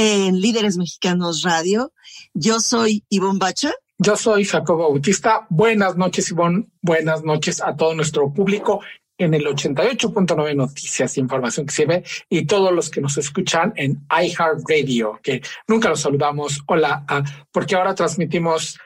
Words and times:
en 0.00 0.40
Líderes 0.40 0.76
Mexicanos 0.76 1.42
Radio. 1.42 1.92
Yo 2.32 2.60
soy 2.60 3.04
Ivonne 3.08 3.40
Bacha. 3.40 3.72
Yo 3.98 4.14
soy 4.14 4.44
Jacobo 4.44 4.90
Bautista. 4.90 5.44
Buenas 5.50 5.96
noches, 5.96 6.30
Ivonne. 6.30 6.68
Buenas 6.80 7.24
noches 7.24 7.60
a 7.60 7.74
todo 7.74 7.96
nuestro 7.96 8.32
público 8.32 8.80
en 9.18 9.34
el 9.34 9.44
88.9 9.44 10.54
Noticias, 10.54 11.18
información 11.18 11.66
que 11.66 11.74
sirve, 11.74 12.04
y 12.28 12.46
todos 12.46 12.72
los 12.72 12.90
que 12.90 13.00
nos 13.00 13.18
escuchan 13.18 13.72
en 13.74 14.06
iHeartRadio, 14.08 15.18
que 15.20 15.42
nunca 15.66 15.88
los 15.88 16.00
saludamos. 16.00 16.62
Hola, 16.68 17.04
porque 17.50 17.74
ahora 17.74 17.96
transmitimos 17.96 18.78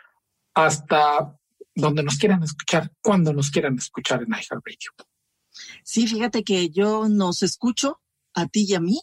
hasta 0.54 1.38
donde 1.74 2.02
nos 2.02 2.16
quieran 2.16 2.42
escuchar, 2.42 2.90
cuando 3.02 3.34
nos 3.34 3.50
quieran 3.50 3.76
escuchar 3.76 4.22
en 4.22 4.28
iHeartRadio. 4.28 4.92
Sí, 5.84 6.06
fíjate 6.06 6.42
que 6.42 6.70
yo 6.70 7.10
nos 7.10 7.42
escucho 7.42 8.00
a 8.32 8.46
ti 8.46 8.64
y 8.66 8.72
a 8.72 8.80
mí 8.80 8.98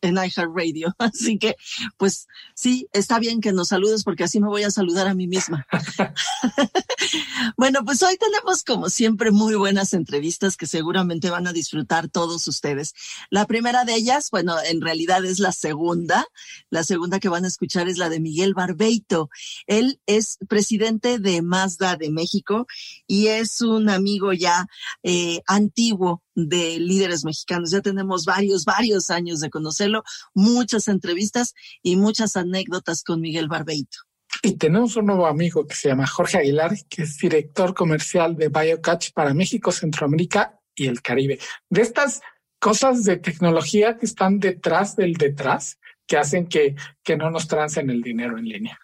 en 0.00 0.16
iHeartRadio. 0.16 0.94
Así 0.98 1.38
que, 1.38 1.56
pues 1.96 2.26
sí, 2.54 2.88
está 2.92 3.18
bien 3.18 3.40
que 3.40 3.52
nos 3.52 3.68
saludes 3.68 4.04
porque 4.04 4.24
así 4.24 4.40
me 4.40 4.48
voy 4.48 4.62
a 4.62 4.70
saludar 4.70 5.06
a 5.08 5.14
mí 5.14 5.26
misma. 5.26 5.66
bueno, 7.56 7.84
pues 7.84 8.02
hoy 8.02 8.16
tenemos 8.16 8.62
como 8.64 8.90
siempre 8.90 9.30
muy 9.30 9.54
buenas 9.54 9.94
entrevistas 9.94 10.56
que 10.56 10.66
seguramente 10.66 11.30
van 11.30 11.46
a 11.46 11.52
disfrutar 11.52 12.08
todos 12.08 12.46
ustedes. 12.48 12.94
La 13.30 13.46
primera 13.46 13.84
de 13.84 13.94
ellas, 13.94 14.30
bueno, 14.30 14.56
en 14.64 14.80
realidad 14.80 15.24
es 15.24 15.38
la 15.38 15.52
segunda. 15.52 16.26
La 16.70 16.84
segunda 16.84 17.20
que 17.20 17.28
van 17.28 17.44
a 17.44 17.48
escuchar 17.48 17.88
es 17.88 17.98
la 17.98 18.08
de 18.08 18.20
Miguel 18.20 18.54
Barbeito. 18.54 19.30
Él 19.66 20.00
es 20.06 20.38
presidente 20.48 21.18
de 21.18 21.42
Mazda 21.42 21.96
de 21.96 22.10
México 22.10 22.66
y 23.08 23.28
es 23.28 23.62
un 23.62 23.88
amigo 23.88 24.32
ya 24.32 24.66
eh, 25.02 25.40
antiguo 25.46 26.22
de 26.34 26.78
líderes 26.78 27.24
mexicanos. 27.24 27.72
Ya 27.72 27.80
tenemos 27.80 28.24
varios, 28.24 28.64
varios 28.64 29.10
años 29.10 29.40
de 29.40 29.50
conocerlo, 29.50 30.04
muchas 30.34 30.86
entrevistas 30.86 31.54
y 31.82 31.96
muchas 31.96 32.36
anécdotas 32.36 33.02
con 33.02 33.20
Miguel 33.20 33.48
Barbeito. 33.48 33.98
Y 34.42 34.52
tenemos 34.52 34.94
un 34.96 35.06
nuevo 35.06 35.26
amigo 35.26 35.66
que 35.66 35.74
se 35.74 35.88
llama 35.88 36.06
Jorge 36.06 36.38
Aguilar, 36.38 36.76
que 36.88 37.02
es 37.02 37.16
director 37.16 37.74
comercial 37.74 38.36
de 38.36 38.50
BioCatch 38.50 39.12
para 39.12 39.34
México, 39.34 39.72
Centroamérica 39.72 40.60
y 40.76 40.86
el 40.86 41.00
Caribe. 41.00 41.40
De 41.70 41.80
estas 41.80 42.20
cosas 42.60 43.04
de 43.04 43.16
tecnología 43.16 43.96
que 43.96 44.06
están 44.06 44.38
detrás 44.38 44.96
del 44.96 45.14
detrás, 45.14 45.78
que 46.06 46.18
hacen 46.18 46.46
que, 46.46 46.76
que 47.02 47.16
no 47.16 47.30
nos 47.30 47.48
trancen 47.48 47.88
el 47.90 48.02
dinero 48.02 48.38
en 48.38 48.44
línea 48.44 48.78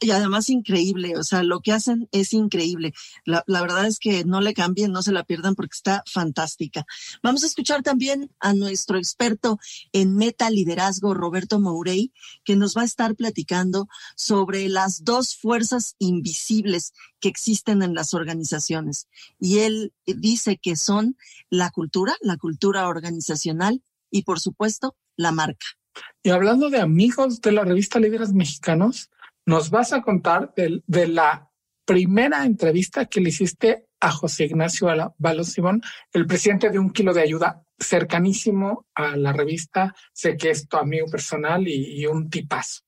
y 0.00 0.10
además 0.10 0.48
increíble, 0.50 1.16
o 1.16 1.24
sea, 1.24 1.42
lo 1.42 1.60
que 1.60 1.72
hacen 1.72 2.08
es 2.12 2.32
increíble. 2.32 2.92
La, 3.24 3.44
la, 3.46 3.60
verdad 3.60 3.86
es 3.86 3.98
que 3.98 4.24
no 4.24 4.40
le 4.40 4.54
cambien, 4.54 4.92
no 4.92 5.02
se 5.02 5.12
la 5.12 5.24
pierdan 5.24 5.54
porque 5.54 5.74
está 5.74 6.02
fantástica. 6.06 6.86
Vamos 7.22 7.42
a 7.42 7.46
escuchar 7.46 7.82
también 7.82 8.30
a 8.40 8.54
nuestro 8.54 8.98
experto 8.98 9.58
en 9.92 10.16
meta 10.16 10.50
liderazgo, 10.50 11.14
Roberto 11.14 11.60
Mourey, 11.60 12.12
que 12.44 12.56
nos 12.56 12.76
va 12.76 12.82
a 12.82 12.86
estar 12.86 13.14
platicando 13.14 13.88
sobre 14.14 14.68
las 14.68 15.04
dos 15.04 15.36
fuerzas 15.36 15.96
invisibles 15.98 16.92
que 17.20 17.28
existen 17.28 17.82
en 17.82 17.94
las 17.94 18.14
organizaciones. 18.14 19.08
Y 19.38 19.58
él 19.60 19.92
dice 20.06 20.58
que 20.58 20.76
son 20.76 21.16
la 21.50 21.70
cultura, 21.70 22.14
la 22.20 22.36
cultura 22.36 22.88
organizacional 22.88 23.82
y, 24.10 24.22
por 24.22 24.40
supuesto, 24.40 24.96
la 25.16 25.32
marca. 25.32 25.66
Y 26.22 26.30
hablando 26.30 26.68
de 26.70 26.80
amigos 26.80 27.40
de 27.40 27.52
la 27.52 27.64
revista 27.64 27.98
Líderes 27.98 28.32
Mexicanos, 28.32 29.10
nos 29.46 29.70
vas 29.70 29.92
a 29.92 30.02
contar 30.02 30.52
de, 30.54 30.82
de 30.86 31.08
la 31.08 31.50
primera 31.84 32.44
entrevista 32.44 33.06
que 33.06 33.20
le 33.20 33.30
hiciste 33.30 33.86
a 34.00 34.10
José 34.10 34.44
Ignacio 34.44 34.88
Balos 35.18 35.48
Simón, 35.48 35.80
el 36.12 36.26
presidente 36.26 36.68
de 36.68 36.78
Un 36.78 36.90
Kilo 36.90 37.14
de 37.14 37.22
Ayuda, 37.22 37.62
cercanísimo 37.78 38.86
a 38.94 39.16
la 39.16 39.32
revista. 39.32 39.94
Sé 40.12 40.36
que 40.36 40.50
es 40.50 40.68
tu 40.68 40.76
amigo 40.76 41.06
personal 41.06 41.66
y, 41.66 42.00
y 42.00 42.06
un 42.06 42.28
tipazo. 42.28 42.82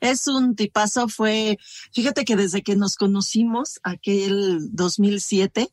Es 0.00 0.28
un 0.28 0.54
tipazo, 0.54 1.08
fue, 1.08 1.58
fíjate 1.92 2.24
que 2.24 2.36
desde 2.36 2.62
que 2.62 2.76
nos 2.76 2.96
conocimos, 2.96 3.80
aquel 3.82 4.68
2007, 4.72 5.68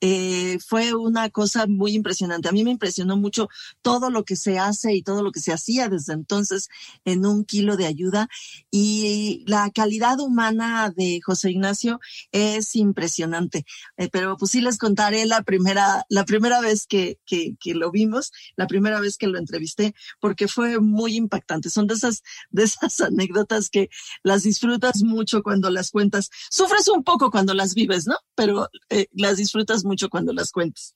eh, 0.00 0.58
fue 0.66 0.94
una 0.94 1.30
cosa 1.30 1.66
muy 1.66 1.94
impresionante. 1.94 2.48
A 2.48 2.52
mí 2.52 2.64
me 2.64 2.70
impresionó 2.70 3.16
mucho 3.16 3.48
todo 3.82 4.10
lo 4.10 4.24
que 4.24 4.36
se 4.36 4.58
hace 4.58 4.94
y 4.94 5.02
todo 5.02 5.22
lo 5.22 5.32
que 5.32 5.40
se 5.40 5.52
hacía 5.52 5.88
desde 5.88 6.12
entonces 6.12 6.68
en 7.04 7.26
un 7.26 7.44
kilo 7.44 7.76
de 7.76 7.86
ayuda 7.86 8.28
y 8.70 9.44
la 9.46 9.70
calidad 9.70 10.20
humana 10.20 10.92
de 10.94 11.20
José 11.24 11.50
Ignacio 11.50 12.00
es 12.32 12.76
impresionante. 12.76 13.64
Eh, 13.96 14.08
pero 14.10 14.36
pues 14.36 14.52
sí 14.52 14.60
les 14.60 14.78
contaré 14.78 15.26
la 15.26 15.42
primera, 15.42 16.04
la 16.08 16.24
primera 16.24 16.60
vez 16.60 16.86
que, 16.86 17.18
que, 17.26 17.54
que, 17.60 17.74
lo 17.74 17.90
vimos, 17.90 18.32
la 18.56 18.66
primera 18.66 19.00
vez 19.00 19.16
que 19.16 19.26
lo 19.26 19.38
entrevisté, 19.38 19.94
porque 20.20 20.48
fue 20.48 20.80
muy 20.80 21.16
impactante. 21.16 21.70
Son 21.70 21.86
de 21.86 21.94
esas, 21.94 22.22
de 22.50 22.64
esas 22.64 23.00
anécdotas 23.00 23.70
que 23.70 23.90
las 24.22 24.42
disfrutas 24.42 25.02
mucho 25.02 25.42
cuando 25.42 25.70
las 25.70 25.90
cuentas. 25.90 26.30
Sufres 26.50 26.88
un 26.88 27.04
poco 27.04 27.30
cuando 27.30 27.54
las 27.54 27.74
vives, 27.74 28.06
¿no? 28.06 28.16
Pero 28.34 28.68
eh, 28.88 29.06
las 29.12 29.36
disfrutas 29.36 29.49
disfrutas 29.50 29.84
mucho 29.84 30.08
cuando 30.08 30.32
las 30.32 30.52
cuentas. 30.52 30.94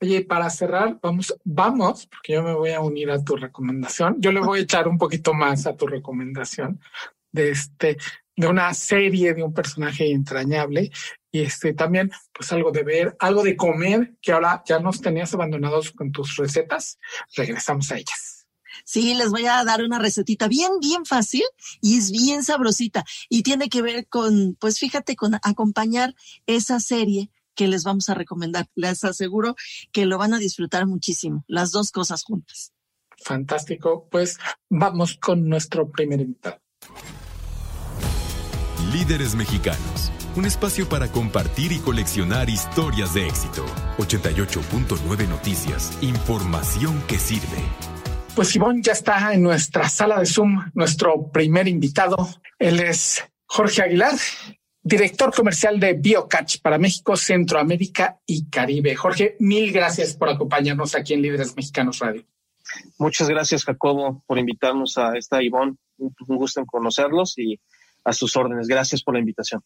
Oye, 0.00 0.22
para 0.22 0.50
cerrar, 0.50 0.98
vamos, 1.02 1.34
vamos, 1.44 2.06
porque 2.06 2.34
yo 2.34 2.42
me 2.42 2.52
voy 2.52 2.70
a 2.70 2.80
unir 2.80 3.10
a 3.10 3.24
tu 3.24 3.36
recomendación. 3.36 4.16
Yo 4.18 4.30
le 4.30 4.40
voy 4.40 4.60
a 4.60 4.62
echar 4.62 4.86
un 4.86 4.98
poquito 4.98 5.32
más 5.32 5.66
a 5.66 5.74
tu 5.74 5.86
recomendación 5.86 6.78
de 7.32 7.50
este, 7.50 7.96
de 8.36 8.46
una 8.46 8.74
serie 8.74 9.32
de 9.32 9.42
un 9.42 9.54
personaje 9.54 10.10
entrañable 10.10 10.90
y 11.32 11.40
este 11.40 11.72
también, 11.72 12.10
pues 12.32 12.52
algo 12.52 12.70
de 12.70 12.82
ver, 12.82 13.16
algo 13.18 13.42
de 13.42 13.56
comer 13.56 14.14
que 14.20 14.32
ahora 14.32 14.62
ya 14.66 14.78
nos 14.78 15.00
tenías 15.00 15.32
abandonados 15.32 15.90
con 15.92 16.12
tus 16.12 16.36
recetas. 16.36 16.98
Regresamos 17.34 17.90
a 17.90 17.96
ellas. 17.96 18.46
Sí, 18.84 19.14
les 19.14 19.30
voy 19.30 19.46
a 19.46 19.64
dar 19.64 19.82
una 19.82 19.98
recetita 19.98 20.46
bien, 20.46 20.78
bien 20.80 21.06
fácil 21.06 21.42
y 21.80 21.96
es 21.96 22.10
bien 22.10 22.44
sabrosita 22.44 23.04
y 23.30 23.42
tiene 23.42 23.70
que 23.70 23.80
ver 23.80 24.06
con, 24.06 24.56
pues 24.60 24.78
fíjate, 24.78 25.16
con 25.16 25.34
acompañar 25.42 26.14
esa 26.46 26.78
serie 26.80 27.30
que 27.56 27.66
les 27.66 27.82
vamos 27.82 28.08
a 28.08 28.14
recomendar. 28.14 28.66
Les 28.76 29.02
aseguro 29.02 29.56
que 29.90 30.06
lo 30.06 30.18
van 30.18 30.34
a 30.34 30.38
disfrutar 30.38 30.86
muchísimo, 30.86 31.44
las 31.48 31.72
dos 31.72 31.90
cosas 31.90 32.22
juntas. 32.22 32.72
Fantástico. 33.18 34.08
Pues 34.10 34.38
vamos 34.68 35.16
con 35.16 35.48
nuestro 35.48 35.90
primer 35.90 36.20
invitado. 36.20 36.60
Líderes 38.92 39.34
Mexicanos, 39.34 40.12
un 40.36 40.44
espacio 40.44 40.88
para 40.88 41.10
compartir 41.10 41.72
y 41.72 41.78
coleccionar 41.78 42.48
historias 42.48 43.14
de 43.14 43.26
éxito. 43.26 43.64
88.9 43.98 45.28
Noticias, 45.28 45.98
información 46.02 47.02
que 47.08 47.18
sirve. 47.18 47.64
Pues 48.34 48.54
Ivonne 48.54 48.82
ya 48.82 48.92
está 48.92 49.32
en 49.32 49.42
nuestra 49.42 49.88
sala 49.88 50.20
de 50.20 50.26
Zoom, 50.26 50.70
nuestro 50.74 51.30
primer 51.30 51.66
invitado. 51.66 52.28
Él 52.58 52.80
es 52.80 53.24
Jorge 53.46 53.82
Aguilar, 53.82 54.14
director 54.86 55.34
comercial 55.34 55.80
de 55.80 55.94
BioCatch 55.94 56.60
para 56.60 56.78
México, 56.78 57.16
Centroamérica 57.16 58.20
y 58.24 58.48
Caribe. 58.48 58.94
Jorge, 58.94 59.36
mil 59.40 59.72
gracias 59.72 60.14
por 60.14 60.28
acompañarnos 60.28 60.94
aquí 60.94 61.14
en 61.14 61.22
Líderes 61.22 61.56
Mexicanos 61.56 61.98
Radio. 61.98 62.24
Muchas 62.96 63.28
gracias, 63.28 63.64
Jacobo, 63.64 64.22
por 64.26 64.38
invitarnos 64.38 64.96
a 64.96 65.16
esta 65.16 65.42
Ivonne. 65.42 65.74
Un 65.98 66.36
gusto 66.36 66.60
en 66.60 66.66
conocerlos 66.66 67.36
y 67.36 67.58
a 68.04 68.12
sus 68.12 68.36
órdenes. 68.36 68.68
Gracias 68.68 69.02
por 69.02 69.14
la 69.14 69.20
invitación. 69.20 69.60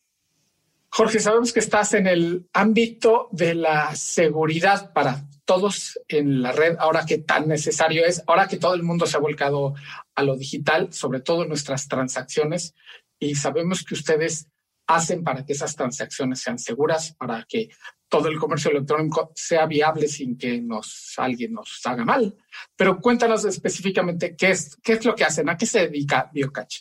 Jorge, 0.88 1.20
sabemos 1.20 1.52
que 1.52 1.60
estás 1.60 1.92
en 1.92 2.06
el 2.06 2.48
ámbito 2.54 3.28
de 3.30 3.54
la 3.54 3.94
seguridad 3.94 4.90
para 4.94 5.26
todos 5.44 6.00
en 6.08 6.40
la 6.40 6.52
red, 6.52 6.76
ahora 6.78 7.04
que 7.04 7.18
tan 7.18 7.46
necesario 7.46 8.06
es, 8.06 8.22
ahora 8.26 8.48
que 8.48 8.56
todo 8.56 8.72
el 8.74 8.82
mundo 8.82 9.06
se 9.06 9.18
ha 9.18 9.20
volcado 9.20 9.74
a 10.14 10.22
lo 10.22 10.36
digital, 10.36 10.94
sobre 10.94 11.20
todo 11.20 11.44
nuestras 11.44 11.88
transacciones, 11.88 12.74
y 13.18 13.34
sabemos 13.34 13.84
que 13.84 13.94
ustedes 13.94 14.48
hacen 14.94 15.22
para 15.22 15.44
que 15.44 15.52
esas 15.52 15.74
transacciones 15.76 16.40
sean 16.40 16.58
seguras, 16.58 17.14
para 17.14 17.44
que 17.48 17.68
todo 18.08 18.28
el 18.28 18.38
comercio 18.38 18.70
electrónico 18.72 19.32
sea 19.34 19.66
viable 19.66 20.08
sin 20.08 20.36
que 20.36 20.60
nos, 20.60 21.14
alguien 21.16 21.52
nos 21.52 21.80
haga 21.84 22.04
mal. 22.04 22.36
Pero 22.76 23.00
cuéntanos 23.00 23.44
específicamente 23.44 24.34
qué 24.36 24.50
es, 24.50 24.76
qué 24.82 24.94
es 24.94 25.04
lo 25.04 25.14
que 25.14 25.24
hacen, 25.24 25.48
a 25.48 25.56
qué 25.56 25.66
se 25.66 25.88
dedica 25.88 26.28
BioCatch. 26.32 26.80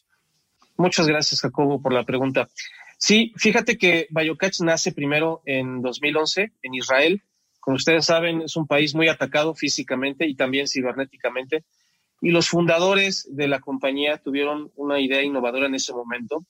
Muchas 0.77 1.07
gracias, 1.07 1.41
Jacobo, 1.41 1.81
por 1.81 1.93
la 1.93 2.03
pregunta. 2.03 2.47
Sí, 2.97 3.31
fíjate 3.37 3.77
que 3.77 4.07
BioCatch 4.09 4.61
nace 4.61 4.91
primero 4.91 5.41
en 5.45 5.81
2011 5.81 6.51
en 6.61 6.73
Israel. 6.73 7.23
Como 7.59 7.75
ustedes 7.75 8.05
saben, 8.05 8.41
es 8.41 8.55
un 8.55 8.65
país 8.65 8.95
muy 8.95 9.07
atacado 9.07 9.53
físicamente 9.53 10.25
y 10.25 10.35
también 10.35 10.67
cibernéticamente. 10.67 11.63
Y 12.21 12.31
los 12.31 12.49
fundadores 12.49 13.27
de 13.29 13.47
la 13.47 13.59
compañía 13.59 14.17
tuvieron 14.17 14.71
una 14.75 14.99
idea 14.99 15.21
innovadora 15.21 15.67
en 15.67 15.75
ese 15.75 15.93
momento, 15.93 16.43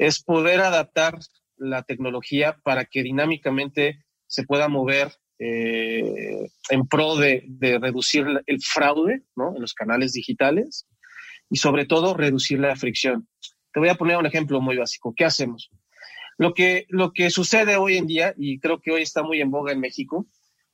es 0.00 0.22
poder 0.22 0.62
adaptar 0.62 1.18
la 1.58 1.82
tecnología 1.82 2.58
para 2.64 2.86
que 2.86 3.02
dinámicamente 3.02 4.02
se 4.26 4.44
pueda 4.44 4.66
mover 4.66 5.12
eh, 5.38 6.48
en 6.70 6.88
pro 6.88 7.16
de, 7.16 7.44
reducir 7.60 8.24
el 8.46 8.62
fraude 8.62 9.22
en 9.36 9.60
los 9.60 9.74
canales 9.74 10.12
digitales 10.14 10.86
y 11.50 11.58
sobre 11.58 11.84
todo 11.84 12.14
reducir 12.14 12.60
la 12.60 12.76
fricción. 12.76 13.28
Te 13.74 13.80
voy 13.80 13.90
a 13.90 13.94
poner 13.94 14.16
un 14.16 14.24
ejemplo 14.24 14.62
muy 14.62 14.78
básico. 14.78 15.12
¿Qué 15.14 15.26
hacemos? 15.26 15.70
Lo 16.38 16.54
que, 16.54 16.86
lo 16.88 17.12
que 17.12 17.28
sucede 17.28 17.76
hoy 17.76 17.98
en 17.98 18.06
día, 18.06 18.32
y 18.38 18.58
creo 18.58 18.80
que 18.80 18.92
hoy 18.92 19.02
está 19.02 19.22
muy 19.22 19.42
en 19.42 19.50
boga 19.50 19.72
en 19.72 19.80
México, 19.80 20.26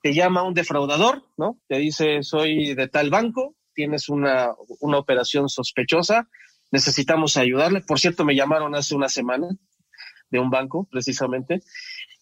te 0.03 0.15
llama 0.15 0.45
un 0.45 0.55
defraudador, 0.55 1.25
¿no? 1.37 1.59
Te 1.67 1.79
dice, 1.79 2.23
soy 2.23 2.75
de 2.75 2.87
tal 2.87 3.11
banco, 3.11 3.57
tienes 3.75 4.09
una, 4.09 4.51
una 4.79 4.99
operación 4.99 5.49
sospechosa, 5.49 6.29
necesitamos 6.71 7.37
ayudarle. 7.37 7.81
Por 7.81 8.01
cierto, 8.01 8.25
me 8.25 8.35
llamaron 8.35 8.75
hace 8.75 8.95
una 8.95 9.09
semana 9.09 9.49
de 10.31 10.39
un 10.39 10.51
banco, 10.51 10.89
precisamente. 10.91 11.63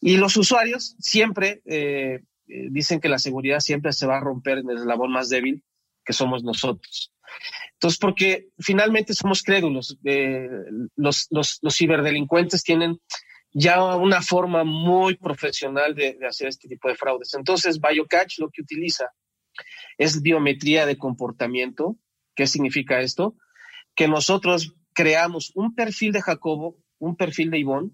Y 0.01 0.17
los 0.17 0.37
usuarios 0.37 0.97
siempre 0.99 1.63
eh, 1.65 2.21
eh, 2.49 2.69
dicen 2.71 3.01
que 3.01 3.09
la 3.09 3.19
seguridad 3.19 3.61
siempre 3.61 3.93
se 3.93 4.07
va 4.07 4.19
a 4.19 4.21
romper 4.21 4.59
en 4.59 4.71
el 4.71 4.79
eslabón 4.79 5.13
más 5.13 5.29
débil, 5.29 5.63
que 6.05 6.13
somos 6.13 6.45
nosotros. 6.45 7.13
Entonces, 7.75 7.99
porque 7.99 8.49
finalmente 8.59 9.15
somos 9.15 9.43
crédulos. 9.43 9.99
Eh, 10.05 10.49
los, 10.97 11.29
los, 11.31 11.61
ciberdelincuentes 11.71 12.63
tienen 12.63 13.01
ya 13.53 13.83
una 13.97 14.21
forma 14.21 14.65
muy 14.65 15.17
profesional 15.17 15.95
de, 15.95 16.15
de, 16.15 16.27
hacer 16.27 16.49
este 16.49 16.69
tipo 16.69 16.89
de 16.89 16.97
fraudes. 16.97 17.35
Entonces, 17.35 17.81
BioCatch 17.81 18.39
lo 18.39 18.51
que 18.51 18.63
utiliza 18.63 19.11
es 19.97 20.23
biometría 20.23 20.87
de 20.87 20.99
comportamiento. 20.99 21.97
¿Qué 22.35 22.47
significa 22.47 23.01
esto? 23.01 23.37
Que 23.95 24.09
nosotros 24.09 24.75
creamos 24.93 25.53
un 25.55 25.75
perfil 25.75 26.13
de 26.13 26.23
Jacobo, 26.23 26.79
un 26.99 27.17
perfil 27.17 27.51
de 27.51 27.59
Ivonne, 27.59 27.91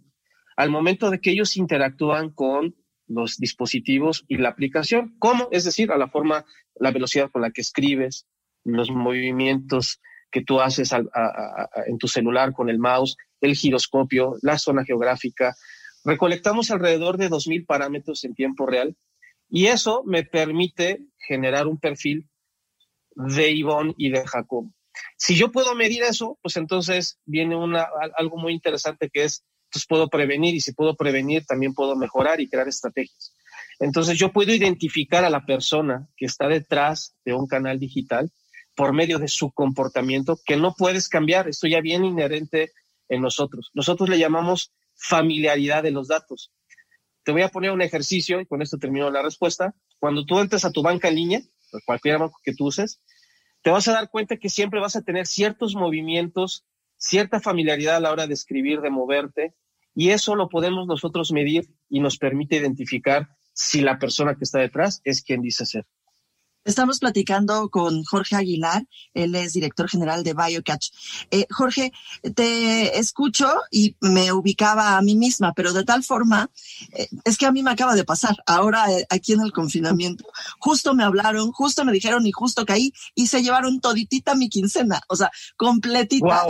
al 0.56 0.70
momento 0.70 1.11
de 1.11 1.20
que 1.20 1.31
ellos 1.31 1.56
interactúan 1.56 2.31
con 2.31 2.76
los 3.06 3.38
dispositivos 3.38 4.25
y 4.29 4.37
la 4.37 4.50
aplicación. 4.50 5.17
¿Cómo? 5.19 5.49
Es 5.50 5.64
decir, 5.64 5.91
a 5.91 5.99
la 5.99 6.08
forma, 6.08 6.44
la 6.76 6.93
velocidad 6.93 7.31
con 7.31 7.43
la 7.43 7.50
que 7.50 7.61
escribes, 7.61 8.26
los 8.64 8.91
movimientos 8.91 10.00
que 10.31 10.44
tú 10.44 10.61
haces 10.61 10.93
en 10.93 11.99
tu 11.99 12.06
celular 12.06 12.52
con 12.52 12.70
el 12.70 12.79
mouse, 12.79 13.17
el 13.41 13.56
giroscopio, 13.56 14.37
la 14.43 14.58
zona 14.58 14.85
geográfica. 14.85 15.56
Recolectamos 16.05 16.70
alrededor 16.70 17.17
de 17.17 17.29
2.000 17.29 17.67
parámetros 17.67 18.25
en 18.25 18.35
tiempo 18.35 18.67
real 18.67 18.97
y 19.49 19.67
eso 19.67 20.05
me 20.06 20.23
permite 20.25 21.00
generar 21.19 21.67
un 21.67 21.79
perfil 21.79 22.29
de 23.17 23.50
Ivonne 23.50 23.94
y 23.97 24.11
de 24.11 24.25
Jacob. 24.26 24.70
Si 25.17 25.37
yo 25.37 25.52
puedo 25.52 25.75
medir 25.75 26.02
eso, 26.02 26.38
pues 26.43 26.56
entonces 26.56 27.19
viene 27.25 27.55
algo 28.17 28.37
muy 28.37 28.52
interesante 28.52 29.11
que 29.12 29.25
es, 29.25 29.44
pues 29.73 29.87
puedo 29.87 30.08
prevenir 30.08 30.55
y 30.55 30.61
si 30.61 30.73
puedo 30.73 30.97
prevenir, 30.97 31.44
también 31.47 31.75
puedo 31.75 31.97
mejorar 31.97 32.41
y 32.41 32.49
crear 32.49 32.69
estrategias. 32.69 33.35
Entonces 33.79 34.19
yo 34.19 34.32
puedo 34.32 34.52
identificar 34.52 35.25
a 35.25 35.31
la 35.31 35.47
persona 35.47 36.08
que 36.17 36.26
está 36.26 36.49
detrás 36.49 37.14
de 37.25 37.35
un 37.35 37.47
canal 37.47 37.79
digital 37.79 38.31
por 38.76 38.93
medio 38.93 39.19
de 39.19 39.29
su 39.29 39.52
comportamiento 39.52 40.38
que 40.44 40.56
no 40.56 40.75
puedes 40.76 41.08
cambiar. 41.08 41.49
Esto 41.49 41.67
ya 41.67 41.81
viene 41.81 42.06
inherente 42.06 42.73
en 43.08 43.23
nosotros. 43.23 43.70
Nosotros 43.75 44.08
le 44.08 44.19
llamamos 44.19 44.73
familiaridad 44.94 45.82
de 45.82 45.91
los 45.91 46.08
datos. 46.08 46.52
Te 47.25 47.32
voy 47.32 47.43
a 47.43 47.49
poner 47.49 47.70
un 47.70 47.82
ejercicio 47.82 48.41
y 48.41 48.47
con 48.47 48.62
esto 48.62 48.79
termino 48.79 49.11
la 49.11 49.23
respuesta. 49.23 49.75
Cuando 49.99 50.25
tú 50.25 50.38
entres 50.38 50.64
a 50.64 50.70
tu 50.70 50.82
banca 50.82 51.08
en 51.08 51.14
línea, 51.14 51.43
cualquier 51.85 52.19
banco 52.19 52.38
que 52.43 52.55
tú 52.55 52.67
uses, 52.67 53.00
te 53.62 53.71
vas 53.71 53.89
a 53.89 53.93
dar 53.93 54.11
cuenta 54.11 54.37
que 54.37 54.49
siempre 54.49 54.81
vas 54.81 54.97
a 54.97 55.03
tener 55.03 55.27
ciertos 55.27 55.75
movimientos, 55.75 56.65
cierta 56.97 57.41
familiaridad 57.41 57.97
a 57.97 58.01
la 58.01 58.12
hora 58.12 58.27
de 58.27 58.35
escribir, 58.35 58.81
de 58.81 58.91
moverte, 58.91 59.55
y 59.95 60.11
eso 60.11 60.35
lo 60.35 60.49
podemos 60.49 60.87
nosotros 60.87 61.33
medir 61.33 61.69
y 61.89 62.01
nos 62.01 62.17
permite 62.17 62.57
identificar 62.57 63.29
si 63.53 63.81
la 63.83 63.99
persona 63.99 64.37
que 64.37 64.45
está 64.45 64.61
detrás 64.61 65.01
es 65.05 65.23
quien 65.23 65.43
dice 65.43 65.67
ser. 65.67 65.87
Estamos 66.62 66.99
platicando 66.99 67.71
con 67.71 68.05
Jorge 68.05 68.37
Aguilar, 68.37 68.85
él 69.15 69.35
es 69.35 69.55
director 69.55 69.89
general 69.89 70.23
de 70.23 70.35
BioCatch. 70.35 70.91
Eh, 71.31 71.47
Jorge, 71.49 71.91
te 72.35 72.99
escucho 72.99 73.51
y 73.71 73.97
me 74.01 74.31
ubicaba 74.33 74.99
a 74.99 75.03
mí 75.03 75.17
misma, 75.17 75.55
pero 75.55 75.73
de 75.73 75.85
tal 75.85 76.05
forma, 76.05 76.51
eh, 76.93 77.09
es 77.25 77.39
que 77.39 77.47
a 77.47 77.53
mí 77.53 77.62
me 77.62 77.71
acaba 77.71 77.95
de 77.95 78.05
pasar, 78.05 78.37
ahora 78.45 78.93
eh, 78.93 79.07
aquí 79.09 79.33
en 79.33 79.41
el 79.41 79.53
confinamiento, 79.53 80.27
justo 80.59 80.93
me 80.93 81.03
hablaron, 81.03 81.51
justo 81.51 81.83
me 81.87 81.93
dijeron 81.93 82.27
y 82.27 82.33
justo 82.33 82.67
caí 82.67 82.93
y 83.15 83.29
se 83.29 83.43
llevaron 83.43 83.81
toditita 83.81 84.35
mi 84.35 84.51
quincena, 84.51 85.01
o 85.09 85.17
sea, 85.17 85.31
completita. 85.57 86.45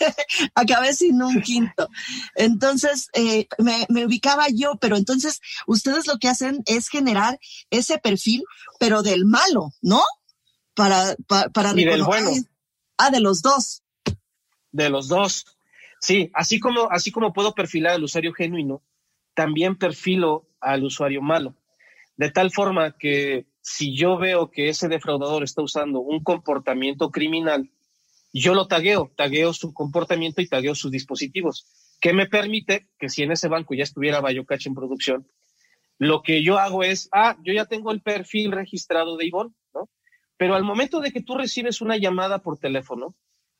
Acabé 0.54 0.94
sin 0.94 1.22
un 1.22 1.42
quinto. 1.42 1.90
Entonces, 2.34 3.10
me, 3.58 3.86
me 3.90 4.06
ubicaba 4.06 4.46
yo, 4.48 4.76
pero 4.80 4.96
entonces 4.96 5.40
ustedes 5.66 6.06
lo 6.06 6.16
que 6.18 6.28
hacen 6.28 6.62
es 6.64 6.88
generar 6.88 7.38
ese 7.68 7.98
perfil, 7.98 8.42
pero 8.80 9.02
del 9.02 9.26
mal 9.26 9.50
¿no? 9.82 10.00
Para, 10.74 11.14
para, 11.52 11.72
y 11.76 11.84
del 11.84 12.02
bueno. 12.02 12.30
Ah, 12.96 13.10
de 13.10 13.20
los 13.20 13.42
dos. 13.42 13.82
De 14.72 14.88
los 14.88 15.08
dos. 15.08 15.44
Sí, 16.00 16.30
así 16.32 16.58
como, 16.58 16.90
así 16.90 17.10
como 17.10 17.34
puedo 17.34 17.54
perfilar 17.54 17.92
al 17.92 18.04
usuario 18.04 18.32
genuino, 18.32 18.82
también 19.34 19.76
perfilo 19.76 20.48
al 20.60 20.82
usuario 20.82 21.20
malo. 21.20 21.54
De 22.16 22.30
tal 22.30 22.50
forma 22.50 22.96
que 22.96 23.44
si 23.60 23.94
yo 23.94 24.16
veo 24.16 24.50
que 24.50 24.70
ese 24.70 24.88
defraudador 24.88 25.44
está 25.44 25.60
usando 25.60 26.00
un 26.00 26.24
comportamiento 26.24 27.10
criminal, 27.10 27.70
yo 28.32 28.54
lo 28.54 28.66
tagueo, 28.66 29.12
tagueo 29.14 29.52
su 29.52 29.74
comportamiento 29.74 30.40
y 30.40 30.48
tagueo 30.48 30.74
sus 30.74 30.90
dispositivos, 30.90 31.66
que 32.00 32.14
me 32.14 32.26
permite 32.26 32.88
que 32.98 33.10
si 33.10 33.24
en 33.24 33.32
ese 33.32 33.48
banco 33.48 33.74
ya 33.74 33.82
estuviera 33.82 34.22
Bayocache 34.22 34.70
en 34.70 34.74
producción, 34.74 35.26
lo 36.00 36.22
que 36.22 36.42
yo 36.42 36.58
hago 36.58 36.82
es, 36.82 37.10
ah, 37.12 37.36
yo 37.42 37.52
ya 37.52 37.66
tengo 37.66 37.92
el 37.92 38.00
perfil 38.00 38.52
registrado 38.52 39.18
de 39.18 39.26
Ivonne, 39.26 39.54
¿no? 39.74 39.90
Pero 40.38 40.54
al 40.54 40.64
momento 40.64 40.98
de 41.00 41.12
que 41.12 41.20
tú 41.22 41.36
recibes 41.36 41.82
una 41.82 41.98
llamada 41.98 42.38
por 42.38 42.58
teléfono, 42.58 43.14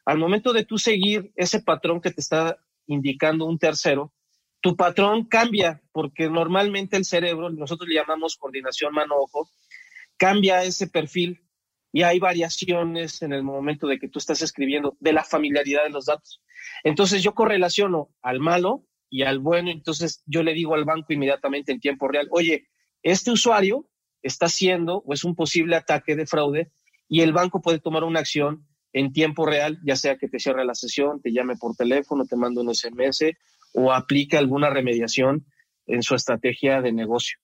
al 0.07 0.17
momento 0.17 0.55
de 0.55 0.65
tú 0.65 0.79
seguir 0.79 1.33
ese 1.37 1.61
patrón 1.61 2.01
que 2.01 2.11
te 2.11 2.23
está 2.23 2.59
indicando 2.87 3.45
un 3.45 3.59
tercero, 3.59 4.15
tu 4.63 4.75
patrón 4.75 5.27
cambia, 5.27 5.83
porque 5.93 6.31
normalmente 6.31 6.97
el 6.97 7.05
cerebro, 7.05 7.51
nosotros 7.51 7.87
le 7.87 7.97
llamamos 7.97 8.37
coordinación 8.37 8.95
mano-ojo, 8.95 9.51
cambia 10.17 10.65
ese 10.65 10.89
perfil 10.89 11.43
y 11.93 12.05
hay 12.05 12.21
variaciones 12.21 13.21
en 13.21 13.35
el 13.35 13.43
momento 13.43 13.87
de 13.87 13.99
que 13.99 14.09
tú 14.09 14.19
estás 14.19 14.41
escribiendo 14.41 14.97
de 14.99 15.13
la 15.13 15.25
familiaridad 15.25 15.85
de 15.85 15.91
los 15.91 16.07
datos. 16.07 16.43
Entonces 16.85 17.23
yo 17.23 17.35
correlaciono 17.35 18.09
al 18.23 18.41
malo 18.41 18.87
y 19.11 19.25
al 19.25 19.41
bueno, 19.41 19.71
entonces 19.71 20.23
yo 20.25 20.43
le 20.43 20.55
digo 20.55 20.75
al 20.75 20.85
banco 20.85 21.13
inmediatamente 21.13 21.73
en 21.73 21.81
tiempo 21.81 22.09
real, 22.09 22.29
oye, 22.31 22.69
este 23.03 23.33
usuario 23.33 23.89
está 24.23 24.47
haciendo 24.47 25.03
o 25.05 25.13
es 25.13 25.25
un 25.25 25.35
posible 25.35 25.77
ataque 25.77 26.15
de 26.15 26.27
fraude 26.27 26.71
y 27.09 27.23
el 27.23 27.33
banco 27.33 27.61
puede 27.61 27.81
tomar 27.81 28.05
una 28.05 28.21
acción 28.21 28.67
en 28.93 29.13
tiempo 29.13 29.47
real, 29.47 29.81
ya 29.85 29.97
sea 29.97 30.17
que 30.17 30.29
te 30.29 30.39
cierre 30.39 30.65
la 30.65 30.75
sesión, 30.75 31.21
te 31.21 31.33
llame 31.33 31.57
por 31.57 31.75
teléfono, 31.75 32.25
te 32.25 32.37
mande 32.37 32.61
un 32.61 32.73
SMS 32.75 33.37
o 33.73 33.93
aplique 33.93 34.37
alguna 34.37 34.71
remediación 34.71 35.45
en 35.87 36.03
su 36.03 36.15
estrategia 36.15 36.81
de 36.81 36.93
negocio. 36.93 37.39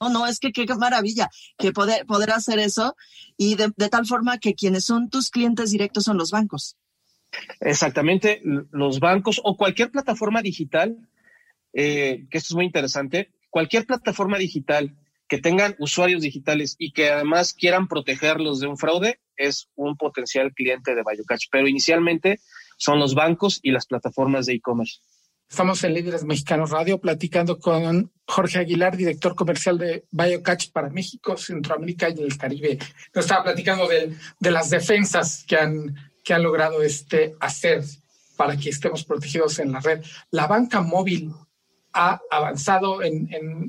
No, 0.00 0.08
no, 0.08 0.26
es 0.26 0.40
que 0.40 0.50
qué 0.52 0.66
maravilla 0.74 1.28
que 1.58 1.72
poder, 1.72 2.06
poder 2.06 2.30
hacer 2.30 2.58
eso 2.58 2.96
y 3.36 3.54
de 3.54 3.88
tal 3.90 4.06
forma 4.06 4.38
que 4.38 4.54
quienes 4.54 4.84
son 4.84 5.10
tus 5.10 5.30
clientes 5.30 5.70
directos 5.70 6.04
son 6.04 6.16
los 6.16 6.30
bancos. 6.30 6.76
Exactamente, 7.60 8.40
los 8.44 9.00
bancos 9.00 9.40
o 9.44 9.56
cualquier 9.56 9.90
plataforma 9.90 10.42
digital, 10.42 10.96
eh, 11.72 12.26
que 12.30 12.38
esto 12.38 12.54
es 12.54 12.56
muy 12.56 12.64
interesante, 12.64 13.30
cualquier 13.50 13.86
plataforma 13.86 14.38
digital 14.38 14.96
que 15.28 15.38
tengan 15.38 15.76
usuarios 15.78 16.22
digitales 16.22 16.74
y 16.76 16.92
que 16.92 17.10
además 17.10 17.54
quieran 17.54 17.86
protegerlos 17.86 18.58
de 18.58 18.66
un 18.66 18.76
fraude 18.76 19.20
es 19.36 19.68
un 19.76 19.96
potencial 19.96 20.52
cliente 20.52 20.94
de 20.94 21.02
BioCatch. 21.02 21.46
Pero 21.52 21.68
inicialmente 21.68 22.40
son 22.76 22.98
los 22.98 23.14
bancos 23.14 23.60
y 23.62 23.70
las 23.70 23.86
plataformas 23.86 24.46
de 24.46 24.54
e-commerce. 24.54 24.98
Estamos 25.48 25.82
en 25.84 25.94
Líderes 25.94 26.24
Mexicanos 26.24 26.70
Radio 26.70 27.00
platicando 27.00 27.58
con 27.58 28.12
Jorge 28.26 28.58
Aguilar, 28.58 28.96
director 28.96 29.36
comercial 29.36 29.78
de 29.78 30.04
BioCatch 30.10 30.70
para 30.72 30.90
México, 30.90 31.36
Centroamérica 31.36 32.08
y 32.08 32.22
el 32.22 32.36
Caribe. 32.36 32.78
Nos 33.14 33.24
estaba 33.24 33.44
platicando 33.44 33.88
de 33.88 34.50
las 34.50 34.70
defensas 34.70 35.44
que 35.46 35.56
han 35.56 36.09
que 36.22 36.34
ha 36.34 36.38
logrado 36.38 36.82
este 36.82 37.34
hacer 37.40 37.84
para 38.36 38.56
que 38.56 38.70
estemos 38.70 39.04
protegidos 39.04 39.58
en 39.58 39.72
la 39.72 39.80
red. 39.80 40.02
La 40.30 40.46
banca 40.46 40.80
móvil 40.80 41.32
ha 41.92 42.20
avanzado 42.30 43.02
en, 43.02 43.28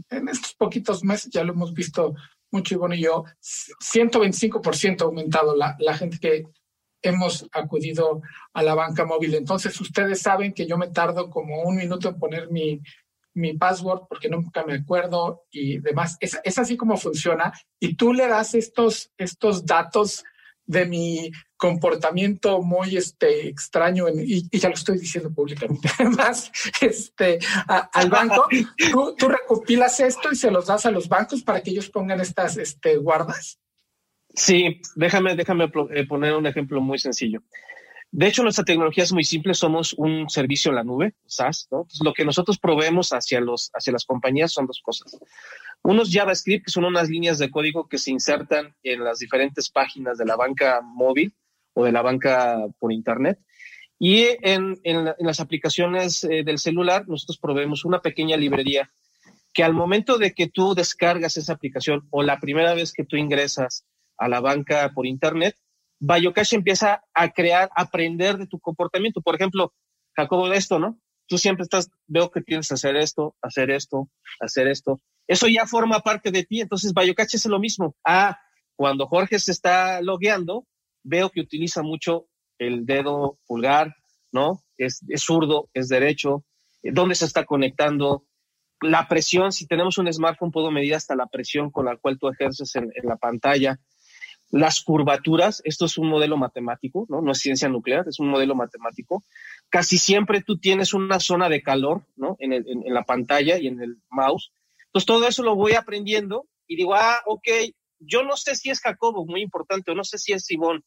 en, 0.10 0.30
estos 0.30 0.54
poquitos 0.54 1.04
meses, 1.04 1.32
ya 1.32 1.44
lo 1.44 1.54
hemos 1.54 1.74
visto 1.74 2.16
mucho 2.52 2.76
Ivonne 2.76 2.98
y 2.98 3.02
yo, 3.02 3.26
125% 3.42 5.02
ha 5.02 5.06
aumentado 5.06 5.56
la, 5.56 5.76
la 5.80 5.96
gente 5.96 6.20
que 6.20 6.46
hemos 7.02 7.48
acudido 7.52 8.22
a 8.54 8.64
la 8.64 8.76
banca 8.76 9.06
móvil. 9.06 9.36
Entonces, 9.36 9.80
ustedes 9.82 10.22
saben 10.22 10.54
que 10.54 10.68
yo 10.68 10.78
me 10.78 10.90
tardo 10.90 11.30
como 11.30 11.64
un 11.64 11.76
minuto 11.76 12.10
en 12.10 12.20
poner 12.20 12.52
mi, 12.52 12.82
mi 13.34 13.54
password 13.54 14.04
porque 14.08 14.30
nunca 14.30 14.64
me 14.66 14.76
acuerdo 14.76 15.44
y 15.52 15.80
demás. 15.80 16.18
Es, 16.20 16.40
es 16.44 16.58
así 16.58 16.78
como 16.78 16.98
funciona. 16.98 17.52
Y 17.80 17.96
tú 17.96 18.14
le 18.14 18.28
das 18.28 18.54
estos, 18.54 19.12
estos 19.18 19.66
datos 19.66 20.24
de 20.66 20.86
mi 20.86 21.32
comportamiento 21.58 22.62
muy 22.62 22.98
este, 22.98 23.48
extraño, 23.48 24.08
y, 24.10 24.48
ya 24.58 24.70
lo 24.70 24.76
estoy 24.76 24.98
diciendo 24.98 25.34
públicamente, 25.34 25.90
además, 26.00 26.52
este, 26.82 27.40
al 27.68 28.10
banco, 28.10 28.48
¿tú, 29.18 29.28
recopilas 29.28 30.00
esto 30.00 30.32
y 30.32 30.36
se 30.36 30.52
los 30.52 30.68
das 30.68 30.86
a 30.86 30.92
los 30.92 31.08
bancos 31.08 31.44
para 31.44 31.62
que 31.62 31.72
ellos 31.72 31.90
pongan 31.90 32.22
estas 32.22 32.58
este, 32.58 32.98
guardas. 32.98 33.60
Sí, 34.34 34.82
déjame, 34.96 35.36
déjame 35.36 35.66
eh, 35.66 36.06
poner 36.08 36.36
un 36.36 36.48
ejemplo 36.48 36.80
muy 36.80 36.98
sencillo. 36.98 37.44
De 38.14 38.28
hecho, 38.28 38.44
nuestra 38.44 38.66
tecnología 38.66 39.06
es 39.06 39.14
muy 39.14 39.24
simple, 39.24 39.54
somos 39.54 39.94
un 39.94 40.30
servicio 40.30 40.70
en 40.70 40.76
la 40.76 40.84
nube, 40.84 41.14
SaaS, 41.26 41.70
lo 42.04 42.14
que 42.14 42.26
nosotros 42.26 42.60
proveemos 42.60 43.14
hacia, 43.14 43.40
los, 43.40 43.72
hacia 43.74 43.94
las 43.94 44.06
compañías 44.06 44.52
son 44.52 44.68
dos 44.68 44.82
cosas. 44.84 45.18
Unos 45.82 46.12
JavaScript, 46.12 46.66
que 46.66 46.72
son 46.72 46.84
unas 46.84 47.10
líneas 47.10 47.40
de 47.40 47.50
código 47.50 47.88
que 47.88 47.98
se 47.98 48.12
insertan 48.12 48.76
en 48.84 49.04
las 49.04 49.20
diferentes 49.20 49.70
páginas 49.70 50.18
de 50.18 50.26
la 50.26 50.36
banca 50.36 50.82
móvil 50.84 51.34
o 51.74 51.86
de 51.86 51.94
la 51.94 52.02
banca 52.02 52.68
por 52.80 52.92
Internet. 52.92 53.40
Y 53.98 54.28
en, 54.42 54.82
las 55.20 55.40
aplicaciones 55.40 56.26
eh, 56.26 56.44
del 56.44 56.60
celular, 56.60 57.08
nosotros 57.08 57.38
proveemos 57.38 57.86
una 57.86 58.02
pequeña 58.02 58.36
librería 58.36 58.92
que 59.54 59.64
al 59.64 59.74
momento 59.74 60.18
de 60.18 60.34
que 60.34 60.48
tú 60.48 60.76
descargas 60.76 61.38
esa 61.38 61.54
aplicación 61.54 62.08
o 62.10 62.24
la 62.24 62.40
primera 62.40 62.74
vez 62.74 62.92
que 62.92 63.06
tú 63.06 63.16
ingresas 63.16 63.86
a 64.18 64.28
la 64.28 64.40
banca 64.40 64.92
por 64.94 65.06
Internet, 65.06 65.56
Bayocash 66.02 66.56
empieza 66.56 67.04
a 67.14 67.30
crear, 67.32 67.70
aprender 67.76 68.38
de 68.38 68.48
tu 68.48 68.60
comportamiento. 68.60 69.22
Por 69.22 69.36
ejemplo, 69.36 69.72
Jacobo, 70.16 70.50
de 70.50 70.58
esto, 70.58 70.80
¿no? 70.80 71.00
Tú 71.28 71.38
siempre 71.38 71.62
estás, 71.64 71.92
veo 72.08 72.32
que 72.32 72.42
tienes 72.42 72.68
que 72.68 72.74
hacer 72.74 72.96
esto, 72.96 73.36
hacer 73.40 73.70
esto, 73.70 74.10
hacer 74.40 74.68
esto. 74.68 75.00
Eso 75.28 75.48
ya 75.48 75.68
forma 75.68 76.00
parte 76.00 76.32
de 76.32 76.44
ti. 76.44 76.60
Entonces, 76.60 76.94
Bayocash 76.94 77.36
es 77.36 77.46
lo 77.46 77.60
mismo. 77.60 77.96
Ah, 78.04 78.40
cuando 78.76 79.06
Jorge 79.06 79.38
se 79.38 79.52
está 79.52 80.02
logueando, 80.02 80.66
veo 81.04 81.30
que 81.30 81.40
utiliza 81.40 81.84
mucho 81.84 82.28
el 82.58 82.88
dedo 82.88 83.38
pulgar, 83.46 83.96
¿no? 84.32 84.64
Es, 84.78 85.02
zurdo, 85.18 85.70
es 85.76 85.88
derecho, 85.88 86.44
dónde 86.82 87.14
se 87.14 87.26
está 87.26 87.46
conectando, 87.46 88.26
la 88.82 89.08
presión, 89.08 89.52
si 89.52 89.68
tenemos 89.68 90.00
un 90.00 90.12
smartphone 90.12 90.52
puedo 90.52 90.72
medir 90.72 90.96
hasta 90.96 91.16
la 91.16 91.28
presión 91.28 91.70
con 91.70 91.86
la 91.86 91.98
cual 91.98 92.18
tú 92.18 92.28
ejerces 92.30 92.76
en 92.76 92.92
la 93.04 93.18
pantalla. 93.18 93.80
Las 94.52 94.84
curvaturas, 94.84 95.62
esto 95.64 95.86
es 95.86 95.98
un 95.98 96.10
modelo 96.10 96.36
matemático, 96.38 97.06
¿no? 97.10 97.22
No 97.22 97.32
es 97.32 97.40
ciencia 97.40 97.70
nuclear, 97.70 98.06
es 98.08 98.20
un 98.20 98.28
modelo 98.28 98.54
matemático. 98.54 99.24
Casi 99.70 99.98
siempre 99.98 100.42
tú 100.42 100.58
tienes 100.58 100.94
una 100.94 101.20
zona 101.20 101.48
de 101.48 101.64
calor, 101.64 102.06
¿no? 102.18 102.36
En, 102.40 102.52
en, 102.54 102.94
la 102.94 103.04
pantalla 103.04 103.58
y 103.58 103.68
en 103.68 103.82
el 103.82 103.98
mouse. 104.10 104.52
Entonces 104.88 105.06
todo 105.06 105.26
eso 105.26 105.42
lo 105.42 105.56
voy 105.56 105.74
aprendiendo 105.74 106.50
y 106.68 106.76
digo, 106.76 106.96
ah, 106.96 107.22
ok, 107.26 107.48
yo 108.00 108.24
no 108.24 108.36
sé 108.36 108.56
si 108.56 108.70
es 108.70 108.82
Jacobo, 108.82 109.26
muy 109.26 109.42
importante, 109.42 109.92
o 109.92 109.96
no 109.96 110.04
sé 110.04 110.18
si 110.18 110.34
es 110.34 110.44
Simón. 110.46 110.84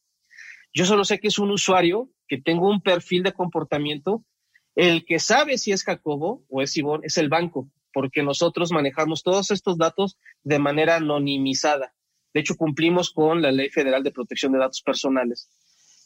Yo 0.73 0.85
solo 0.85 1.05
sé 1.05 1.19
que 1.19 1.29
es 1.29 1.39
un 1.39 1.49
usuario 1.51 2.09
que 2.27 2.39
tengo 2.39 2.69
un 2.69 2.81
perfil 2.81 3.23
de 3.23 3.33
comportamiento. 3.33 4.23
El 4.75 5.05
que 5.05 5.19
sabe 5.19 5.57
si 5.57 5.71
es 5.71 5.83
Jacobo 5.83 6.43
o 6.49 6.61
es 6.61 6.71
Simón 6.71 7.01
es 7.03 7.17
el 7.17 7.29
banco, 7.29 7.71
porque 7.93 8.21
nosotros 8.21 8.71
manejamos 8.71 9.23
todos 9.23 9.49
estos 9.49 9.77
datos 9.77 10.17
de 10.43 10.59
manera 10.59 10.97
anonimizada. 10.97 11.94
De 12.35 12.41
hecho, 12.41 12.57
cumplimos 12.57 13.11
con 13.11 13.41
la 13.41 13.49
Ley 13.49 13.69
Federal 13.69 14.03
de 14.03 14.11
Protección 14.11 14.51
de 14.51 14.59
Datos 14.59 14.81
Personales, 14.81 15.49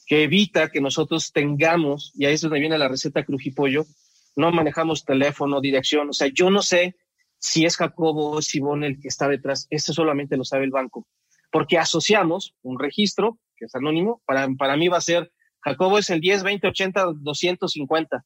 que 0.05 0.21
evita 0.21 0.69
que 0.69 0.79
nosotros 0.79 1.31
tengamos, 1.33 2.12
y 2.13 2.27
ahí 2.27 2.36
es 2.36 2.41
donde 2.41 2.59
viene 2.59 2.77
la 2.77 2.88
receta 2.88 3.25
crujipollo, 3.25 3.88
no 4.36 4.51
manejamos 4.51 5.05
teléfono, 5.05 5.59
dirección, 5.59 6.09
o 6.09 6.13
sea, 6.13 6.27
yo 6.31 6.51
no 6.51 6.62
sé 6.62 6.95
si 7.39 7.65
es 7.65 7.77
Jacobo 7.77 8.29
o 8.29 8.41
Sibón 8.43 8.83
el 8.83 9.00
que 9.00 9.07
está 9.07 9.27
detrás, 9.27 9.65
eso 9.71 9.91
solamente 9.91 10.38
lo 10.38 10.45
sabe 10.45 10.65
el 10.65 10.69
banco, 10.69 11.07
porque 11.51 11.79
asociamos 11.79 12.53
un 12.62 12.77
registro 12.77 13.39
que 13.57 13.65
es 13.65 13.74
anónimo, 13.74 14.21
para, 14.27 14.48
para 14.55 14.77
mí 14.77 14.88
va 14.88 14.98
a 14.98 15.01
ser 15.01 15.31
Jacobo 15.62 15.98
es 15.98 16.12
el 16.12 16.21
10, 16.21 16.43
20, 16.43 16.67
80, 16.67 17.05
250, 17.21 18.24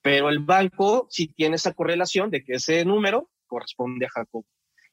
pero 0.00 0.30
el 0.30 0.38
banco 0.38 1.08
sí 1.10 1.28
tiene 1.28 1.56
esa 1.56 1.74
correlación 1.74 2.30
de 2.30 2.42
que 2.42 2.54
ese 2.54 2.86
número 2.86 3.30
corresponde 3.46 4.06
a 4.06 4.08
Jacobo 4.08 4.46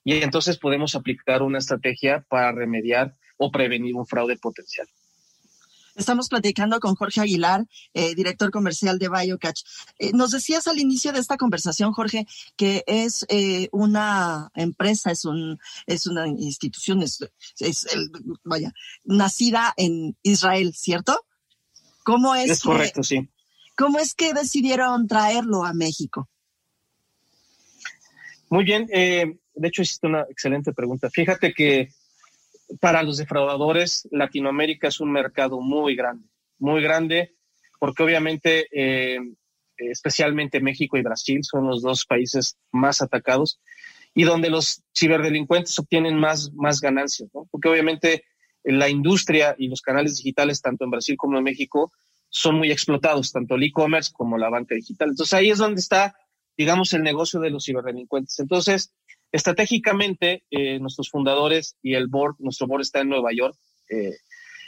y 0.03 0.13
entonces 0.13 0.57
podemos 0.57 0.95
aplicar 0.95 1.41
una 1.41 1.59
estrategia 1.59 2.25
para 2.27 2.51
remediar 2.51 3.15
o 3.37 3.51
prevenir 3.51 3.95
un 3.95 4.05
fraude 4.05 4.37
potencial. 4.37 4.87
Estamos 5.95 6.29
platicando 6.29 6.79
con 6.79 6.95
Jorge 6.95 7.21
Aguilar, 7.21 7.65
eh, 7.93 8.15
director 8.15 8.49
comercial 8.49 8.97
de 8.97 9.09
BioCatch. 9.09 9.61
Eh, 9.99 10.11
nos 10.13 10.31
decías 10.31 10.67
al 10.67 10.79
inicio 10.79 11.11
de 11.11 11.19
esta 11.19 11.37
conversación, 11.37 11.91
Jorge, 11.91 12.25
que 12.55 12.83
es 12.87 13.25
eh, 13.29 13.67
una 13.71 14.49
empresa, 14.55 15.11
es, 15.11 15.25
un, 15.25 15.59
es 15.85 16.07
una 16.07 16.27
institución, 16.27 17.03
es, 17.03 17.19
vaya, 18.43 18.71
nacida 19.03 19.73
en 19.75 20.17
Israel, 20.23 20.73
¿cierto? 20.73 21.25
¿Cómo 22.03 22.35
es? 22.35 22.49
Es 22.51 22.61
correcto, 22.61 23.03
sí. 23.03 23.29
¿Cómo 23.77 23.99
es 23.99 24.15
que 24.15 24.33
decidieron 24.33 25.07
traerlo 25.07 25.65
a 25.65 25.73
México? 25.73 26.29
Muy 28.51 28.65
bien, 28.65 28.85
de 28.87 29.67
hecho, 29.67 29.81
hiciste 29.81 30.07
una 30.07 30.25
excelente 30.29 30.73
pregunta. 30.73 31.09
Fíjate 31.09 31.53
que 31.53 31.87
para 32.81 33.01
los 33.01 33.15
defraudadores, 33.15 34.09
Latinoamérica 34.11 34.89
es 34.89 34.99
un 34.99 35.09
mercado 35.09 35.61
muy 35.61 35.95
grande, 35.95 36.27
muy 36.59 36.83
grande, 36.83 37.33
porque 37.79 38.03
obviamente, 38.03 38.67
eh, 38.73 39.19
especialmente 39.77 40.59
México 40.59 40.97
y 40.97 41.01
Brasil 41.01 41.39
son 41.43 41.65
los 41.65 41.81
dos 41.81 42.05
países 42.05 42.57
más 42.73 43.01
atacados 43.01 43.61
y 44.13 44.23
donde 44.23 44.49
los 44.49 44.83
ciberdelincuentes 44.93 45.79
obtienen 45.79 46.19
más, 46.19 46.51
más 46.51 46.81
ganancias, 46.81 47.29
¿no? 47.33 47.47
Porque 47.51 47.69
obviamente 47.69 48.25
la 48.65 48.89
industria 48.89 49.55
y 49.57 49.69
los 49.69 49.81
canales 49.81 50.17
digitales, 50.17 50.61
tanto 50.61 50.83
en 50.83 50.91
Brasil 50.91 51.15
como 51.15 51.37
en 51.37 51.45
México, 51.45 51.93
son 52.27 52.55
muy 52.55 52.69
explotados, 52.69 53.31
tanto 53.31 53.55
el 53.55 53.63
e-commerce 53.63 54.11
como 54.13 54.37
la 54.37 54.49
banca 54.49 54.75
digital. 54.75 55.11
Entonces 55.11 55.33
ahí 55.33 55.51
es 55.51 55.57
donde 55.57 55.79
está, 55.79 56.15
digamos, 56.57 56.93
el 56.93 57.03
negocio 57.03 57.39
de 57.39 57.49
los 57.49 57.65
ciberdelincuentes. 57.65 58.39
Entonces, 58.39 58.93
Estratégicamente, 59.31 60.43
eh, 60.51 60.77
nuestros 60.79 61.09
fundadores 61.09 61.77
y 61.81 61.93
el 61.93 62.07
board, 62.07 62.35
nuestro 62.39 62.67
board 62.67 62.81
está 62.81 62.99
en 62.99 63.09
Nueva 63.09 63.31
York, 63.33 63.55
eh, 63.89 64.17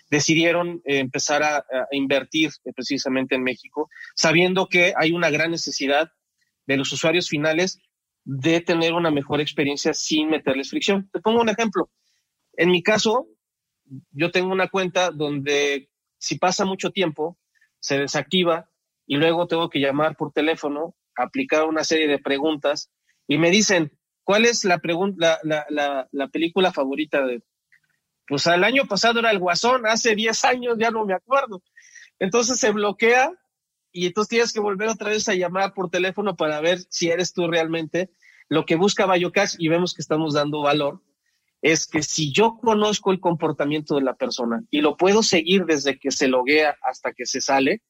decidieron 0.10 0.82
eh, 0.86 1.00
empezar 1.00 1.44
a, 1.44 1.66
invertir 1.92 2.52
precisamente 2.75 3.36
en 3.36 3.44
México, 3.44 3.90
sabiendo 4.16 4.68
que 4.68 4.94
hay 4.96 5.12
una 5.12 5.30
gran 5.30 5.52
necesidad 5.52 6.12
de 6.66 6.78
los 6.78 6.92
usuarios 6.94 7.28
finales 7.28 7.80
de 8.24 8.62
tener 8.62 8.94
una 8.94 9.12
mejor 9.12 9.42
experiencia 9.42 9.94
sin 9.94 10.30
meterles 10.30 10.70
fricción. 10.70 11.10
Te 11.12 11.20
pongo 11.20 11.42
un 11.42 11.50
ejemplo. 11.50 11.90
En 12.56 12.72
mi 12.72 12.82
caso, 12.82 13.28
yo 14.12 14.32
tengo 14.32 14.52
una 14.52 14.70
cuenta 14.70 15.12
donde 15.12 15.90
si 16.20 16.38
pasa 16.38 16.63
mucho 16.63 16.92
tiempo, 16.92 17.38
se 17.80 17.98
desactiva 17.98 18.70
y 19.06 19.18
luego 19.18 19.48
tengo 19.48 19.70
que 19.70 19.80
llamar 19.80 20.16
por 20.16 20.32
teléfono, 20.32 20.96
aplicar 21.15 21.65
una 21.65 21.84
serie 21.84 22.08
de 22.08 22.20
preguntas 22.20 22.89
y 23.27 23.38
me 23.38 23.51
dicen, 23.51 23.91
¿Cuál 24.24 24.46
es 24.46 24.63
la, 24.63 24.79
pregunta, 24.79 25.39
la, 25.43 26.08
la, 26.12 26.27
película 26.29 26.72
favorita 26.72 27.25
de... 27.25 27.43
Pues 28.25 28.48
al 28.48 28.63
año 28.63 28.86
pasado 28.86 29.20
era 29.20 29.32
El 29.32 29.39
Guasón, 29.39 29.86
hace 29.86 30.15
10 30.15 30.46
años 30.46 30.77
ya 30.79 30.91
no 30.91 31.05
me 31.05 31.13
acuerdo. 31.13 31.62
Entonces 32.20 32.58
se 32.58 32.72
bloquea 32.72 33.32
y 33.91 34.08
entonces 34.08 34.29
tienes 34.29 34.53
que 34.53 34.62
volver 34.62 34.88
otra 34.88 35.10
vez 35.10 35.27
a 35.27 35.36
llamar 35.36 35.74
por 35.74 35.89
teléfono 35.89 36.38
para 36.38 36.62
ver 36.62 36.79
si 36.89 37.10
eres 37.10 37.34
tú 37.34 37.48
realmente. 37.48 38.12
Lo 38.48 38.65
que 38.65 38.77
busca 38.77 39.05
Bayocash 39.05 39.55
y 39.60 39.67
vemos 39.67 39.93
que 39.93 40.01
estamos 40.01 40.34
dando 40.34 40.62
valor 40.62 41.01
es 41.62 41.86
que 41.86 42.01
si 42.01 42.32
yo 42.32 42.58
conozco 42.62 43.12
el 43.12 43.20
comportamiento 43.20 43.96
de 43.96 44.03
la 44.03 44.15
persona 44.15 44.63
y 44.70 44.82
lo 44.82 44.96
puedo 44.96 45.22
seguir 45.22 45.65
desde 45.65 46.00
que 46.00 46.12
se 46.12 46.29
loguea 46.29 46.77
hasta 46.82 47.12
que 47.12 47.25
se 47.25 47.41
sale, 47.41 47.82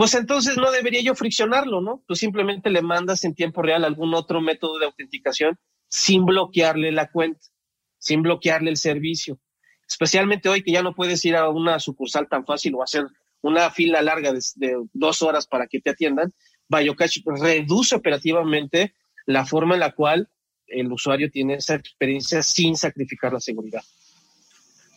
pues 0.00 0.14
entonces 0.14 0.56
no 0.56 0.70
debería 0.70 1.02
yo 1.02 1.14
friccionarlo, 1.14 1.82
¿no? 1.82 2.02
Tú 2.06 2.14
simplemente 2.14 2.70
le 2.70 2.80
mandas 2.80 3.22
en 3.24 3.34
tiempo 3.34 3.60
real 3.60 3.84
algún 3.84 4.14
otro 4.14 4.40
método 4.40 4.78
de 4.78 4.86
autenticación 4.86 5.58
sin 5.90 6.24
bloquearle 6.24 6.90
la 6.90 7.10
cuenta, 7.10 7.46
sin 7.98 8.22
bloquearle 8.22 8.70
el 8.70 8.78
servicio. 8.78 9.38
Especialmente 9.86 10.48
hoy 10.48 10.62
que 10.62 10.72
ya 10.72 10.82
no 10.82 10.94
puedes 10.94 11.22
ir 11.26 11.36
a 11.36 11.50
una 11.50 11.78
sucursal 11.78 12.28
tan 12.30 12.46
fácil 12.46 12.76
o 12.76 12.82
hacer 12.82 13.08
una 13.42 13.70
fila 13.70 14.00
larga 14.00 14.32
de, 14.32 14.76
dos 14.94 15.20
horas 15.20 15.46
para 15.46 15.66
que 15.66 15.82
te 15.82 15.90
atiendan, 15.90 16.32
Biocash 16.66 17.20
reduce 17.26 17.94
operativamente 17.94 18.94
la 19.26 19.44
forma 19.44 19.74
en 19.74 19.80
la 19.80 19.92
cual 19.92 20.30
el 20.66 20.90
usuario 20.90 21.30
tiene 21.30 21.56
esa 21.56 21.74
experiencia 21.74 22.42
sin 22.42 22.74
sacrificar 22.74 23.34
la 23.34 23.40
seguridad. 23.40 23.82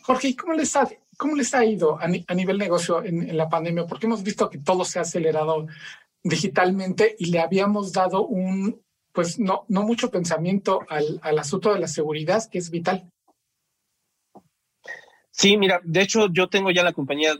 Jorge, 0.00 0.28
¿y 0.28 0.34
cómo 0.34 0.54
les 0.54 0.74
ha 0.76 0.88
¿Cómo 1.16 1.36
les 1.36 1.54
ha 1.54 1.64
ido 1.64 1.98
a, 2.00 2.34
nivel 2.34 2.58
negocio 2.58 3.02
en, 3.04 3.36
la 3.36 3.48
pandemia? 3.48 3.86
Porque 3.86 4.06
hemos 4.06 4.22
visto 4.22 4.50
que 4.50 4.58
todo 4.58 4.84
se 4.84 4.98
ha 4.98 5.02
acelerado 5.02 5.66
digitalmente 6.22 7.14
y 7.18 7.26
le 7.26 7.40
habíamos 7.40 7.92
dado 7.92 8.26
un, 8.26 8.82
pues 9.12 9.38
no, 9.38 9.64
no 9.68 9.82
mucho 9.82 10.10
pensamiento 10.10 10.80
al, 10.88 11.20
al 11.22 11.38
asunto 11.38 11.72
de 11.72 11.80
la 11.80 11.88
seguridad, 11.88 12.42
que 12.50 12.58
es 12.58 12.70
vital. 12.70 13.10
Sí, 15.30 15.56
mira, 15.56 15.80
de 15.82 16.00
hecho 16.00 16.28
yo 16.32 16.48
tengo 16.48 16.70
ya 16.70 16.84
la 16.84 16.92
compañía 16.92 17.36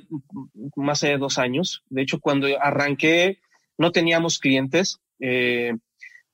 más 0.75 1.01
de 1.01 1.17
dos 1.17 1.39
años. 1.39 1.85
De 1.89 2.03
hecho, 2.03 2.19
cuando 2.19 2.49
arranqué 2.61 3.39
no 3.79 3.93
teníamos 3.93 4.39
clientes, 4.39 5.01
eh, 5.21 5.75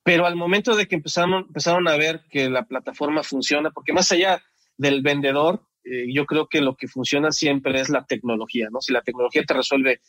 pero 0.02 0.26
al 0.26 0.36
momento 0.36 0.74
de 0.74 0.88
que 0.88 0.96
empezaron, 0.96 1.44
empezaron 1.48 1.86
a 1.88 1.96
ver 1.96 2.22
que 2.30 2.48
la 2.48 2.64
plataforma 2.64 3.22
funciona, 3.22 3.70
porque 3.70 3.92
más 3.92 4.10
allá 4.12 4.42
del 4.76 5.02
vendedor, 5.02 5.62
eh, 5.84 6.12
yo 6.12 6.26
creo 6.26 6.48
que 6.48 6.60
lo 6.60 6.76
que 6.76 6.88
funciona 6.88 7.32
siempre 7.32 7.80
es 7.80 7.88
la 7.88 8.04
tecnología, 8.04 8.68
¿no? 8.70 8.80
Si 8.80 8.92
la 8.92 9.02
tecnología 9.02 9.44
te 9.44 9.54
resuelve 9.54 10.00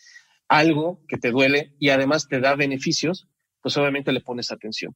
algo 0.48 1.01
que 1.08 1.18
te 1.18 1.32
duele 1.32 1.74
y 1.80 1.90
además 1.90 2.28
te 2.28 2.40
da 2.40 2.56
beneficios, 2.56 3.28
pues 3.62 3.78
obviamente 3.78 4.12
le 4.12 4.22
pones 4.22 4.51
atención. 4.51 4.96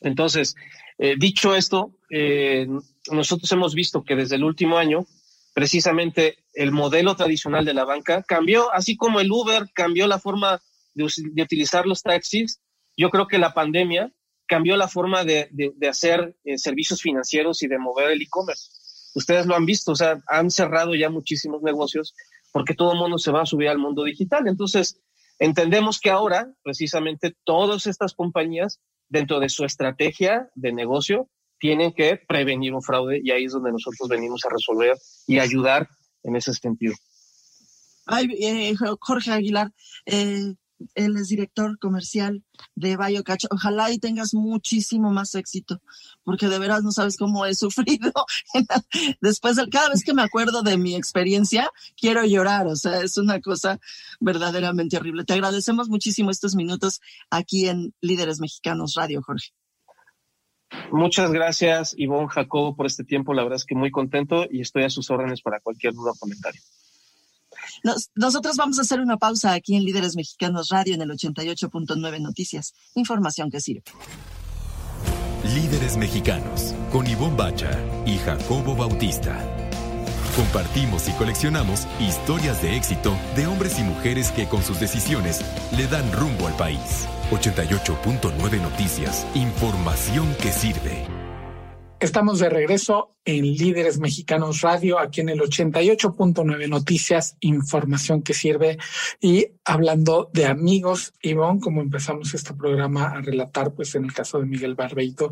Entonces, 0.00 0.56
eh, 0.98 1.14
dicho 1.18 1.54
esto, 1.54 1.98
eh, 2.10 2.66
nosotros 3.10 3.50
hemos 3.52 3.74
visto 3.74 4.02
que 4.02 4.16
desde 4.16 4.36
el 4.36 4.44
último 4.44 4.78
año, 4.78 5.06
precisamente 5.54 6.38
el 6.54 6.72
modelo 6.72 7.14
tradicional 7.14 7.64
de 7.64 7.74
la 7.74 7.84
banca 7.84 8.22
cambió, 8.22 8.72
así 8.72 8.96
como 8.96 9.20
el 9.20 9.30
Uber 9.30 9.68
cambió 9.74 10.06
la 10.06 10.18
forma 10.18 10.60
de, 10.94 11.04
utilizar 11.42 11.86
los 11.86 12.02
taxis, 12.02 12.60
yo 12.96 13.10
creo 13.10 13.26
que 13.26 13.38
la 13.38 13.54
pandemia 13.54 14.12
cambió 14.46 14.76
la 14.76 14.88
forma 14.88 15.24
de, 15.24 15.48
hacer 15.88 16.36
eh, 16.44 16.58
servicios 16.58 17.00
financieros 17.00 17.62
y 17.62 17.68
de 17.68 17.78
mover 17.78 18.10
el 18.10 18.22
e-commerce. 18.22 18.71
Ustedes 19.14 19.46
lo 19.46 19.54
han 19.54 19.66
visto, 19.66 19.92
o 19.92 19.96
sea, 19.96 20.20
han 20.26 20.50
cerrado 20.50 20.94
ya 20.94 21.10
muchísimos 21.10 21.62
negocios 21.62 22.14
porque 22.52 22.74
todo 22.74 22.92
el 22.92 22.98
mundo 22.98 23.18
se 23.18 23.32
va 23.32 23.42
a 23.42 23.46
subir 23.46 23.68
al 23.68 23.78
mundo 23.78 24.04
digital. 24.04 24.46
Entonces, 24.46 25.00
entendemos 25.38 26.00
que 26.00 26.10
ahora, 26.10 26.52
precisamente, 26.62 27.34
todas 27.44 27.86
estas 27.86 28.14
compañías, 28.14 28.80
dentro 29.08 29.40
de 29.40 29.48
su 29.48 29.64
estrategia 29.64 30.50
de 30.54 30.72
negocio, 30.72 31.28
tienen 31.58 31.92
que 31.92 32.20
prevenir 32.28 32.74
un 32.74 32.82
fraude 32.82 33.20
y 33.22 33.30
ahí 33.30 33.44
es 33.44 33.52
donde 33.52 33.72
nosotros 33.72 34.08
venimos 34.08 34.44
a 34.44 34.50
resolver 34.50 34.96
y 35.26 35.38
ayudar 35.38 35.88
en 36.22 36.36
ese 36.36 36.52
sentido. 36.54 36.94
Ay, 38.06 38.26
eh, 38.40 38.74
Jorge 39.00 39.30
Aguilar, 39.30 39.70
eh, 40.06 40.54
él 40.94 41.16
es 41.16 41.28
director 41.28 41.78
comercial 41.78 42.42
de 42.74 42.96
BioCatch. 42.96 43.46
Ojalá 43.50 43.90
y 43.90 43.98
tengas 43.98 44.34
muchísimo 44.34 45.10
más 45.10 45.34
éxito, 45.34 45.80
porque 46.24 46.48
de 46.48 46.58
veras 46.58 46.82
no 46.82 46.92
sabes 46.92 47.16
cómo 47.16 47.46
he 47.46 47.54
sufrido. 47.54 48.12
Después, 49.20 49.56
de, 49.56 49.68
cada 49.68 49.90
vez 49.90 50.04
que 50.04 50.14
me 50.14 50.22
acuerdo 50.22 50.62
de 50.62 50.76
mi 50.78 50.94
experiencia, 50.94 51.70
quiero 51.96 52.24
llorar. 52.24 52.66
O 52.66 52.76
sea, 52.76 53.00
es 53.00 53.18
una 53.18 53.40
cosa 53.40 53.78
verdaderamente 54.20 54.96
horrible. 54.96 55.24
Te 55.24 55.34
agradecemos 55.34 55.88
muchísimo 55.88 56.30
estos 56.30 56.54
minutos 56.54 57.00
aquí 57.30 57.68
en 57.68 57.94
Líderes 58.00 58.40
Mexicanos 58.40 58.94
Radio, 58.94 59.22
Jorge. 59.22 59.48
Muchas 60.90 61.30
gracias, 61.32 61.94
Ivonne 61.98 62.28
Jacobo, 62.28 62.74
por 62.74 62.86
este 62.86 63.04
tiempo. 63.04 63.34
La 63.34 63.42
verdad 63.42 63.56
es 63.56 63.66
que 63.66 63.74
muy 63.74 63.90
contento 63.90 64.46
y 64.50 64.62
estoy 64.62 64.84
a 64.84 64.90
sus 64.90 65.10
órdenes 65.10 65.42
para 65.42 65.60
cualquier 65.60 65.92
duda 65.92 66.12
o 66.12 66.18
comentario 66.18 66.60
nosotros 68.14 68.56
vamos 68.56 68.78
a 68.78 68.82
hacer 68.82 69.00
una 69.00 69.16
pausa 69.16 69.52
aquí 69.52 69.76
en 69.76 69.84
Líderes 69.84 70.16
Mexicanos 70.16 70.68
Radio 70.68 70.94
en 70.94 71.02
el 71.02 71.10
88.9 71.10 72.20
Noticias. 72.20 72.74
Información 72.94 73.50
que 73.50 73.60
sirve. 73.60 73.84
Líderes 75.54 75.96
Mexicanos 75.96 76.74
con 76.92 77.06
Ivonne 77.06 77.36
Bacha 77.36 77.70
y 78.06 78.16
Jacobo 78.18 78.76
Bautista. 78.76 79.38
Compartimos 80.36 81.08
y 81.08 81.12
coleccionamos 81.12 81.86
historias 82.00 82.62
de 82.62 82.76
éxito 82.76 83.14
de 83.36 83.46
hombres 83.46 83.78
y 83.78 83.82
mujeres 83.82 84.30
que 84.30 84.48
con 84.48 84.62
sus 84.62 84.80
decisiones 84.80 85.40
le 85.76 85.86
dan 85.88 86.10
rumbo 86.12 86.46
al 86.46 86.54
país. 86.54 87.06
88.9 87.30 88.62
Noticias. 88.62 89.26
Información 89.34 90.34
que 90.40 90.52
sirve. 90.52 91.21
Estamos 92.02 92.40
de 92.40 92.48
regreso 92.48 93.14
en 93.24 93.44
Líderes 93.44 94.00
Mexicanos 94.00 94.62
Radio, 94.62 94.98
aquí 94.98 95.20
en 95.20 95.28
el 95.28 95.38
88.9 95.38 96.68
Noticias, 96.68 97.36
información 97.38 98.22
que 98.22 98.34
sirve. 98.34 98.76
Y 99.20 99.46
hablando 99.64 100.28
de 100.32 100.46
amigos, 100.46 101.14
Ivonne, 101.22 101.60
como 101.60 101.80
empezamos 101.80 102.34
este 102.34 102.54
programa 102.54 103.10
a 103.10 103.20
relatar, 103.20 103.72
pues 103.72 103.94
en 103.94 104.06
el 104.06 104.12
caso 104.12 104.40
de 104.40 104.46
Miguel 104.46 104.74
Barbeito, 104.74 105.30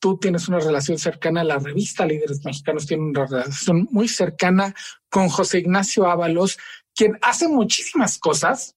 tú 0.00 0.18
tienes 0.18 0.48
una 0.48 0.58
relación 0.58 0.98
cercana 0.98 1.44
la 1.44 1.60
revista 1.60 2.04
Líderes 2.04 2.44
Mexicanos, 2.44 2.88
tiene 2.88 3.04
una 3.04 3.26
relación 3.26 3.86
muy 3.92 4.08
cercana 4.08 4.74
con 5.08 5.28
José 5.28 5.60
Ignacio 5.60 6.10
Ábalos, 6.10 6.58
quien 6.92 7.18
hace 7.22 7.46
muchísimas 7.46 8.18
cosas, 8.18 8.74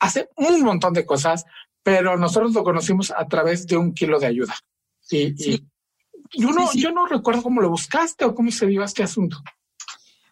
hace 0.00 0.28
un 0.34 0.60
montón 0.62 0.92
de 0.92 1.06
cosas, 1.06 1.44
pero 1.84 2.16
nosotros 2.18 2.52
lo 2.52 2.64
conocimos 2.64 3.12
a 3.16 3.28
través 3.28 3.64
de 3.68 3.76
un 3.76 3.94
kilo 3.94 4.18
de 4.18 4.26
ayuda. 4.26 4.56
Y, 5.08 5.36
sí. 5.36 5.68
Yo 6.36 6.50
no, 6.50 6.72
yo 6.74 6.90
no 6.90 7.06
recuerdo 7.06 7.42
cómo 7.42 7.60
lo 7.60 7.70
buscaste 7.70 8.24
o 8.24 8.34
cómo 8.34 8.50
se 8.50 8.66
dio 8.66 8.82
este 8.82 9.02
asunto. 9.02 9.42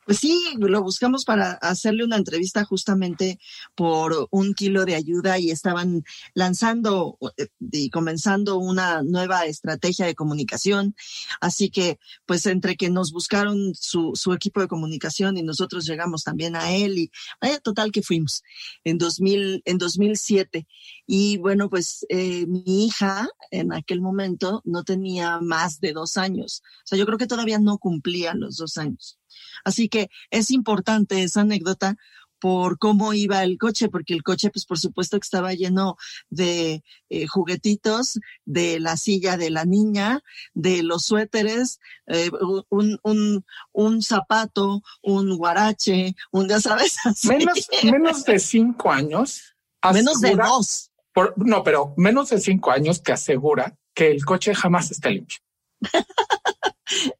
Pues 0.05 0.19
sí, 0.19 0.37
lo 0.59 0.83
buscamos 0.83 1.25
para 1.25 1.53
hacerle 1.53 2.05
una 2.05 2.17
entrevista 2.17 2.65
justamente 2.65 3.39
por 3.77 4.27
un 4.33 4.53
kilo 4.53 4.85
de 4.85 4.97
ayuda 4.97 5.39
y 5.39 5.53
estaban 5.53 6.03
lanzando 6.35 7.19
eh, 7.37 7.47
y 7.61 7.89
comenzando 7.89 8.59
una 8.59 9.03
nueva 9.05 9.47
estrategia 9.47 10.05
de 10.07 10.17
comunicación. 10.17 10.97
Así 11.41 11.71
que, 11.71 12.01
pues 12.27 12.47
entre 12.47 12.77
que 12.77 12.91
nos 12.91 13.13
buscaron 13.13 13.75
su, 13.77 14.13
su 14.15 14.33
equipo 14.33 14.61
de 14.61 14.67
comunicación 14.67 15.37
y 15.37 15.43
nosotros 15.45 15.87
llegamos 15.87 16.25
también 16.25 16.57
a 16.57 16.73
él 16.73 16.99
y 16.99 17.11
vaya 17.41 17.61
total 17.61 17.93
que 17.93 18.03
fuimos 18.03 18.43
en 18.83 18.99
2000, 18.99 19.63
en 19.65 19.79
2007. 19.79 20.67
Y 21.07 21.37
bueno, 21.39 21.71
pues 21.71 22.05
eh, 22.09 22.45
mi 22.47 22.87
hija 22.87 23.29
en 23.53 23.73
aquel 23.73 24.01
momento 24.01 24.63
no 24.65 24.83
tenía 24.83 25.41
más 25.41 25.81
de 25.81 25.93
dos 25.93 26.17
años. 26.17 26.63
O 26.79 26.87
sea, 26.87 26.99
yo 26.99 27.07
creo 27.07 27.19
que 27.19 27.29
todavía 27.29 27.61
no 27.61 27.79
cumplía 27.79 28.35
los 28.35 28.57
dos 28.57 28.79
años. 28.79 29.19
Así 29.65 29.89
que 29.89 30.11
es 30.31 30.51
importante 30.51 31.23
esa 31.23 31.43
anécdota 31.43 31.97
por 32.43 32.77
cómo 32.77 33.15
iba 33.15 33.45
el 33.45 33.57
coche, 33.57 33.89
porque 33.89 34.15
el 34.15 34.25
coche, 34.25 34.51
pues 34.51 34.67
por 34.67 34.77
supuesto 34.77 35.17
que 35.17 35.25
estaba 35.25 35.55
lleno 35.55 35.97
de 36.29 36.83
eh, 37.09 37.27
juguetitos, 37.29 38.19
de 38.45 38.81
la 38.81 38.97
silla 38.97 39.37
de 39.37 39.51
la 39.51 39.65
niña, 39.65 40.25
de 40.53 40.83
los 40.83 41.05
suéteres, 41.05 41.79
eh, 42.09 42.31
un, 42.69 42.99
un, 43.05 43.45
un, 43.71 44.03
zapato, 44.03 44.83
un 45.03 45.37
guarache, 45.37 46.17
un, 46.33 46.49
ya 46.49 46.61
sabes, 46.61 46.97
Menos, 47.29 47.69
menos 47.85 48.25
de 48.25 48.41
cinco 48.41 48.91
años. 48.91 49.55
menos 49.93 50.21
de 50.21 50.35
dos. 50.35 50.91
no, 51.37 51.63
pero 51.63 51.95
menos 51.97 52.31
de 52.31 52.41
cinco 52.41 52.73
años 52.73 53.01
que 53.01 53.13
asegura 53.13 53.79
que 53.95 54.11
el 54.11 54.25
coche 54.25 54.53
jamás 54.53 54.91
está 54.91 55.11
limpio. 55.11 55.39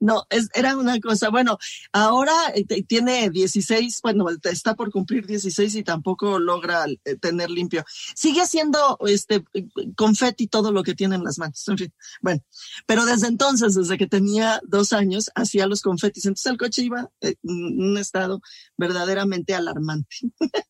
No, 0.01 0.25
es, 0.31 0.49
era 0.55 0.77
una 0.77 0.99
cosa, 1.01 1.31
bueno, 1.31 1.59
ahora 1.93 2.33
eh, 2.55 2.83
tiene 2.85 3.31
16, 3.31 4.01
bueno, 4.03 4.27
está 4.45 4.75
por 4.75 4.91
cumplir 4.91 5.27
16 5.27 5.75
y 5.77 5.85
tampoco 5.85 6.39
logra 6.39 6.87
eh, 7.05 7.17
tener 7.17 7.51
limpio. 7.51 7.85
Sigue 8.15 8.43
haciendo 8.43 8.99
este 9.07 9.45
confeti 9.97 10.47
todo 10.47 10.73
lo 10.73 10.83
que 10.83 10.95
tiene 10.95 11.17
en 11.17 11.25
las 11.25 11.39
manos, 11.39 11.67
en 11.69 11.79
fin. 11.79 11.95
Bueno, 12.21 12.41
pero 12.87 13.05
desde 13.05 13.29
entonces, 13.29 13.75
desde 13.75 13.99
que 13.99 14.07
tenía 14.07 14.61
dos 14.65 14.93
años, 14.93 15.31
hacía 15.35 15.67
los 15.67 15.83
confetis. 15.83 16.27
Entonces 16.27 16.51
el 16.51 16.59
coche 16.59 16.83
iba 16.83 17.11
en 17.21 17.37
un 17.43 17.99
estado 17.99 18.41
verdaderamente 18.77 19.55
alarmante. 19.55 20.17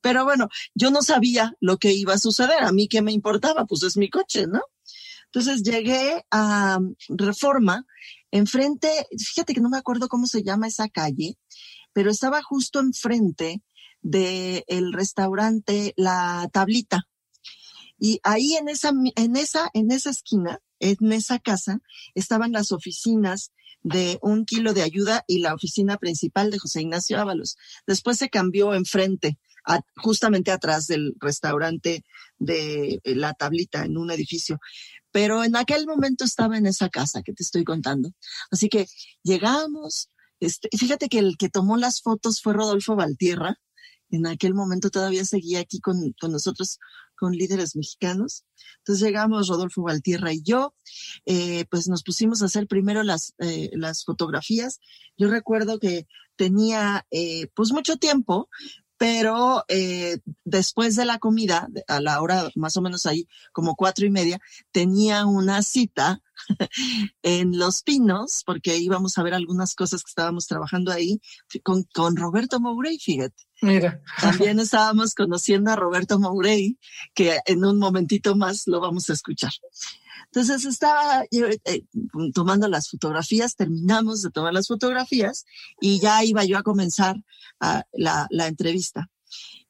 pero 0.00 0.24
bueno, 0.24 0.48
yo 0.74 0.90
no 0.90 1.02
sabía 1.02 1.54
lo 1.60 1.78
que 1.78 1.92
iba 1.92 2.14
a 2.14 2.18
suceder. 2.18 2.62
A 2.62 2.72
mí 2.72 2.88
qué 2.88 3.02
me 3.02 3.12
importaba, 3.12 3.66
pues 3.66 3.82
es 3.82 3.96
mi 3.96 4.08
coche, 4.08 4.46
¿no? 4.46 4.60
Entonces 5.34 5.64
llegué 5.64 6.24
a 6.30 6.78
Reforma, 7.08 7.84
enfrente, 8.30 8.88
fíjate 9.18 9.52
que 9.52 9.60
no 9.60 9.68
me 9.68 9.78
acuerdo 9.78 10.06
cómo 10.06 10.28
se 10.28 10.44
llama 10.44 10.68
esa 10.68 10.88
calle, 10.88 11.36
pero 11.92 12.12
estaba 12.12 12.40
justo 12.40 12.78
enfrente 12.78 13.60
del 14.00 14.62
el 14.68 14.92
restaurante 14.92 15.92
La 15.96 16.48
Tablita. 16.52 17.08
Y 17.98 18.20
ahí 18.22 18.54
en 18.54 18.68
esa, 18.68 18.92
en 19.16 19.34
esa, 19.34 19.70
en 19.74 19.90
esa 19.90 20.10
esquina, 20.10 20.60
en 20.78 21.12
esa 21.12 21.40
casa, 21.40 21.80
estaban 22.14 22.52
las 22.52 22.70
oficinas 22.70 23.50
de 23.82 24.20
un 24.22 24.44
kilo 24.44 24.72
de 24.72 24.82
ayuda 24.82 25.24
y 25.26 25.40
la 25.40 25.54
oficina 25.54 25.96
principal 25.96 26.52
de 26.52 26.60
José 26.60 26.82
Ignacio 26.82 27.18
Ábalos. 27.18 27.56
Después 27.88 28.18
se 28.18 28.30
cambió 28.30 28.72
enfrente, 28.72 29.36
justamente 29.96 30.52
atrás 30.52 30.86
del 30.86 31.14
restaurante 31.18 32.04
de 32.38 33.00
la 33.04 33.32
tablita 33.32 33.84
en 33.84 33.96
un 33.96 34.12
edificio 34.12 34.60
pero 35.14 35.44
en 35.44 35.54
aquel 35.54 35.86
momento 35.86 36.24
estaba 36.24 36.58
en 36.58 36.66
esa 36.66 36.88
casa 36.88 37.22
que 37.22 37.32
te 37.32 37.44
estoy 37.44 37.62
contando. 37.62 38.10
Así 38.50 38.68
que 38.68 38.88
llegamos, 39.22 40.10
este, 40.40 40.68
fíjate 40.76 41.08
que 41.08 41.20
el 41.20 41.36
que 41.36 41.48
tomó 41.48 41.76
las 41.76 42.02
fotos 42.02 42.42
fue 42.42 42.52
Rodolfo 42.52 42.96
Valtierra, 42.96 43.60
en 44.10 44.26
aquel 44.26 44.54
momento 44.54 44.90
todavía 44.90 45.24
seguía 45.24 45.60
aquí 45.60 45.78
con, 45.78 46.14
con 46.20 46.32
nosotros, 46.32 46.80
con 47.16 47.30
líderes 47.30 47.76
mexicanos. 47.76 48.44
Entonces 48.78 49.06
llegamos 49.06 49.46
Rodolfo 49.46 49.82
Valtierra 49.82 50.32
y 50.32 50.42
yo, 50.42 50.74
eh, 51.26 51.64
pues 51.70 51.86
nos 51.86 52.02
pusimos 52.02 52.42
a 52.42 52.46
hacer 52.46 52.66
primero 52.66 53.04
las, 53.04 53.34
eh, 53.38 53.70
las 53.74 54.04
fotografías. 54.04 54.80
Yo 55.16 55.28
recuerdo 55.28 55.78
que 55.78 56.08
tenía 56.34 57.06
eh, 57.12 57.46
pues 57.54 57.70
mucho 57.70 57.98
tiempo, 57.98 58.48
pero 59.04 59.66
eh, 59.68 60.16
después 60.46 60.96
de 60.96 61.04
la 61.04 61.18
comida, 61.18 61.68
a 61.88 62.00
la 62.00 62.22
hora 62.22 62.48
más 62.54 62.78
o 62.78 62.80
menos 62.80 63.04
ahí, 63.04 63.28
como 63.52 63.76
cuatro 63.76 64.06
y 64.06 64.10
media, 64.10 64.38
tenía 64.72 65.26
una 65.26 65.60
cita 65.60 66.22
en 67.22 67.58
Los 67.58 67.82
Pinos, 67.82 68.44
porque 68.46 68.78
íbamos 68.78 69.18
a 69.18 69.22
ver 69.22 69.34
algunas 69.34 69.74
cosas 69.74 70.02
que 70.02 70.08
estábamos 70.08 70.46
trabajando 70.46 70.90
ahí 70.90 71.20
con, 71.62 71.82
con 71.92 72.16
Roberto 72.16 72.60
Mourey, 72.60 72.98
fíjate. 72.98 73.44
Mira. 73.60 74.00
También 74.22 74.58
estábamos 74.58 75.14
conociendo 75.14 75.70
a 75.70 75.76
Roberto 75.76 76.18
Mourey, 76.18 76.78
que 77.12 77.36
en 77.44 77.62
un 77.62 77.78
momentito 77.78 78.36
más 78.36 78.62
lo 78.66 78.80
vamos 78.80 79.10
a 79.10 79.12
escuchar. 79.12 79.52
Entonces 80.34 80.64
estaba 80.64 81.24
eh, 81.30 81.84
tomando 82.34 82.66
las 82.66 82.90
fotografías, 82.90 83.54
terminamos 83.54 84.20
de 84.20 84.32
tomar 84.32 84.52
las 84.52 84.66
fotografías 84.66 85.44
y 85.80 86.00
ya 86.00 86.24
iba 86.24 86.44
yo 86.44 86.58
a 86.58 86.64
comenzar 86.64 87.14
ah, 87.60 87.84
la, 87.92 88.26
entrevista. 88.48 89.08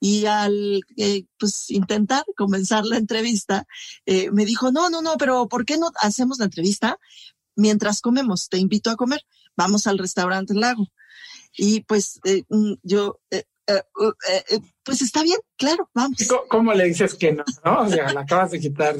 Y 0.00 0.24
al 0.24 0.80
eh, 0.96 1.24
pues 1.38 1.70
intentar 1.70 2.24
comenzar 2.34 2.86
la 2.86 2.96
entrevista 2.96 3.66
eh, 4.06 4.30
me 4.30 4.46
dijo 4.46 4.72
no 4.72 4.88
no 4.88 5.02
no 5.02 5.16
pero 5.18 5.48
por 5.48 5.66
qué 5.66 5.76
no 5.76 5.90
hacemos 6.00 6.38
la 6.38 6.46
entrevista 6.46 6.98
mientras 7.56 8.00
comemos 8.00 8.48
te 8.48 8.56
invito 8.56 8.88
a 8.88 8.96
comer. 8.96 9.20
Vamos 9.56 9.86
al 9.86 9.98
restaurante 9.98 10.54
Lago 10.54 10.88
y 11.58 11.80
pues 11.80 12.20
eh, 12.24 12.44
mm, 12.48 12.74
yo 12.82 13.20
pues 14.82 15.02
está 15.02 15.22
bien 15.22 15.38
claro 15.56 15.90
vamos. 15.92 16.16
Cómo 16.48 16.72
le 16.72 16.84
dices 16.86 17.14
que 17.14 17.32
no 17.32 17.44
no 17.64 17.82
o 17.82 17.88
sea 17.90 18.14
la 18.14 18.20
acabas 18.20 18.52
de 18.52 18.60
quitar 18.60 18.96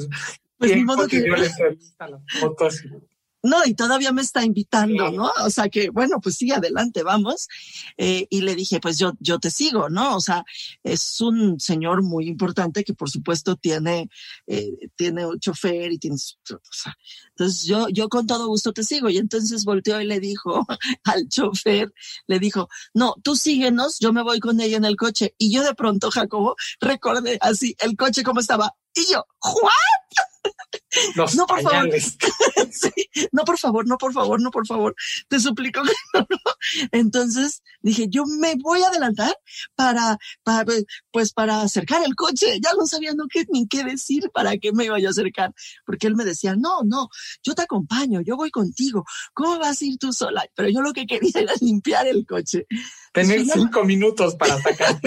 pues 0.57 0.75
ni 0.75 0.83
modo 0.83 1.07
que 1.07 1.23
no, 3.45 3.63
y 3.63 3.75
todavía 3.75 4.11
me 4.11 4.23
está 4.23 4.43
invitando, 4.43 5.11
¿no? 5.11 5.31
O 5.43 5.51
sea 5.51 5.69
que, 5.69 5.91
bueno, 5.91 6.19
pues 6.19 6.35
sí, 6.35 6.51
adelante, 6.51 7.03
vamos. 7.03 7.47
Eh, 7.95 8.25
y 8.31 8.41
le 8.41 8.55
dije, 8.55 8.79
pues 8.79 8.97
yo, 8.97 9.13
yo 9.19 9.37
te 9.37 9.51
sigo, 9.51 9.87
¿no? 9.87 10.15
O 10.15 10.19
sea, 10.19 10.43
es 10.83 11.21
un 11.21 11.59
señor 11.59 12.01
muy 12.01 12.27
importante 12.27 12.83
que 12.83 12.95
por 12.95 13.11
supuesto 13.11 13.55
tiene, 13.55 14.09
eh, 14.47 14.89
tiene 14.95 15.27
un 15.27 15.39
chofer 15.39 15.91
y 15.91 15.99
tiene, 15.99 16.15
o 16.15 16.59
sea, 16.71 16.97
entonces 17.29 17.65
yo, 17.65 17.87
yo 17.89 18.09
con 18.09 18.25
todo 18.25 18.47
gusto 18.47 18.73
te 18.73 18.83
sigo. 18.83 19.09
Y 19.11 19.17
entonces 19.17 19.63
volteó 19.63 20.01
y 20.01 20.07
le 20.07 20.19
dijo 20.19 20.65
al 21.03 21.29
chofer, 21.29 21.93
le 22.25 22.39
dijo, 22.39 22.67
no, 22.95 23.13
tú 23.21 23.35
síguenos, 23.35 23.99
yo 23.99 24.11
me 24.11 24.23
voy 24.23 24.39
con 24.39 24.59
ella 24.59 24.77
en 24.77 24.85
el 24.85 24.95
coche. 24.95 25.35
Y 25.37 25.53
yo 25.53 25.63
de 25.63 25.75
pronto, 25.75 26.09
Jacobo, 26.09 26.55
recordé 26.79 27.37
así 27.41 27.75
el 27.79 27.95
coche 27.95 28.23
como 28.23 28.39
estaba. 28.39 28.73
Y 28.95 29.11
yo, 29.11 29.23
¿what? 29.43 30.25
no, 31.35 31.45
por 31.45 31.61
favor. 31.61 31.89
no, 33.31 33.43
por 33.43 33.57
favor, 33.57 33.87
no, 33.87 33.97
por 33.97 34.13
favor, 34.13 34.41
no, 34.41 34.51
por 34.51 34.67
favor. 34.67 34.95
Te 35.27 35.39
suplico 35.39 35.81
Entonces 36.91 37.61
dije, 37.81 38.07
yo 38.09 38.25
me 38.25 38.55
voy 38.55 38.81
a 38.81 38.87
adelantar 38.87 39.35
para, 39.75 40.17
para, 40.43 40.65
pues 41.11 41.33
para 41.33 41.61
acercar 41.61 42.03
el 42.05 42.15
coche. 42.15 42.59
Ya 42.61 42.71
no 42.77 42.85
sabía 42.85 43.13
no 43.13 43.25
qué, 43.29 43.45
ni 43.49 43.67
qué 43.67 43.83
decir 43.83 44.29
para 44.33 44.57
qué 44.57 44.71
me 44.71 44.85
iba 44.85 44.97
a 44.97 45.09
acercar. 45.09 45.53
Porque 45.85 46.07
él 46.07 46.15
me 46.15 46.25
decía, 46.25 46.55
no, 46.55 46.83
no, 46.83 47.09
yo 47.43 47.53
te 47.53 47.63
acompaño, 47.63 48.21
yo 48.21 48.35
voy 48.35 48.51
contigo. 48.51 49.05
¿Cómo 49.33 49.59
vas 49.59 49.81
a 49.81 49.85
ir 49.85 49.97
tú 49.97 50.13
sola? 50.13 50.45
Pero 50.55 50.69
yo 50.69 50.81
lo 50.81 50.93
que 50.93 51.05
quería 51.05 51.31
era 51.35 51.53
limpiar 51.61 52.07
el 52.07 52.25
coche. 52.25 52.65
Tener 53.11 53.45
cinco 53.45 53.83
minutos 53.83 54.35
para 54.35 54.61
sacar 54.61 54.99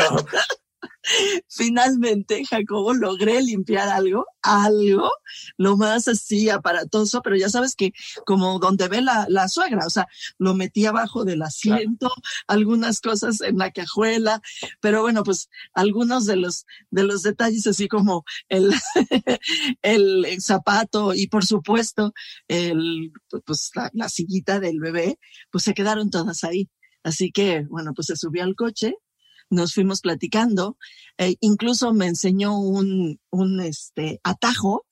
Finalmente, 1.49 2.45
Jacobo, 2.45 2.95
logré 2.95 3.43
limpiar 3.43 3.89
algo, 3.89 4.27
algo, 4.43 5.11
lo 5.57 5.77
más 5.77 6.09
así 6.09 6.49
aparatoso, 6.51 7.23
pero 7.23 7.37
ya 7.37 7.49
sabes 7.49 7.75
que 7.75 7.93
como 8.27 8.59
donde 8.59 8.89
ve 8.89 9.01
la, 9.01 9.27
la 9.29 9.49
suegra, 9.49 9.87
o 9.87 9.91
sea, 9.91 10.07
lo 10.39 10.55
metí 10.55 10.87
abajo 10.87 11.25
del 11.25 11.43
asiento, 11.43 12.11
algunas 12.47 13.01
cosas 13.01 13.41
en 13.41 13.59
la 13.59 13.71
cajuela, 13.71 14.41
pero 14.81 15.03
bueno, 15.03 15.23
pues 15.23 15.49
algunos 15.75 16.27
de 16.27 16.37
los, 16.37 16.67
de 16.91 17.05
los 17.05 17.23
detalles 17.23 17.67
así 17.67 17.89
como 17.89 18.25
el, 18.49 18.73
el, 19.83 20.27
zapato 20.41 21.15
y 21.15 21.27
por 21.27 21.45
supuesto 21.45 22.13
el, 22.47 23.13
pues 23.45 23.71
la, 23.75 23.91
la 23.93 24.09
sillita 24.09 24.61
del 24.61 24.81
bebé, 24.81 25.19
pues 25.51 25.65
se 25.65 25.75
quedaron 25.75 26.11
todas 26.11 26.45
ahí. 26.45 26.69
Así 27.03 27.31
que, 27.33 27.65
bueno, 27.69 27.93
pues 27.95 28.07
se 28.09 28.17
subió 28.17 28.45
al 28.45 28.55
coche, 28.55 28.95
nos 29.51 29.75
fuimos 29.75 30.01
platicando, 30.01 30.77
eh, 31.19 31.37
incluso 31.41 31.93
me 31.93 32.07
enseñó 32.07 32.59
un, 32.59 33.21
un 33.31 33.61
este, 33.61 34.21
atajo 34.23 34.87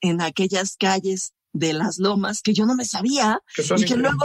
en 0.00 0.20
aquellas 0.20 0.76
calles 0.76 1.34
de 1.52 1.72
las 1.72 1.98
lomas 1.98 2.42
que 2.42 2.54
yo 2.54 2.64
no 2.64 2.74
me 2.74 2.84
sabía 2.84 3.42
que 3.54 3.62
son 3.62 3.80
y 3.80 3.84
que 3.84 3.96
luego 3.96 4.24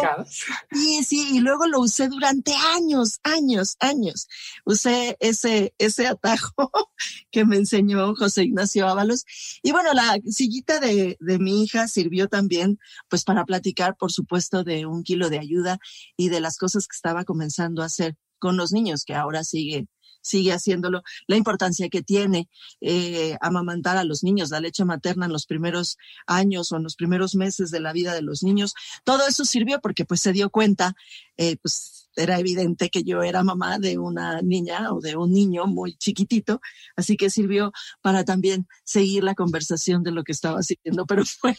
sí 0.71 1.03
sí 1.03 1.29
y 1.33 1.39
luego 1.39 1.65
lo 1.65 1.79
usé 1.79 2.07
durante 2.07 2.53
años 2.75 3.19
años 3.23 3.77
años. 3.79 4.27
Usé 4.63 5.17
ese 5.19 5.73
ese 5.77 6.07
atajo 6.07 6.53
que 7.31 7.45
me 7.45 7.57
enseñó 7.57 8.15
José 8.15 8.43
Ignacio 8.43 8.88
Ábalos. 8.88 9.25
Y 9.63 9.71
bueno 9.71 9.93
la 9.93 10.19
sillita 10.29 10.79
de, 10.79 11.17
de 11.19 11.39
mi 11.39 11.63
hija 11.63 11.88
sirvió 11.88 12.27
también 12.27 12.79
pues 13.09 13.23
para 13.23 13.45
platicar 13.45 13.95
por 13.97 14.11
supuesto 14.11 14.63
de 14.63 14.85
un 14.85 15.03
kilo 15.03 15.29
de 15.29 15.39
ayuda 15.39 15.79
y 16.15 16.29
de 16.29 16.41
las 16.41 16.57
cosas 16.57 16.88
que 16.88 16.95
estaba 16.95 17.23
comenzando 17.23 17.81
a 17.81 17.85
hacer 17.85 18.15
con 18.39 18.57
los 18.57 18.71
niños, 18.71 19.03
que 19.05 19.15
ahora 19.15 19.43
sigue 19.43 19.87
sigue 20.25 20.53
haciéndolo, 20.53 21.03
la 21.27 21.35
importancia 21.35 21.87
que 21.87 22.01
tiene 22.01 22.49
eh, 22.81 23.37
amamantar 23.41 23.95
a 23.97 24.03
los 24.03 24.23
niños, 24.23 24.49
la 24.49 24.59
leche 24.59 24.83
materna 24.83 25.27
en 25.27 25.31
los 25.31 25.45
primeros 25.45 25.97
años 26.25 26.71
o 26.71 26.77
en 26.77 26.83
los 26.83 26.95
primeros 26.95 27.35
meses 27.35 27.69
de 27.69 27.79
la 27.79 27.93
vida 27.93 28.13
de 28.15 28.23
los 28.23 28.41
niños. 28.41 28.73
Todo 29.03 29.27
eso 29.27 29.45
sirvió 29.45 29.79
porque 29.81 30.03
pues 30.03 30.21
se 30.21 30.33
dio 30.33 30.49
cuenta, 30.49 30.95
eh, 31.37 31.57
pues 31.57 32.04
era 32.15 32.39
evidente 32.39 32.89
que 32.89 33.04
yo 33.04 33.23
era 33.23 33.43
mamá 33.43 33.80
de 33.80 33.97
una 33.97 34.41
niña 34.41 34.93
o 34.93 34.99
de 34.99 35.15
un 35.15 35.32
niño 35.32 35.65
muy 35.67 35.95
chiquitito, 35.97 36.62
así 36.95 37.17
que 37.17 37.30
sirvió 37.30 37.71
para 38.01 38.23
también 38.23 38.67
seguir 38.84 39.23
la 39.23 39.36
conversación 39.36 40.04
de 40.04 40.12
lo 40.12 40.23
que 40.23 40.32
estaba 40.32 40.60
haciendo, 40.60 41.06
pero 41.06 41.23
fue 41.39 41.56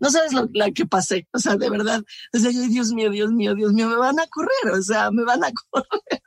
no 0.00 0.10
sabes 0.10 0.32
lo 0.32 0.48
la 0.52 0.70
que 0.70 0.86
pasé, 0.86 1.26
o 1.32 1.38
sea, 1.38 1.56
de 1.56 1.70
verdad, 1.70 2.02
o 2.32 2.38
sea, 2.38 2.50
Dios 2.50 2.92
mío, 2.92 3.10
Dios 3.10 3.32
mío, 3.32 3.54
Dios 3.54 3.72
mío, 3.72 3.88
me 3.88 3.96
van 3.96 4.20
a 4.20 4.26
correr, 4.26 4.78
o 4.78 4.82
sea, 4.82 5.10
me 5.10 5.24
van 5.24 5.44
a 5.44 5.52
correr. 5.70 6.22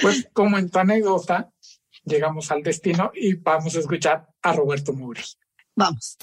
Pues 0.00 0.28
como 0.32 0.58
en 0.58 0.70
tu 0.70 0.78
anécdota, 0.78 1.52
llegamos 2.04 2.50
al 2.50 2.62
destino 2.62 3.12
y 3.14 3.34
vamos 3.34 3.76
a 3.76 3.80
escuchar 3.80 4.28
a 4.42 4.52
Roberto 4.52 4.92
Murray. 4.92 5.24
Vamos. 5.76 6.16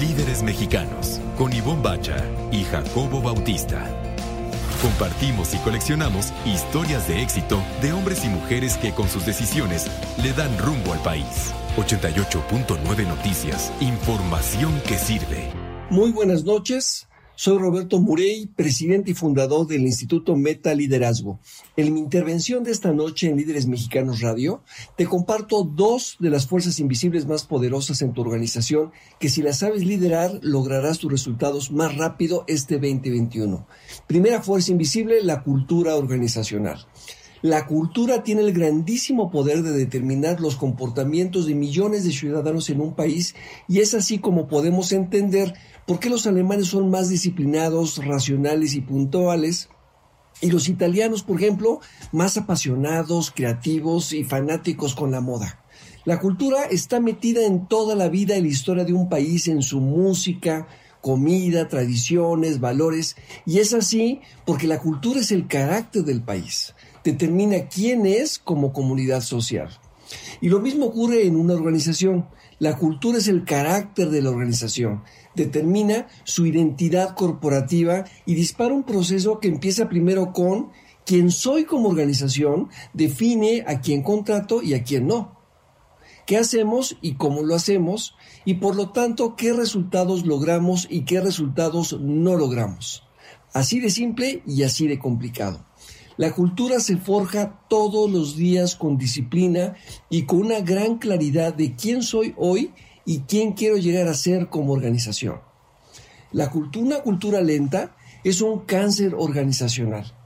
Líderes 0.00 0.42
mexicanos 0.42 1.20
con 1.36 1.52
Ivonne 1.52 1.82
Bacha 1.82 2.16
y 2.50 2.64
Jacobo 2.64 3.20
Bautista. 3.20 4.11
Compartimos 4.82 5.54
y 5.54 5.58
coleccionamos 5.58 6.32
historias 6.44 7.06
de 7.06 7.22
éxito 7.22 7.62
de 7.80 7.92
hombres 7.92 8.24
y 8.24 8.28
mujeres 8.28 8.76
que 8.76 8.92
con 8.92 9.08
sus 9.08 9.24
decisiones 9.24 9.86
le 10.20 10.32
dan 10.32 10.58
rumbo 10.58 10.92
al 10.92 10.98
país. 11.02 11.54
88.9 11.76 13.06
Noticias. 13.06 13.72
Información 13.80 14.72
que 14.84 14.98
sirve. 14.98 15.52
Muy 15.88 16.10
buenas 16.10 16.42
noches. 16.42 17.06
Soy 17.42 17.58
Roberto 17.58 17.98
Murey, 17.98 18.46
presidente 18.46 19.10
y 19.10 19.14
fundador 19.14 19.66
del 19.66 19.80
Instituto 19.80 20.36
Meta 20.36 20.76
Liderazgo. 20.76 21.40
En 21.76 21.92
mi 21.92 21.98
intervención 21.98 22.62
de 22.62 22.70
esta 22.70 22.92
noche 22.92 23.28
en 23.28 23.36
Líderes 23.36 23.66
Mexicanos 23.66 24.20
Radio, 24.20 24.62
te 24.96 25.06
comparto 25.06 25.64
dos 25.64 26.18
de 26.20 26.30
las 26.30 26.46
fuerzas 26.46 26.78
invisibles 26.78 27.26
más 27.26 27.42
poderosas 27.42 28.00
en 28.00 28.12
tu 28.12 28.20
organización 28.20 28.92
que 29.18 29.28
si 29.28 29.42
las 29.42 29.58
sabes 29.58 29.84
liderar 29.84 30.38
lograrás 30.40 31.00
tus 31.00 31.10
resultados 31.10 31.72
más 31.72 31.96
rápido 31.96 32.44
este 32.46 32.76
2021. 32.76 33.66
Primera 34.06 34.40
fuerza 34.40 34.70
invisible, 34.70 35.20
la 35.24 35.42
cultura 35.42 35.96
organizacional. 35.96 36.86
La 37.42 37.66
cultura 37.66 38.22
tiene 38.22 38.42
el 38.42 38.52
grandísimo 38.52 39.28
poder 39.28 39.64
de 39.64 39.72
determinar 39.72 40.40
los 40.40 40.54
comportamientos 40.54 41.46
de 41.46 41.56
millones 41.56 42.04
de 42.04 42.12
ciudadanos 42.12 42.70
en 42.70 42.80
un 42.80 42.94
país 42.94 43.34
y 43.66 43.80
es 43.80 43.94
así 43.94 44.20
como 44.20 44.46
podemos 44.46 44.92
entender 44.92 45.52
¿Por 45.86 45.98
qué 45.98 46.08
los 46.08 46.26
alemanes 46.26 46.68
son 46.68 46.90
más 46.90 47.08
disciplinados, 47.08 48.04
racionales 48.04 48.74
y 48.74 48.80
puntuales? 48.80 49.68
Y 50.40 50.50
los 50.50 50.68
italianos, 50.68 51.22
por 51.22 51.40
ejemplo, 51.40 51.80
más 52.12 52.36
apasionados, 52.36 53.30
creativos 53.30 54.12
y 54.12 54.24
fanáticos 54.24 54.94
con 54.94 55.10
la 55.10 55.20
moda. 55.20 55.64
La 56.04 56.18
cultura 56.18 56.64
está 56.64 57.00
metida 57.00 57.44
en 57.44 57.66
toda 57.66 57.94
la 57.94 58.08
vida 58.08 58.36
y 58.36 58.42
la 58.42 58.48
historia 58.48 58.84
de 58.84 58.92
un 58.92 59.08
país, 59.08 59.48
en 59.48 59.62
su 59.62 59.80
música, 59.80 60.66
comida, 61.00 61.68
tradiciones, 61.68 62.60
valores, 62.60 63.16
y 63.44 63.58
es 63.58 63.74
así 63.74 64.20
porque 64.46 64.66
la 64.66 64.78
cultura 64.78 65.20
es 65.20 65.32
el 65.32 65.46
carácter 65.46 66.04
del 66.04 66.22
país, 66.22 66.74
determina 67.04 67.68
quién 67.68 68.06
es 68.06 68.38
como 68.38 68.72
comunidad 68.72 69.20
social. 69.20 69.68
Y 70.40 70.48
lo 70.48 70.60
mismo 70.60 70.86
ocurre 70.86 71.26
en 71.26 71.36
una 71.36 71.54
organización. 71.54 72.26
La 72.58 72.76
cultura 72.76 73.18
es 73.18 73.28
el 73.28 73.44
carácter 73.44 74.10
de 74.10 74.22
la 74.22 74.30
organización, 74.30 75.02
determina 75.34 76.06
su 76.24 76.46
identidad 76.46 77.14
corporativa 77.14 78.04
y 78.26 78.34
dispara 78.34 78.74
un 78.74 78.84
proceso 78.84 79.40
que 79.40 79.48
empieza 79.48 79.88
primero 79.88 80.32
con 80.32 80.70
quién 81.04 81.30
soy 81.30 81.64
como 81.64 81.88
organización, 81.88 82.68
define 82.92 83.64
a 83.66 83.80
quién 83.80 84.02
contrato 84.02 84.62
y 84.62 84.74
a 84.74 84.82
quién 84.82 85.06
no. 85.06 85.38
¿Qué 86.26 86.36
hacemos 86.38 86.96
y 87.02 87.14
cómo 87.14 87.42
lo 87.42 87.54
hacemos? 87.54 88.14
Y 88.44 88.54
por 88.54 88.76
lo 88.76 88.90
tanto, 88.90 89.34
¿qué 89.34 89.52
resultados 89.52 90.24
logramos 90.24 90.86
y 90.88 91.02
qué 91.04 91.20
resultados 91.20 91.98
no 92.00 92.36
logramos? 92.36 93.02
Así 93.52 93.80
de 93.80 93.90
simple 93.90 94.42
y 94.46 94.62
así 94.62 94.86
de 94.86 94.98
complicado. 94.98 95.64
La 96.16 96.32
cultura 96.32 96.78
se 96.78 96.96
forja 96.96 97.60
todos 97.68 98.10
los 98.10 98.36
días 98.36 98.76
con 98.76 98.98
disciplina 98.98 99.74
y 100.10 100.22
con 100.22 100.40
una 100.40 100.60
gran 100.60 100.98
claridad 100.98 101.54
de 101.54 101.74
quién 101.74 102.02
soy 102.02 102.34
hoy 102.36 102.72
y 103.04 103.20
quién 103.20 103.52
quiero 103.52 103.76
llegar 103.76 104.08
a 104.08 104.14
ser 104.14 104.48
como 104.48 104.72
organización. 104.72 105.40
La 106.30 106.50
cultura, 106.50 106.86
una 106.86 107.00
cultura 107.02 107.40
lenta 107.40 107.94
es 108.24 108.40
un 108.40 108.60
cáncer 108.60 109.14
organizacional. 109.16 110.16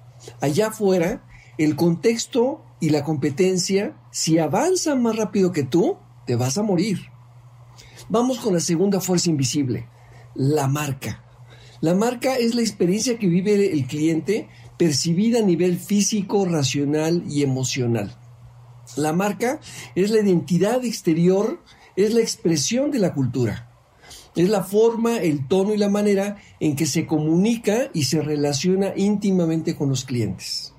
Allá 0.40 0.68
afuera, 0.68 1.24
el 1.58 1.76
contexto 1.76 2.62
y 2.80 2.90
la 2.90 3.04
competencia, 3.04 3.96
si 4.10 4.38
avanzan 4.38 5.02
más 5.02 5.16
rápido 5.16 5.52
que 5.52 5.64
tú, 5.64 5.96
te 6.26 6.36
vas 6.36 6.58
a 6.58 6.62
morir. 6.62 6.98
Vamos 8.08 8.38
con 8.38 8.54
la 8.54 8.60
segunda 8.60 9.00
fuerza 9.00 9.30
invisible, 9.30 9.88
la 10.34 10.68
marca. 10.68 11.24
La 11.80 11.94
marca 11.94 12.36
es 12.36 12.54
la 12.54 12.62
experiencia 12.62 13.18
que 13.18 13.26
vive 13.26 13.72
el 13.72 13.86
cliente 13.86 14.48
percibida 14.76 15.40
a 15.40 15.42
nivel 15.42 15.78
físico, 15.78 16.44
racional 16.44 17.24
y 17.28 17.42
emocional. 17.42 18.16
La 18.96 19.12
marca 19.12 19.60
es 19.94 20.10
la 20.10 20.20
identidad 20.20 20.84
exterior, 20.84 21.60
es 21.96 22.14
la 22.14 22.20
expresión 22.20 22.90
de 22.90 22.98
la 22.98 23.14
cultura. 23.14 23.70
Es 24.34 24.50
la 24.50 24.62
forma, 24.62 25.16
el 25.16 25.48
tono 25.48 25.72
y 25.72 25.78
la 25.78 25.88
manera 25.88 26.36
en 26.60 26.76
que 26.76 26.84
se 26.84 27.06
comunica 27.06 27.88
y 27.94 28.04
se 28.04 28.20
relaciona 28.20 28.92
íntimamente 28.94 29.74
con 29.74 29.88
los 29.88 30.04
clientes. 30.04 30.74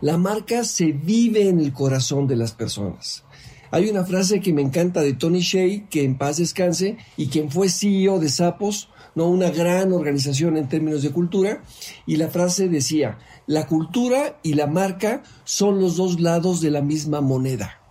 La 0.00 0.16
marca 0.16 0.64
se 0.64 0.92
vive 0.92 1.48
en 1.48 1.60
el 1.60 1.72
corazón 1.72 2.26
de 2.26 2.36
las 2.36 2.52
personas. 2.52 3.24
Hay 3.70 3.88
una 3.88 4.04
frase 4.04 4.40
que 4.40 4.52
me 4.52 4.62
encanta 4.62 5.00
de 5.02 5.14
Tony 5.14 5.40
Shea, 5.40 5.88
que 5.88 6.04
en 6.04 6.16
paz 6.16 6.38
descanse, 6.38 6.96
y 7.16 7.26
quien 7.26 7.50
fue 7.50 7.68
CEO 7.68 8.18
de 8.18 8.28
Sapos, 8.28 8.88
¿no? 9.14 9.26
una 9.28 9.50
gran 9.50 9.92
organización 9.92 10.56
en 10.56 10.68
términos 10.68 11.02
de 11.02 11.10
cultura, 11.10 11.62
y 12.06 12.16
la 12.16 12.28
frase 12.28 12.68
decía, 12.68 13.18
la 13.46 13.66
cultura 13.66 14.38
y 14.42 14.54
la 14.54 14.66
marca 14.66 15.22
son 15.44 15.80
los 15.80 15.96
dos 15.96 16.20
lados 16.20 16.60
de 16.60 16.70
la 16.70 16.82
misma 16.82 17.20
moneda. 17.20 17.81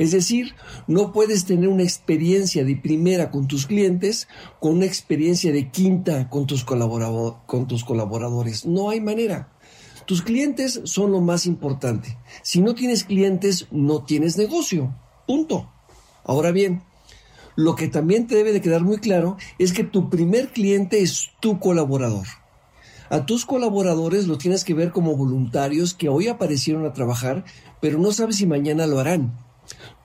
Es 0.00 0.12
decir, 0.12 0.54
no 0.86 1.12
puedes 1.12 1.44
tener 1.44 1.68
una 1.68 1.82
experiencia 1.82 2.64
de 2.64 2.74
primera 2.74 3.30
con 3.30 3.46
tus 3.46 3.66
clientes 3.66 4.28
con 4.58 4.76
una 4.76 4.86
experiencia 4.86 5.52
de 5.52 5.70
quinta 5.70 6.30
con 6.30 6.46
tus, 6.46 6.64
con 6.64 7.68
tus 7.68 7.84
colaboradores. 7.84 8.64
No 8.64 8.88
hay 8.88 9.02
manera. 9.02 9.52
Tus 10.06 10.22
clientes 10.22 10.80
son 10.84 11.12
lo 11.12 11.20
más 11.20 11.44
importante. 11.44 12.16
Si 12.40 12.62
no 12.62 12.74
tienes 12.74 13.04
clientes, 13.04 13.66
no 13.70 14.02
tienes 14.02 14.38
negocio. 14.38 14.96
Punto. 15.26 15.70
Ahora 16.24 16.50
bien, 16.50 16.80
lo 17.54 17.76
que 17.76 17.88
también 17.88 18.26
te 18.26 18.36
debe 18.36 18.54
de 18.54 18.62
quedar 18.62 18.80
muy 18.80 19.00
claro 19.00 19.36
es 19.58 19.74
que 19.74 19.84
tu 19.84 20.08
primer 20.08 20.48
cliente 20.48 21.02
es 21.02 21.28
tu 21.40 21.58
colaborador. 21.58 22.26
A 23.10 23.26
tus 23.26 23.44
colaboradores 23.44 24.26
los 24.26 24.38
tienes 24.38 24.64
que 24.64 24.72
ver 24.72 24.92
como 24.92 25.14
voluntarios 25.14 25.92
que 25.92 26.08
hoy 26.08 26.28
aparecieron 26.28 26.86
a 26.86 26.94
trabajar, 26.94 27.44
pero 27.82 27.98
no 27.98 28.12
sabes 28.12 28.36
si 28.36 28.46
mañana 28.46 28.86
lo 28.86 28.98
harán. 28.98 29.49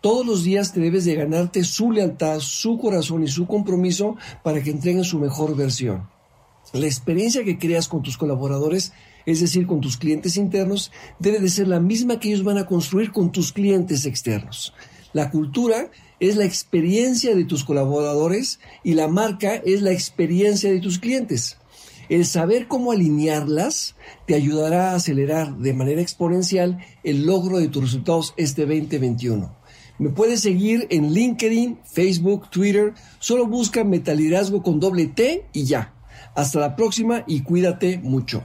Todos 0.06 0.24
los 0.24 0.44
días 0.44 0.72
te 0.72 0.82
debes 0.82 1.04
de 1.06 1.16
ganarte 1.16 1.64
su 1.64 1.92
lealtad, 1.92 2.40
su 2.40 2.78
corazón 2.78 3.24
y 3.24 3.28
su 3.28 3.48
compromiso 3.48 4.18
para 4.44 4.62
que 4.62 4.70
entreguen 4.70 5.04
su 5.04 5.18
mejor 5.18 5.56
versión. 5.56 6.08
La 6.74 6.86
experiencia 6.86 7.44
que 7.44 7.58
creas 7.58 7.88
con 7.88 8.04
tus 8.04 8.16
colaboradores, 8.16 8.94
es 9.26 9.42
decir, 9.42 9.66
con 9.66 9.82
tus 9.82 9.98
clientes 9.98 10.38
internos, 10.38 10.92
debe 11.18 11.40
de 11.40 11.50
ser 11.50 11.68
la 11.68 11.80
misma 11.80 12.20
que 12.20 12.28
ellos 12.28 12.44
van 12.44 12.60
a 12.60 12.68
construir 12.68 13.12
con 13.12 13.32
tus 13.32 13.52
clientes 13.52 14.06
externos. 14.06 14.76
La 15.12 15.32
cultura 15.32 15.90
es 16.20 16.36
la 16.36 16.46
experiencia 16.46 17.34
de 17.34 17.46
tus 17.46 17.64
colaboradores 17.64 18.60
y 18.84 18.94
la 18.94 19.08
marca 19.08 19.56
es 19.56 19.82
la 19.82 19.92
experiencia 19.92 20.70
de 20.70 20.82
tus 20.82 21.00
clientes. 21.00 21.58
El 22.10 22.28
saber 22.28 22.68
cómo 22.68 22.92
alinearlas 22.92 23.96
te 24.28 24.36
ayudará 24.36 24.92
a 24.92 24.96
acelerar 24.98 25.58
de 25.58 25.74
manera 25.74 26.02
exponencial 26.02 26.78
el 27.04 27.26
logro 27.26 27.58
de 27.58 27.70
tus 27.70 27.86
resultados 27.86 28.36
este 28.38 28.68
2021. 28.68 29.65
Me 29.98 30.10
puedes 30.10 30.42
seguir 30.42 30.88
en 30.90 31.14
LinkedIn, 31.14 31.80
Facebook, 31.86 32.50
Twitter. 32.50 32.94
Solo 33.20 33.48
busca 33.48 33.84
Metaliderazgo 33.84 34.62
con 34.62 34.80
doble 34.80 35.08
T 35.08 35.46
y 35.54 35.66
ya. 35.66 35.94
Hasta 36.36 36.60
la 36.60 36.76
próxima 36.76 37.24
y 37.28 37.44
cuídate 37.44 37.98
mucho. 38.00 38.44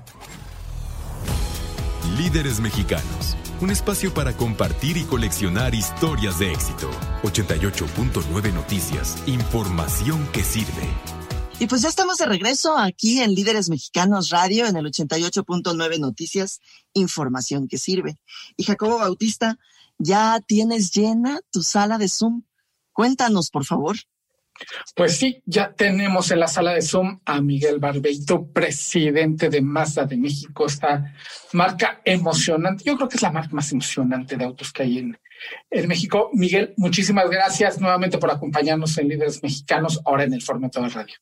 Líderes 2.16 2.60
mexicanos. 2.60 3.36
Un 3.60 3.70
espacio 3.70 4.14
para 4.14 4.36
compartir 4.36 4.96
y 4.96 5.02
coleccionar 5.02 5.74
historias 5.74 6.38
de 6.38 6.52
éxito. 6.52 6.90
88.9 7.22 8.54
Noticias. 8.54 9.22
Información 9.26 10.26
que 10.32 10.42
sirve. 10.44 10.88
Y 11.58 11.66
pues 11.66 11.82
ya 11.82 11.90
estamos 11.90 12.16
de 12.16 12.24
regreso 12.24 12.78
aquí 12.78 13.20
en 13.20 13.34
Líderes 13.34 13.68
Mexicanos 13.68 14.30
Radio 14.30 14.66
en 14.66 14.76
el 14.76 14.86
88.9 14.86 15.98
Noticias, 15.98 16.60
información 16.94 17.68
que 17.68 17.76
sirve. 17.76 18.18
Y 18.56 18.64
Jacobo 18.64 18.98
Bautista, 18.98 19.58
ya 20.00 20.40
tienes 20.46 20.90
llena 20.90 21.40
tu 21.52 21.62
sala 21.62 21.98
de 21.98 22.08
Zoom. 22.08 22.42
Cuéntanos, 22.92 23.50
por 23.50 23.64
favor. 23.64 23.96
Pues 24.94 25.16
sí, 25.16 25.42
ya 25.46 25.72
tenemos 25.72 26.30
en 26.30 26.40
la 26.40 26.48
sala 26.48 26.74
de 26.74 26.82
Zoom 26.82 27.20
a 27.24 27.40
Miguel 27.40 27.78
Barbeito, 27.78 28.46
presidente 28.52 29.48
de 29.48 29.62
Mazda 29.62 30.04
de 30.04 30.18
México, 30.18 30.66
esta 30.66 31.14
marca 31.52 32.02
emocionante. 32.04 32.84
Yo 32.84 32.96
creo 32.96 33.08
que 33.08 33.16
es 33.16 33.22
la 33.22 33.32
marca 33.32 33.54
más 33.54 33.72
emocionante 33.72 34.36
de 34.36 34.44
autos 34.44 34.72
que 34.72 34.82
hay 34.82 34.98
en, 34.98 35.18
en 35.70 35.88
México. 35.88 36.30
Miguel, 36.34 36.74
muchísimas 36.76 37.30
gracias 37.30 37.80
nuevamente 37.80 38.18
por 38.18 38.30
acompañarnos 38.30 38.98
en 38.98 39.08
Líderes 39.08 39.42
Mexicanos, 39.42 40.00
ahora 40.04 40.24
en 40.24 40.34
el 40.34 40.42
formato 40.42 40.82
de 40.82 40.88
radio 40.90 41.14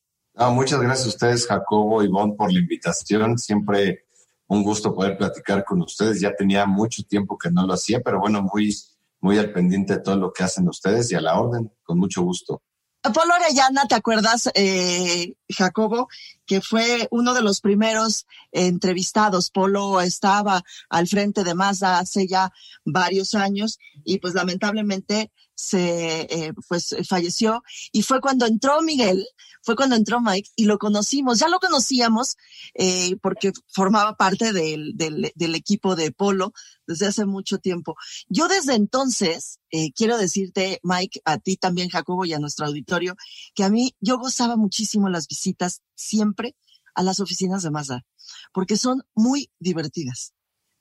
muchas 0.47 0.81
gracias 0.81 1.07
a 1.07 1.11
ustedes, 1.11 1.47
Jacobo 1.47 2.03
y 2.03 2.09
Bon, 2.09 2.37
por 2.37 2.53
la 2.53 2.61
invitación. 2.61 3.39
Siempre 3.39 4.07
un 4.49 4.63
gusto 4.63 4.95
poder 4.95 5.17
platicar 5.17 5.65
con 5.65 5.81
ustedes. 5.83 6.21
Ya 6.21 6.35
tenía 6.35 6.67
mucho 6.67 7.03
tiempo 7.05 7.39
que 7.39 7.51
no 7.51 7.67
lo 7.67 7.75
hacía, 7.75 8.01
pero 8.01 8.19
bueno, 8.19 8.43
muy, 8.43 8.75
muy 9.21 9.39
al 9.39 9.53
pendiente 9.53 9.95
de 9.95 10.01
todo 10.01 10.17
lo 10.17 10.33
que 10.33 10.43
hacen 10.43 10.69
ustedes 10.69 11.13
y 11.13 11.15
a 11.15 11.21
la 11.21 11.39
orden, 11.39 11.71
con 11.83 11.99
mucho 11.99 12.23
gusto. 12.23 12.63
Polo 13.03 13.35
Orellana, 13.35 13.87
¿te 13.87 13.95
acuerdas, 13.95 14.51
eh, 14.55 15.35
Jacobo? 15.49 16.09
Que 16.45 16.61
fue 16.61 17.09
uno 17.11 17.33
de 17.33 17.43
los 17.43 17.61
primeros 17.61 18.27
entrevistados. 18.51 19.51
Polo 19.51 20.01
estaba 20.01 20.63
al 20.91 21.07
frente 21.07 21.45
de 21.45 21.55
Mazda 21.55 22.01
hace 22.01 22.27
ya 22.27 22.53
varios 22.85 23.35
años 23.35 23.79
y 24.05 24.19
pues 24.19 24.35
lamentablemente 24.35 25.31
se 25.59 26.21
eh, 26.31 26.53
pues 26.69 26.95
falleció 27.09 27.65
y 27.91 28.03
fue 28.03 28.21
cuando 28.21 28.47
entró 28.47 28.81
Miguel 28.81 29.27
fue 29.63 29.77
cuando 29.77 29.97
entró 29.97 30.21
Mike 30.21 30.51
y 30.57 30.65
lo 30.65 30.79
conocimos. 30.79 31.41
Ya 31.41 31.49
lo 31.49 31.59
conocíamos 31.59 32.37
eh, 32.75 33.17
porque 33.21 33.53
formaba 33.67 34.17
parte 34.17 34.53
del, 34.53 34.95
del, 34.97 35.55
equipo 35.55 35.97
de 35.97 36.13
Polo 36.13 36.53
desde 36.87 37.07
hace 37.07 37.27
mucho 37.27 37.59
tiempo. 37.59 37.97
Yo 38.29 38.49
desde 38.49 38.75
entonces, 38.75 39.59
eh, 39.71 39.93
quiero 39.93 40.17
decirte, 40.17 40.81
Mike, 40.83 41.21
a 41.25 41.39
ti 41.39 41.57
también, 41.57 41.91
Jacobo, 41.91 42.25
y 42.25 42.33
a 42.33 42.39
nuestro 42.39 42.67
auditorio, 42.67 43.17
que 43.55 43.65
a 43.65 43.69
mí 43.69 43.95
yo 44.01 44.17
gozaba 44.17 44.57
muchísimo 44.57 45.09
las 45.09 45.27
visitas 45.29 45.83
siempre 45.95 46.57
a 46.95 47.03
las 47.03 47.21
oficinas 47.21 47.63
de 47.63 47.71
Mazda, 47.71 48.07
porque 48.53 48.77
son 48.77 49.03
muy 49.15 49.51
divertidas 49.59 50.33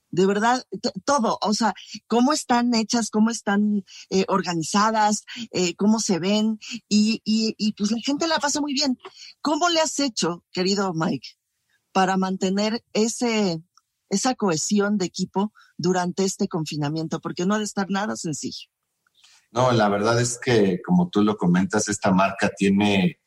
de 0.10 0.26
verdad, 0.26 0.66
todo, 1.06 1.38
o 1.42 1.54
sea, 1.54 1.74
cómo 2.08 2.34
están 2.34 2.74
hechas, 2.74 3.10
cómo 3.10 3.30
están 3.30 3.84
eh, 4.10 4.26
organizadas, 4.28 5.24
eh, 5.52 5.76
cómo 5.76 6.00
se 6.00 6.20
ven, 6.20 6.60
y, 6.88 7.22
y, 7.26 7.74
pues 7.74 7.92
la 7.92 8.00
gente 8.04 8.28
la 8.28 8.40
pasa 8.40 8.62
muy 8.62 8.74
bien. 8.74 8.98
¿Cómo 9.42 9.70
le 9.70 9.80
has 9.80 10.00
hecho, 10.00 10.44
querido 10.52 10.94
Mike, 10.94 11.28
para 11.92 12.18
mantener 12.18 12.84
ese, 12.94 13.62
esa 14.10 14.36
cohesión 14.36 14.98
de 14.98 15.06
equipo 15.06 15.54
durante 15.78 16.24
este 16.24 16.48
confinamiento? 16.48 17.20
Porque 17.20 17.46
no 17.46 17.56
ha 17.56 17.60
de 17.60 17.66
estar 17.66 17.90
nada 17.90 18.16
sencillo. 18.16 18.70
No, 19.52 19.72
la 19.72 19.90
verdad 19.90 20.20
es 20.22 20.38
que, 20.38 20.82
como 20.86 21.10
tú 21.10 21.22
lo 21.22 21.38
comentas, 21.38 21.88
esta 21.88 22.12
marca 22.12 22.52
tiene, 22.56 23.20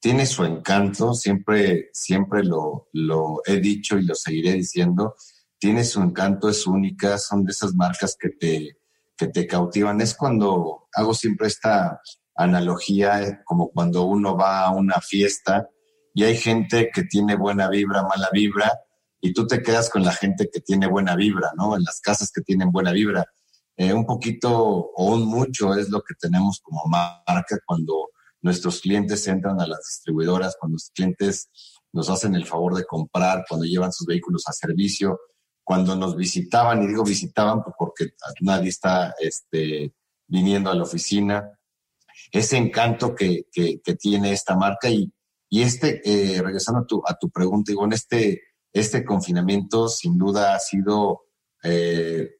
tiene 0.00 0.26
su 0.26 0.44
encanto, 0.44 1.14
siempre, 1.14 1.90
siempre 1.92 2.44
lo, 2.44 2.88
lo 2.92 3.42
he 3.46 3.60
dicho 3.60 3.98
y 3.98 4.04
lo 4.04 4.14
seguiré 4.14 4.52
diciendo 4.52 5.14
tiene 5.58 5.84
su 5.84 6.00
encanto, 6.00 6.48
es 6.48 6.66
única, 6.66 7.18
son 7.18 7.44
de 7.44 7.52
esas 7.52 7.74
marcas 7.74 8.16
que 8.18 8.30
te, 8.30 8.78
que 9.16 9.28
te 9.28 9.46
cautivan. 9.46 10.00
Es 10.00 10.14
cuando 10.14 10.88
hago 10.92 11.14
siempre 11.14 11.48
esta 11.48 12.00
analogía, 12.36 13.22
eh, 13.22 13.40
como 13.44 13.70
cuando 13.70 14.04
uno 14.04 14.36
va 14.36 14.64
a 14.64 14.70
una 14.70 15.00
fiesta 15.00 15.68
y 16.14 16.24
hay 16.24 16.36
gente 16.36 16.90
que 16.92 17.02
tiene 17.02 17.36
buena 17.36 17.68
vibra, 17.68 18.02
mala 18.02 18.28
vibra, 18.32 18.72
y 19.20 19.32
tú 19.32 19.46
te 19.46 19.62
quedas 19.62 19.90
con 19.90 20.04
la 20.04 20.12
gente 20.12 20.48
que 20.52 20.60
tiene 20.60 20.86
buena 20.86 21.16
vibra, 21.16 21.50
¿no? 21.56 21.76
En 21.76 21.82
las 21.82 22.00
casas 22.00 22.30
que 22.32 22.40
tienen 22.40 22.70
buena 22.70 22.92
vibra. 22.92 23.26
Eh, 23.76 23.92
un 23.92 24.06
poquito 24.06 24.52
o 24.52 25.14
un 25.14 25.26
mucho 25.26 25.74
es 25.74 25.88
lo 25.90 26.02
que 26.02 26.14
tenemos 26.14 26.60
como 26.60 26.84
marca 26.86 27.58
cuando 27.64 28.10
nuestros 28.42 28.80
clientes 28.80 29.26
entran 29.26 29.60
a 29.60 29.66
las 29.66 29.80
distribuidoras, 29.80 30.56
cuando 30.58 30.74
los 30.76 30.90
clientes 30.94 31.48
nos 31.92 32.10
hacen 32.10 32.34
el 32.34 32.46
favor 32.46 32.74
de 32.74 32.84
comprar, 32.84 33.44
cuando 33.48 33.66
llevan 33.66 33.92
sus 33.92 34.06
vehículos 34.06 34.44
a 34.46 34.52
servicio, 34.52 35.18
cuando 35.68 35.94
nos 35.94 36.16
visitaban, 36.16 36.82
y 36.82 36.86
digo 36.86 37.04
visitaban 37.04 37.62
pues, 37.62 37.76
porque 37.78 38.06
nadie 38.40 38.70
está 38.70 39.14
este, 39.20 39.92
viniendo 40.26 40.70
a 40.70 40.74
la 40.74 40.84
oficina, 40.84 41.60
ese 42.32 42.56
encanto 42.56 43.14
que, 43.14 43.44
tiene 44.00 44.32
esta 44.32 44.56
marca 44.56 44.88
y, 44.88 45.12
y 45.50 45.60
este, 45.60 46.00
eh, 46.06 46.40
regresando 46.40 46.80
a 46.80 46.86
tu, 46.86 47.02
a 47.06 47.18
tu 47.18 47.28
pregunta, 47.28 47.70
en 47.70 47.92
este, 47.92 48.40
este 48.72 49.04
confinamiento 49.04 49.90
sin 49.90 50.16
duda 50.16 50.54
ha 50.54 50.58
sido 50.58 51.24
eh, 51.62 52.30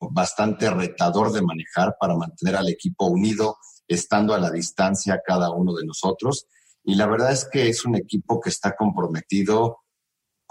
bastante 0.00 0.68
retador 0.68 1.30
de 1.30 1.42
manejar 1.42 1.94
para 2.00 2.16
mantener 2.16 2.56
al 2.56 2.68
equipo 2.68 3.06
unido, 3.06 3.58
estando 3.86 4.34
a 4.34 4.40
la 4.40 4.50
distancia 4.50 5.22
cada 5.24 5.52
uno 5.52 5.72
de 5.74 5.86
nosotros. 5.86 6.48
Y 6.82 6.96
la 6.96 7.06
verdad 7.06 7.30
es 7.30 7.44
que 7.48 7.68
es 7.68 7.84
un 7.84 7.94
equipo 7.94 8.40
que 8.40 8.50
está 8.50 8.74
comprometido 8.74 9.81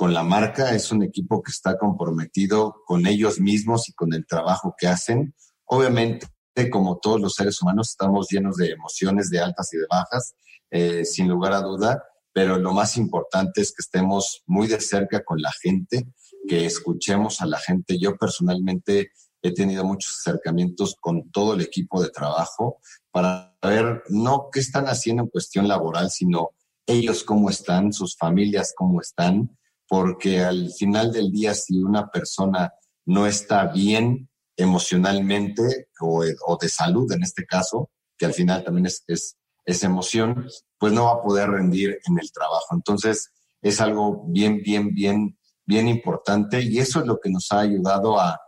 con 0.02 0.16
la 0.16 0.24
marca, 0.24 0.74
es 0.74 0.92
un 0.92 1.04
equipo 1.04 1.44
que 1.44 1.52
está 1.52 1.78
comprometido 1.78 2.82
con 2.88 3.06
ellos 3.06 3.40
mismos 3.40 3.88
y 3.88 3.94
con 3.94 4.16
el 4.16 4.26
trabajo 4.26 4.74
que 4.76 4.88
hacen. 4.88 5.36
Obviamente 5.66 6.26
como 6.72 6.98
todos 6.98 7.22
los 7.22 7.36
seres 7.36 7.62
humanos, 7.62 7.90
estamos 7.90 8.28
llenos 8.32 8.56
de 8.56 8.72
emociones, 8.72 9.30
de 9.30 9.42
altas 9.42 9.72
y 9.76 9.78
de 9.78 9.86
bajas, 9.88 10.34
eh, 10.72 11.06
sin 11.06 11.28
lugar 11.28 11.54
a 11.54 11.62
duda, 11.62 12.04
pero 12.34 12.58
lo 12.58 12.74
más 12.74 12.98
importante 12.98 13.62
es 13.62 13.76
que 13.76 13.84
estemos 13.84 14.42
muy 14.48 14.66
de 14.66 14.82
cerca 14.82 15.24
con 15.24 15.40
la 15.40 15.52
gente, 15.62 16.08
que 16.48 16.66
escuchemos 16.66 17.40
a 17.42 17.46
la 17.46 17.60
gente. 17.60 18.00
Yo 18.00 18.18
personalmente 18.18 19.12
he 19.44 19.54
tenido 19.54 19.84
muchos 19.84 20.18
acercamientos 20.18 20.96
con 21.00 21.30
todo 21.30 21.54
el 21.54 21.62
equipo 21.62 22.02
de 22.02 22.10
trabajo 22.10 22.80
para 23.12 23.56
ver 23.62 24.02
no 24.10 24.50
qué 24.52 24.62
están 24.62 24.86
haciendo 24.86 25.22
en 25.22 25.30
cuestión 25.30 25.68
laboral, 25.68 26.10
sino 26.10 26.50
ellos 26.88 27.24
cómo 27.24 27.52
están, 27.52 27.94
sus 27.94 28.18
familias 28.18 28.74
cómo 28.76 29.00
están, 29.00 29.56
porque 29.92 30.40
al 30.40 30.72
final 30.72 31.12
del 31.12 31.34
día 31.34 31.54
si 31.54 31.84
una 31.84 32.10
persona 32.10 32.74
no 33.08 33.28
está 33.28 33.66
bien 33.66 34.30
emocionalmente 34.56 35.90
o, 36.00 36.24
de 36.24 36.70
salud 36.70 37.12
en 37.12 37.24
este 37.24 37.46
caso, 37.46 37.92
que 38.18 38.26
al 38.26 38.34
final 38.34 38.64
también 38.64 38.86
es, 38.86 39.04
es, 39.06 39.84
emoción, 39.84 40.48
pues 40.78 40.94
no 40.94 41.08
va 41.08 41.12
a 41.16 41.22
poder 41.22 41.50
rendir 41.50 42.00
en 42.06 42.18
el 42.18 42.32
trabajo. 42.32 42.68
Entonces 42.72 43.32
es 43.62 43.82
algo 43.82 44.24
bien, 44.30 44.62
bien, 44.64 44.94
bien, 44.94 45.38
bien 45.66 45.90
importante 45.90 46.62
y 46.62 46.80
eso 46.80 47.02
es 47.02 47.06
lo 47.06 47.20
que 47.20 47.30
nos 47.30 47.52
ha 47.52 47.60
ayudado 47.60 48.18
a, 48.18 48.40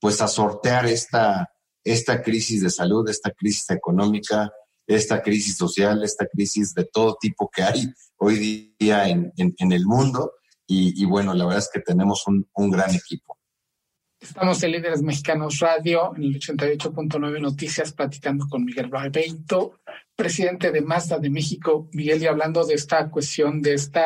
pues 0.00 0.22
a 0.22 0.28
sortear 0.28 0.86
esta, 0.86 1.50
esta 1.82 2.22
crisis 2.22 2.62
de 2.62 2.70
salud, 2.70 3.08
esta 3.08 3.32
crisis 3.32 3.68
económica, 3.70 4.52
esta 4.86 5.20
crisis 5.20 5.56
social, 5.56 6.04
esta 6.04 6.28
crisis 6.28 6.72
de 6.74 6.84
todo 6.84 7.16
tipo 7.20 7.50
que 7.52 7.64
hay 7.64 7.92
hoy 8.18 8.76
día 8.78 9.08
en, 9.08 9.32
el 9.58 9.84
mundo. 9.84 10.34
Y, 10.74 11.04
bueno, 11.04 11.34
la 11.34 11.44
verdad 11.44 11.58
es 11.58 11.70
que 11.70 11.80
tenemos 11.80 12.24
un, 12.26 12.70
gran 12.70 12.94
equipo. 12.94 13.38
Estamos 14.18 14.62
en 14.62 14.72
Líderes 14.72 15.02
Mexicanos 15.02 15.58
Radio, 15.58 16.14
en 16.16 16.22
el 16.22 16.40
88.9 16.40 17.40
Noticias, 17.40 17.92
platicando 17.92 18.46
con 18.48 18.64
Miguel 18.64 18.88
Barbeito, 18.88 19.80
presidente 20.16 20.70
de 20.70 20.80
Mazda 20.80 21.18
de 21.18 21.28
México. 21.28 21.90
Miguel, 21.92 22.22
y 22.22 22.26
hablando 22.26 22.64
de 22.64 22.74
esta 22.74 23.10
cuestión, 23.10 23.60
de 23.60 23.74
este 23.74 24.00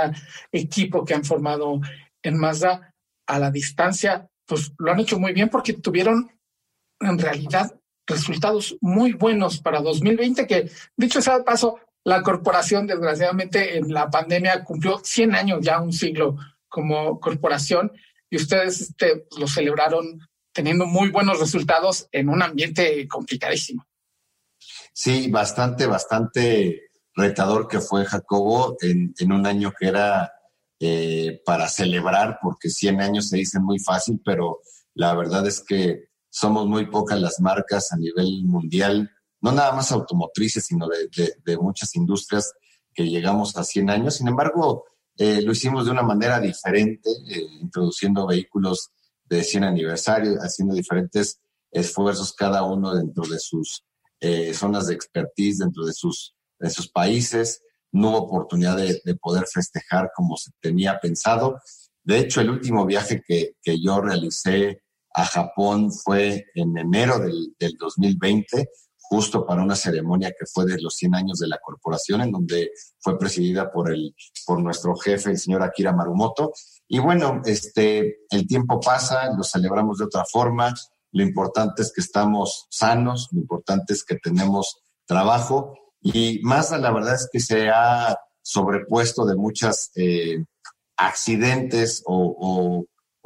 equipo 0.51 1.05
que 1.05 1.15
han 1.15 1.25
formado 1.25 1.81
en 2.21 2.37
Mazda 2.37 2.93
a 3.29 3.39
la 3.39 3.53
distancia, 3.53 4.29
pues 4.45 4.73
lo 4.79 4.91
han 4.91 4.99
hecho 4.99 5.21
muy 5.21 5.33
bien 5.33 5.49
porque 5.49 5.75
tuvieron 5.75 6.29
en 6.99 7.19
realidad 7.19 7.79
resultados 8.09 8.77
muy 8.81 9.13
buenos 9.13 9.61
para 9.61 9.81
2020, 9.81 10.47
que 10.49 10.71
dicho 10.97 11.21
sea 11.21 11.39
de 11.39 11.45
paso, 11.45 11.79
la 12.05 12.23
corporación 12.23 12.87
desgraciadamente 12.89 13.79
en 13.79 13.93
la 13.93 14.11
pandemia 14.11 14.65
cumplió 14.65 15.01
100 15.03 15.35
años, 15.35 15.61
ya 15.61 15.81
un 15.81 15.93
siglo 15.93 16.37
como 16.69 17.21
corporación, 17.21 17.93
y 18.31 18.37
ustedes 18.37 18.81
este, 18.81 19.27
lo 19.39 19.47
celebraron 19.47 20.21
teniendo 20.53 20.87
muy 20.87 21.11
buenos 21.11 21.39
resultados 21.39 22.09
en 22.13 22.29
un 22.29 22.43
ambiente 22.43 23.07
complicadísimo. 23.09 23.87
Sí, 24.93 25.31
bastante, 25.31 25.87
bastante 25.87 26.91
retador 27.15 27.69
que 27.69 27.81
fue 27.81 28.05
Jacobo 28.05 28.77
en, 28.81 29.33
un 29.33 29.47
año 29.47 29.73
que 29.79 29.89
era 29.89 30.33
eh, 30.81 31.43
para 31.45 31.69
celebrar, 31.69 32.39
porque 32.43 32.71
100 32.71 33.01
años 33.01 33.29
se 33.29 33.37
dicen 33.37 33.63
muy 33.63 33.79
fácil, 33.79 34.21
pero 34.25 34.61
la 34.95 35.15
verdad 35.15 35.47
es 35.47 35.61
que 35.61 36.09
somos 36.31 36.67
muy 36.67 36.87
pocas 36.87 37.21
las 37.21 37.41
marcas 37.41 37.93
a 37.93 37.97
nivel 37.97 38.45
mundial, 38.45 39.11
no 39.41 39.53
nada 39.53 39.73
más 39.73 39.93
automotrices, 39.93 40.67
sino 40.67 40.87
de, 40.89 41.57
muchas 41.59 41.95
industrias 41.97 42.53
que 42.95 43.09
llegamos 43.09 43.57
a 43.57 43.65
100 43.65 43.91
años. 43.91 44.17
Sin 44.17 44.29
embargo, 44.29 44.85
eh, 45.17 45.43
lo 45.43 45.53
hicimos 45.53 45.87
de 45.87 45.93
una 45.93 46.03
manera 46.03 46.41
diferente, 46.41 47.11
eh, 47.29 47.47
introduciendo 47.61 48.27
vehículos 48.27 48.91
de 49.25 49.43
100 49.43 49.65
aniversario, 49.65 50.37
haciendo 50.41 50.75
diferentes 50.75 51.41
esfuerzos 51.71 52.33
cada 52.33 52.63
uno 52.63 52.95
dentro 52.95 53.25
de 53.27 53.39
sus 53.39 53.83
zonas 54.55 54.87
de 54.87 54.95
expertise, 54.95 55.59
dentro 55.59 55.85
de 55.85 55.93
sus, 55.93 56.35
de 56.59 56.71
sus 56.71 56.91
países 56.91 57.61
no 57.97 58.11
hubo 58.11 58.19
oportunidad 58.19 58.77
de, 58.77 59.15
poder 59.17 59.47
festejar 59.47 60.11
como 60.15 60.37
se 60.37 60.51
tenía 60.61 60.99
pensado. 61.01 61.61
De 62.03 62.19
hecho, 62.19 62.41
el 62.41 62.51
último 62.51 62.87
viaje 62.87 63.23
que, 63.27 63.55
yo 63.83 64.01
realicé 64.01 64.83
a 65.15 65.25
Japón 65.25 65.91
fue 65.93 66.47
en 66.55 66.77
enero 66.77 67.19
del, 67.19 67.55
2020, 67.79 68.69
justo 69.09 69.47
para 69.47 69.63
una 69.63 69.77
ceremonia 69.77 70.31
que 70.31 70.47
fue 70.47 70.65
de 70.67 70.81
los 70.81 70.95
100 70.97 71.15
años 71.15 71.39
de 71.39 71.49
la 71.49 71.59
corporación, 71.59 72.21
en 72.23 72.33
donde 72.33 72.71
fue 72.99 73.19
presidida 73.19 73.71
por, 73.71 73.93
el, 73.93 74.15
por 74.47 74.61
nuestro 74.61 74.97
jefe, 74.97 75.31
el 75.31 75.39
señor 75.39 75.63
Akira 75.63 75.93
Marumoto. 75.93 76.53
Y 76.89 76.99
bueno, 76.99 77.41
este, 77.45 78.19
el 78.31 78.47
tiempo 78.47 78.81
pasa, 78.81 79.31
lo 79.37 79.45
celebramos 79.45 79.99
de 79.99 80.05
otra 80.05 80.25
forma. 80.25 80.75
Lo 81.13 81.23
importante 81.23 81.83
es 81.83 81.93
que 81.93 82.01
estamos 82.01 82.67
sanos, 82.71 83.29
lo 83.33 83.41
importante 83.41 83.93
es 83.93 84.05
que 84.05 84.17
tenemos 84.17 84.83
trabajo 85.07 85.75
y 86.03 86.41
más 86.43 86.71
la 86.73 86.93
verdad 86.93 87.15
es 87.15 87.29
que 87.33 87.41
se 87.41 87.69
ha 87.69 88.17
sobrepuesto 88.43 89.27
de 89.27 89.35
muchos 89.35 89.91
eh, 89.97 90.45
accidentes 90.97 92.03
o, 92.07 92.85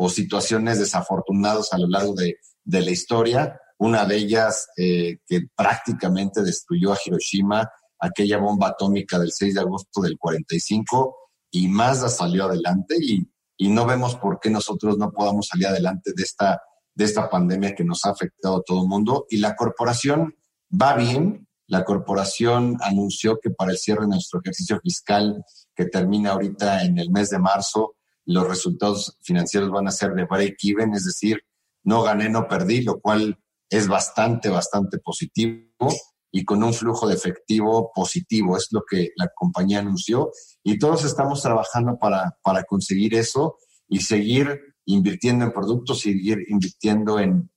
situaciones 0.09 0.79
desafortunadas 0.79 1.75
a 1.75 1.79
lo 1.79 1.87
largo 1.87 2.15
de, 2.15 2.37
la 2.65 2.91
historia. 2.91 3.61
Una 3.81 4.05
de 4.05 4.17
ellas 4.17 4.69
eh, 4.77 5.21
que 5.27 5.49
prácticamente 5.57 6.43
destruyó 6.43 6.93
a 6.93 6.99
Hiroshima, 7.03 7.67
aquella 7.99 8.37
bomba 8.37 8.69
atómica 8.69 9.19
del 9.19 9.33
6 9.33 9.55
de 9.55 9.61
agosto 9.61 10.03
del 10.03 10.19
45, 10.19 11.17
y 11.51 11.67
Mazda 11.67 12.11
salió 12.11 12.45
adelante 12.45 12.97
y, 13.01 13.27
no 13.69 13.87
vemos 13.87 14.17
por 14.17 14.41
qué 14.41 14.49
nosotros 14.49 14.97
no 14.97 15.13
podamos 15.13 15.49
salir 15.49 15.67
adelante 15.67 16.13
de 16.15 16.23
esta, 16.23 16.61
de 16.95 17.05
esta 17.05 17.29
pandemia 17.29 17.75
que 17.75 17.85
nos 17.85 18.07
ha 18.07 18.11
afectado 18.11 18.57
a 18.57 18.63
todo 18.63 18.83
el 18.83 18.89
mundo. 18.89 19.27
Y 19.29 19.37
la 19.37 19.55
corporación 19.55 20.35
va 20.71 20.95
bien, 20.95 21.47
la 21.67 21.85
corporación 21.85 22.79
anunció 22.81 23.39
que 23.39 23.51
para 23.51 23.73
el 23.73 23.79
cierre 23.79 24.03
de 24.03 24.09
nuestro 24.09 24.41
ejercicio 24.41 24.81
fiscal, 24.83 25.45
que 25.75 25.87
termina 25.87 26.33
ahorita 26.33 26.85
en 26.85 26.99
el 26.99 27.11
mes 27.11 27.29
de 27.29 27.39
marzo, 27.39 27.97
los 28.25 28.49
resultados 28.49 29.19
financieros 29.23 29.71
van 29.71 29.89
a 29.89 29.91
ser 29.91 30.15
de 30.15 30.25
break-even, 30.25 30.95
es 30.95 31.05
decir, 31.05 31.43
no 31.83 32.03
gané, 32.03 32.31
no 32.31 32.49
perdí, 32.49 32.83
lo 32.83 32.99
cual 33.01 33.39
es 33.71 33.89
bastante, 33.89 34.49
bastante 34.49 34.99
positivo 34.99 35.89
y 36.33 36.45
con 36.45 36.63
un 36.63 36.75
flujo 36.75 37.09
de 37.09 37.15
efectivo 37.15 37.91
positivo, 37.95 38.57
es 38.57 38.69
lo 38.71 38.83
que 38.89 39.11
la 39.17 39.29
compañía 39.35 39.79
anunció. 39.79 40.31
Y 40.63 40.79
todos 40.79 41.05
estamos 41.05 41.43
trabajando 41.43 41.97
para, 41.99 42.37
para 42.43 42.65
conseguir 42.65 43.15
eso 43.15 43.57
y 43.89 44.01
seguir 44.01 44.61
invirtiendo 44.85 45.45
en 45.45 45.53
productos, 45.53 46.01
seguir 46.01 46.39
invirtiendo 46.49 47.19
en, 47.19 47.51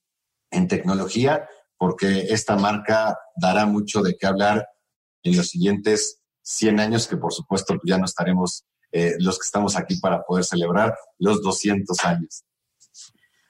en 0.51 0.67
tecnología 0.67 1.47
porque 1.83 2.27
esta 2.29 2.55
marca 2.55 3.17
dará 3.35 3.65
mucho 3.65 4.01
de 4.01 4.15
qué 4.15 4.25
hablar 4.25 4.65
en 5.21 5.35
los 5.35 5.49
siguientes 5.49 6.21
100 6.43 6.79
años, 6.79 7.07
que 7.09 7.17
por 7.17 7.33
supuesto 7.33 7.75
ya 7.85 7.97
no 7.97 8.05
estaremos 8.05 8.63
eh, 8.93 9.15
los 9.19 9.37
que 9.37 9.45
estamos 9.45 9.75
aquí 9.75 9.97
para 9.97 10.23
poder 10.23 10.45
celebrar 10.45 10.95
los 11.19 11.41
200 11.41 12.05
años. 12.05 12.45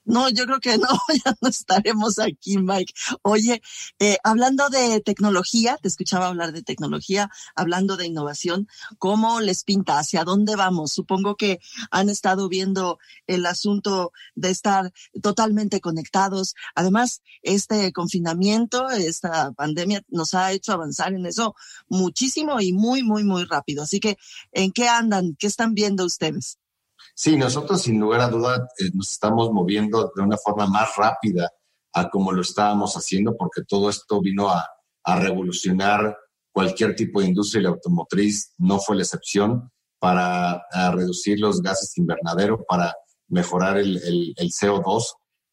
No, 0.06 0.30
yo 0.30 0.46
creo 0.46 0.60
que 0.60 0.78
no, 0.78 0.88
ya 1.26 1.34
no 1.42 1.48
estaremos 1.50 2.20
aquí, 2.20 2.58
Mike. 2.58 2.94
Oye, 3.22 3.62
eh, 4.00 4.18
hablando 4.24 4.70
de 4.70 5.00
tecnología, 5.00 5.78
te 5.82 5.88
escuchaba 5.88 6.28
hablar 6.28 6.52
de 6.52 6.62
tecnología, 6.62 7.30
hablando 7.56 7.96
de 7.96 8.08
innovación, 8.08 8.68
¿cómo 8.98 9.40
les 9.40 9.64
pinta? 9.64 10.00
¿Hacia 10.00 10.26
dónde 10.26 10.56
vamos? 10.56 10.92
Supongo 10.92 11.36
que 11.36 11.60
han 11.90 12.10
estado 12.10 12.50
viendo 12.50 13.00
el 13.28 13.46
asunto 13.46 14.12
de 14.36 14.50
estar 14.50 14.92
totalmente 15.22 15.80
conectados. 15.80 16.54
Además, 16.76 17.22
este 17.42 17.94
confinamiento, 17.94 18.90
esta 18.90 19.54
pandemia 19.54 20.04
nos 20.10 20.34
ha 20.34 20.52
hecho 20.52 20.74
avanzar 20.74 21.14
en 21.14 21.26
eso 21.26 21.56
muchísimo 21.88 22.60
y 22.60 22.74
muy, 22.74 23.04
muy, 23.04 23.24
muy 23.24 23.46
rápido. 23.46 23.84
Así 23.84 24.00
que, 24.02 24.18
¿en 24.52 24.72
qué 24.74 24.90
andan? 24.90 25.36
¿Qué 25.40 25.48
están 25.48 25.74
viendo 25.74 26.06
ustedes? 26.06 26.58
Sí, 27.16 27.38
nosotros 27.38 27.84
sin 27.84 28.00
lugar 28.00 28.22
a 28.22 28.28
duda 28.28 28.68
eh, 28.80 28.90
nos 28.94 29.12
estamos 29.12 29.52
moviendo 29.52 30.12
de 30.16 30.24
una 30.24 30.38
forma 30.38 30.66
más 30.66 30.96
rápida 30.98 31.50
a 31.94 32.10
como 32.10 32.32
lo 32.32 32.42
estábamos 32.42 32.96
haciendo, 32.96 33.38
porque 33.38 33.62
todo 33.68 33.90
esto 33.90 34.20
vino 34.22 34.50
a, 34.50 34.68
revolucionar 35.06 36.18
cualquier 36.54 36.96
tipo 36.96 37.20
de 37.20 37.28
industria 37.28 37.60
y 37.60 37.64
la 37.64 37.72
automotriz 37.72 38.54
no 38.58 38.80
fue 38.80 38.96
la 38.96 39.02
excepción 39.02 39.70
para 40.00 40.64
reducir 40.94 41.42
los 41.42 41.62
gases 41.62 41.98
invernadero, 41.98 42.64
para 42.64 42.96
mejorar 43.28 43.78
el, 43.78 44.34
CO2 44.38 45.04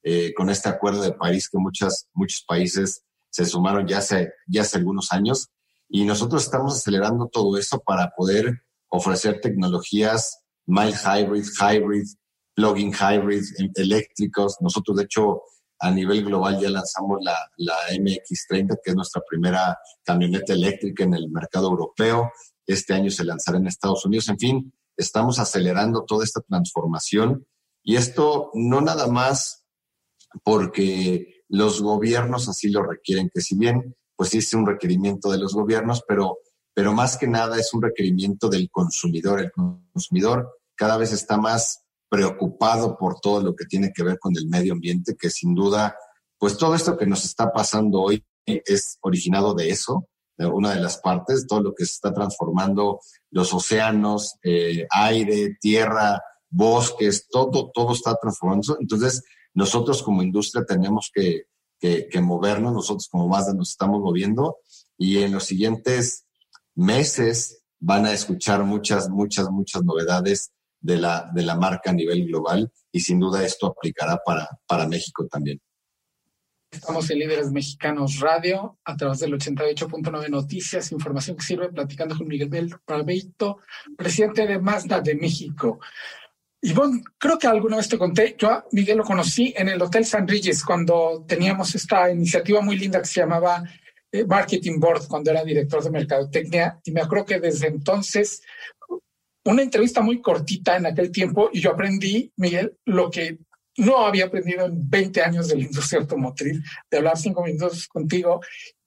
eh, 0.05 0.33
con 0.35 0.51
este 0.51 0.69
acuerdo 0.69 1.03
de 1.03 1.15
París 1.15 1.49
que 1.51 1.59
muchas, 1.59 2.07
muchos 2.13 2.45
países 2.47 3.03
se 3.29 3.45
sumaron 3.45 3.89
ya 3.89 3.99
hace, 3.99 4.33
ya 4.47 4.63
hace 4.63 4.79
algunos 4.79 5.11
años. 5.11 5.49
Y 5.89 6.05
nosotros 6.05 6.45
estamos 6.45 6.77
acelerando 6.77 7.27
todo 7.27 7.59
eso 7.59 7.81
para 7.81 8.13
poder 8.17 8.63
ofrecer 8.89 9.41
tecnologías 9.41 10.40
mild 10.71 10.95
hybrid, 10.95 11.45
hybrid, 11.61 12.07
plug-in 12.55 12.93
hybrid, 12.93 13.43
eléctricos. 13.75 14.57
Nosotros, 14.61 14.97
de 14.97 15.05
hecho, 15.05 15.43
a 15.81 15.91
nivel 15.91 16.25
global 16.25 16.61
ya 16.61 16.71
lanzamos 16.71 17.19
la, 17.23 17.37
la 17.57 17.75
MX30, 17.93 18.79
que 18.83 18.91
es 18.91 18.97
nuestra 18.97 19.23
primera 19.29 19.79
camioneta 20.05 20.53
eléctrica 20.53 21.05
en 21.05 21.15
el 21.15 21.31
mercado 21.31 21.69
europeo. 21.69 22.31
Este 22.67 22.95
año 22.95 23.11
se 23.11 23.25
lanzará 23.25 23.59
en 23.59 23.67
Estados 23.67 24.05
Unidos. 24.05 24.29
En 24.29 24.39
fin, 24.39 24.73
estamos 24.97 25.39
acelerando 25.39 26.05
toda 26.05 26.25
esta 26.25 26.41
transformación 26.43 27.47
y 27.83 27.97
esto 27.97 28.51
no 28.55 28.81
nada 28.81 29.07
más 29.07 29.65
porque 30.45 31.43
los 31.49 31.81
gobiernos 31.83 32.49
así 32.49 32.69
lo 32.69 32.83
requieren, 32.83 33.31
que 33.33 33.41
si 33.41 33.57
bien, 33.57 33.97
pues 34.15 34.31
sí 34.31 34.39
es 34.39 34.55
un 34.55 34.67
requerimiento 34.67 35.31
de 35.31 35.39
los 35.39 35.55
gobiernos, 35.55 36.05
pero, 36.07 36.39
pero 36.75 36.93
más 36.93 37.17
que 37.17 37.27
nada 37.27 37.59
es 37.59 37.73
un 37.75 37.83
requerimiento 37.83 38.49
del 38.49 38.71
consumidor. 38.71 39.41
El 39.41 39.51
consumidor 39.51 40.60
cada 40.81 40.97
vez 40.97 41.13
está 41.13 41.37
más 41.37 41.85
preocupado 42.09 42.97
por 42.97 43.21
todo 43.21 43.43
lo 43.43 43.55
que 43.55 43.67
tiene 43.67 43.93
que 43.95 44.03
ver 44.03 44.19
con 44.19 44.35
el 44.35 44.49
medio 44.49 44.73
ambiente, 44.73 45.15
que 45.15 45.29
sin 45.29 45.55
duda, 45.55 45.95
pues 46.39 46.57
todo 46.57 46.75
esto 46.75 46.97
que 46.97 47.05
nos 47.05 47.27
está 47.27 47.53
pasando 47.53 48.01
hoy 48.01 48.25
es 48.47 48.97
originado 49.03 49.53
de 49.53 49.69
eso, 49.69 50.09
de 50.39 50.47
una 50.47 50.73
de 50.75 50.81
las 50.81 50.97
partes, 50.97 51.47
todo 51.47 51.61
lo 51.61 51.75
que 51.75 51.85
se 51.85 51.93
está 51.93 52.15
transformando, 52.15 53.01
los 53.31 53.53
océanos, 53.53 54.37
eh, 54.43 54.87
aire, 54.91 55.59
tierra, 55.61 56.23
bosques, 56.49 57.29
todo, 57.29 57.71
todo 57.75 57.93
está 57.93 58.17
transformando. 58.17 58.79
Entonces, 58.81 59.23
nosotros 59.53 60.03
como 60.03 60.23
industria 60.23 60.65
tenemos 60.65 61.11
que, 61.15 61.43
que, 61.79 62.21
movernos, 62.23 62.73
nosotros 62.73 63.07
como 63.11 63.29
Mazda 63.29 63.53
nos 63.53 63.73
estamos 63.73 64.01
moviendo 64.01 64.57
y 64.97 65.19
en 65.19 65.33
los 65.33 65.45
siguientes 65.45 66.25
meses 66.75 67.65
van 67.81 68.07
a 68.07 68.15
escuchar 68.15 68.65
muchas, 68.65 69.11
muchas, 69.11 69.51
muchas 69.51 69.85
novedades 69.85 70.53
de 70.81 70.97
la, 70.97 71.31
de 71.33 71.43
la 71.43 71.57
marca 71.57 71.91
a 71.91 71.95
nivel 71.95 72.27
global 72.27 72.73
y 72.91 73.01
sin 73.01 73.21
duda 73.21 73.45
esto 73.45 73.67
aplicará 73.67 74.19
para, 74.25 74.49
para 74.67 74.89
México 74.89 75.27
también. 75.27 75.61
Estamos 76.71 77.11
en 77.11 77.19
Líderes 77.19 77.51
Mexicanos 77.51 78.21
Radio 78.21 78.79
a 78.85 78.97
través 78.97 79.19
del 79.19 79.33
88.9 79.33 80.29
Noticias, 80.29 80.93
información 80.93 81.37
que 81.37 81.43
sirve, 81.43 81.69
platicando 81.69 82.17
con 82.17 82.29
Miguel 82.29 82.71
Barbeito, 82.87 83.59
presidente 83.97 84.47
de 84.47 84.61
Mazda 84.61 85.01
de 85.01 85.17
México. 85.17 85.81
Bueno, 86.75 87.01
creo 87.19 87.39
que 87.39 87.49
alguna 87.49 87.79
vez 87.79 87.89
te 87.89 87.99
conté, 87.99 88.37
yo 88.39 88.51
a 88.51 88.65
Miguel 88.71 88.99
lo 88.99 89.05
conocí 89.05 89.53
en 89.57 89.69
el 89.69 89.83
Hotel 89.83 90.05
San 90.05 90.29
Regis 90.29 90.63
cuando 90.63 91.25
teníamos 91.27 91.75
esta 91.75 92.11
iniciativa 92.11 92.61
muy 92.61 92.77
linda 92.79 93.01
que 93.01 93.07
se 93.07 93.21
llamaba 93.21 93.65
eh, 94.13 94.25
Marketing 94.25 94.79
Board, 94.79 95.09
cuando 95.09 95.31
era 95.33 95.43
director 95.43 95.83
de 95.83 95.91
Mercadotecnia, 95.91 96.79
y 96.85 96.93
me 96.93 97.01
acuerdo 97.01 97.25
que 97.25 97.41
desde 97.41 97.67
entonces, 97.67 98.43
una 99.45 99.63
entrevista 99.63 100.03
muy 100.03 100.21
cortita 100.21 100.77
en 100.77 100.87
aquel 100.87 101.11
tiempo, 101.11 101.51
y 101.53 101.61
yo 101.61 101.71
aprendí, 101.73 102.33
Miguel, 102.37 102.77
lo 102.85 103.11
que 103.11 103.39
no 103.77 104.05
había 104.05 104.27
aprendido 104.27 104.67
en 104.67 104.89
20 104.89 105.23
años 105.23 105.49
de 105.49 105.57
la 105.57 105.63
industria 105.63 106.01
automotriz, 106.01 106.61
de 106.91 106.99
hablar 106.99 107.17
cinco 107.17 107.45
minutos 107.45 107.89
contigo. 107.89 108.41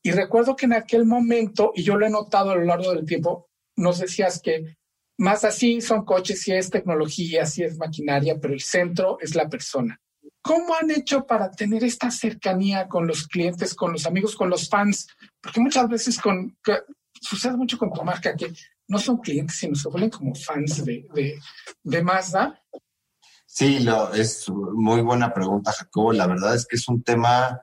Y 0.03 0.11
recuerdo 0.11 0.55
que 0.55 0.65
en 0.65 0.73
aquel 0.73 1.05
momento, 1.05 1.71
y 1.75 1.83
yo 1.83 1.95
lo 1.97 2.05
he 2.05 2.09
notado 2.09 2.51
a 2.51 2.55
lo 2.55 2.63
largo 2.63 2.93
del 2.93 3.05
tiempo, 3.05 3.49
nos 3.75 3.99
decías 3.99 4.39
que 4.41 4.77
más 5.17 5.43
así 5.43 5.81
son 5.81 6.05
coches, 6.05 6.41
sí 6.41 6.51
es 6.51 6.69
tecnología, 6.69 7.45
sí 7.45 7.63
es 7.63 7.77
maquinaria, 7.77 8.37
pero 8.39 8.53
el 8.53 8.61
centro 8.61 9.17
es 9.21 9.35
la 9.35 9.47
persona. 9.47 9.99
¿Cómo 10.41 10.75
han 10.75 10.91
hecho 10.91 11.25
para 11.25 11.49
tener 11.51 11.83
esta 11.83 12.11
cercanía 12.11 12.87
con 12.87 13.07
los 13.07 13.27
clientes, 13.27 13.73
con 13.73 13.93
los 13.93 14.05
amigos, 14.05 14.35
con 14.35 14.49
los 14.49 14.67
fans? 14.67 15.07
Porque 15.41 15.61
muchas 15.61 15.87
veces 15.87 16.19
con, 16.19 16.57
sucede 17.21 17.55
mucho 17.55 17.77
con 17.77 17.93
tu 17.93 18.03
marca 18.03 18.35
que 18.35 18.51
no 18.93 18.99
son 18.99 19.17
clientes, 19.17 19.57
sino 19.57 19.75
se 19.75 19.89
vuelven 19.89 20.09
como 20.09 20.33
fans 20.33 20.85
de, 20.85 21.05
de, 21.13 21.37
de 21.83 22.01
Mazda. 22.01 22.61
Sí, 23.45 23.79
lo, 23.79 24.13
es 24.13 24.49
muy 24.49 25.01
buena 25.01 25.33
pregunta, 25.33 25.73
Jacobo. 25.73 26.13
La 26.13 26.27
verdad 26.27 26.55
es 26.55 26.65
que 26.65 26.77
es 26.77 26.87
un 26.87 27.03
tema, 27.03 27.61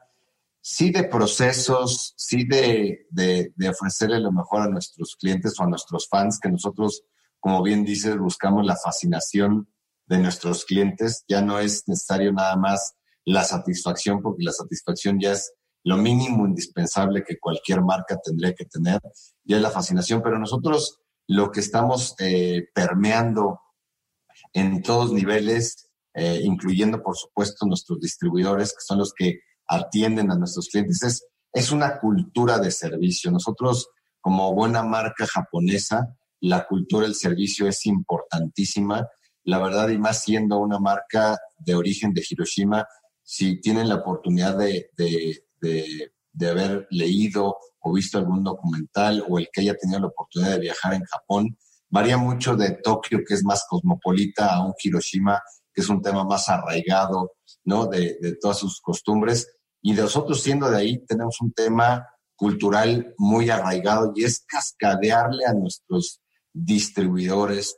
sí 0.61 0.91
de 0.91 1.05
procesos, 1.05 2.13
sí 2.17 2.45
de, 2.45 3.07
de, 3.11 3.53
de 3.57 3.69
ofrecerle 3.69 4.21
lo 4.21 4.31
mejor 4.31 4.63
a 4.63 4.69
nuestros 4.69 5.17
clientes 5.17 5.59
o 5.59 5.63
a 5.65 5.69
nuestros 5.69 6.07
fans, 6.09 6.39
que 6.39 6.51
nosotros 6.51 7.05
como 7.41 7.63
bien 7.63 7.85
dices, 7.85 8.19
buscamos 8.19 8.65
la 8.65 8.77
fascinación 8.77 9.69
de 10.07 10.19
nuestros 10.19 10.65
clientes. 10.65 11.25
Ya 11.27 11.41
no 11.41 11.59
es 11.59 11.89
necesario 11.89 12.33
nada 12.33 12.57
más 12.57 12.95
la 13.25 13.45
satisfacción, 13.45 14.23
porque 14.23 14.45
la 14.45 14.53
satisfacción 14.53 15.19
ya 15.19 15.33
es 15.33 15.53
lo 15.83 15.97
mínimo 15.97 16.47
indispensable 16.47 17.25
que 17.25 17.39
cualquier 17.39 17.81
marca 17.81 18.19
tendría 18.23 18.55
que 18.55 18.67
tener, 18.67 19.01
ya 19.45 19.57
es 19.57 19.63
la 19.63 19.71
fascinación, 19.71 20.21
pero 20.23 20.39
nosotros 20.39 21.00
lo 21.31 21.53
que 21.53 21.61
estamos 21.61 22.17
eh, 22.19 22.67
permeando 22.75 23.61
en 24.53 24.83
todos 24.83 25.13
niveles, 25.13 25.89
eh, 26.13 26.41
incluyendo 26.43 27.05
por 27.05 27.17
supuesto 27.17 27.67
nuestros 27.67 28.01
distribuidores, 28.01 28.73
que 28.73 28.85
son 28.85 28.99
los 28.99 29.13
que 29.17 29.39
atienden 29.69 30.33
a 30.33 30.35
nuestros 30.35 30.67
clientes, 30.69 31.05
es, 31.05 31.25
es 31.53 31.71
una 31.71 32.01
cultura 32.01 32.59
de 32.59 32.73
servicio. 32.73 33.31
Nosotros, 33.31 33.91
como 34.21 34.53
buena 34.57 34.83
marca 34.83 35.25
japonesa, 35.25 36.17
la 36.41 36.67
cultura 36.67 37.07
del 37.07 37.15
servicio 37.15 37.69
es 37.69 37.87
importantísima. 37.87 39.07
La 39.45 39.61
verdad, 39.61 39.89
y 39.91 39.99
más 39.99 40.25
siendo 40.25 40.59
una 40.59 40.81
marca 40.81 41.39
de 41.59 41.77
origen 41.77 42.13
de 42.13 42.25
Hiroshima, 42.29 42.85
si 43.23 43.61
tienen 43.61 43.89
la 43.89 43.97
oportunidad 43.97 44.59
de, 44.59 44.91
de, 44.97 46.13
haber 46.49 46.87
leído 46.91 47.57
o 47.81 47.93
visto 47.93 48.19
algún 48.19 48.45
documental 48.45 49.25
o 49.29 49.39
el 49.39 49.49
que 49.53 49.63
haya 49.63 49.75
tenido 49.75 50.01
la 50.01 50.07
oportunidad 50.09 50.53
de 50.53 50.61
viajar 50.61 50.95
en 50.95 51.05
Japón, 51.05 51.57
varía 51.89 52.17
mucho 52.17 52.57
de 52.57 52.73
Tokio, 52.83 53.21
que 53.27 53.35
es 53.35 53.45
más 53.45 53.65
cosmopolita, 53.69 54.55
a 54.55 54.65
un 54.65 54.75
Hiroshima, 54.83 55.41
que 55.73 55.81
es 55.81 55.89
un 55.89 56.03
tema 56.03 56.25
más 56.25 56.49
arraigado, 56.49 57.33
¿no? 57.65 57.87
De, 57.87 58.19
de 58.21 58.37
todas 58.37 58.59
sus 58.59 58.81
costumbres. 58.81 59.49
Y 59.83 59.93
nosotros 59.93 60.43
siendo 60.43 60.71
de 60.71 60.79
ahí, 60.79 61.05
tenemos 61.07 61.41
un 61.41 61.53
tema 61.53 62.07
cultural 62.37 63.15
muy 63.19 63.51
arraigado 63.51 64.13
y 64.15 64.25
es 64.25 64.45
cascadearle 64.47 65.45
a 65.47 65.53
nuestros 65.53 66.23
distribuidores, 66.53 67.77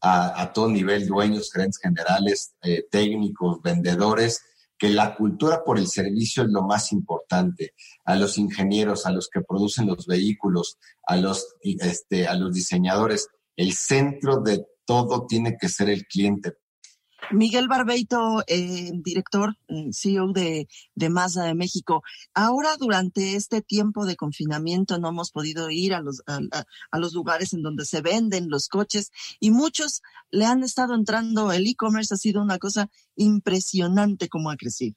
a, 0.00 0.52
todo 0.52 0.68
nivel, 0.68 1.06
dueños, 1.06 1.50
gerentes 1.52 1.78
generales, 1.78 2.54
eh, 2.62 2.84
técnicos, 2.90 3.60
vendedores, 3.62 4.42
que 4.78 4.88
la 4.88 5.16
cultura 5.16 5.64
por 5.64 5.78
el 5.78 5.88
servicio 5.88 6.44
es 6.44 6.50
lo 6.50 6.62
más 6.62 6.92
importante. 6.92 7.74
A 8.04 8.14
los 8.14 8.38
ingenieros, 8.38 9.06
a 9.06 9.10
los 9.10 9.28
que 9.28 9.40
producen 9.40 9.88
los 9.88 10.06
vehículos, 10.06 10.78
a 11.06 11.16
los, 11.16 11.56
este, 11.62 12.28
a 12.28 12.34
los 12.34 12.54
diseñadores, 12.54 13.28
el 13.56 13.72
centro 13.72 14.40
de 14.40 14.64
todo 14.86 15.26
tiene 15.26 15.56
que 15.60 15.68
ser 15.68 15.90
el 15.90 16.06
cliente. 16.06 16.54
Miguel 17.32 17.68
Barbeito, 17.68 18.42
eh, 18.46 18.90
director, 18.94 19.56
eh, 19.68 19.88
CEO 19.92 20.32
de, 20.32 20.68
de 20.94 21.08
Mazda 21.10 21.44
de 21.44 21.54
México. 21.54 22.02
Ahora, 22.34 22.76
durante 22.78 23.34
este 23.34 23.62
tiempo 23.62 24.06
de 24.06 24.16
confinamiento, 24.16 24.98
no 24.98 25.08
hemos 25.08 25.30
podido 25.30 25.70
ir 25.70 25.94
a 25.94 26.00
los, 26.00 26.22
a, 26.26 26.98
los 26.98 27.12
lugares 27.12 27.52
en 27.52 27.62
donde 27.62 27.84
se 27.84 28.00
venden 28.00 28.48
los 28.48 28.68
coches 28.68 29.10
y 29.40 29.50
muchos 29.50 30.02
le 30.30 30.46
han 30.46 30.62
estado 30.62 30.94
entrando. 30.94 31.52
El 31.52 31.66
e-commerce 31.66 32.14
ha 32.14 32.16
sido 32.18 32.42
una 32.42 32.58
cosa 32.58 32.88
impresionante 33.16 34.28
como 34.28 34.50
ha 34.50 34.56
crecido. 34.56 34.96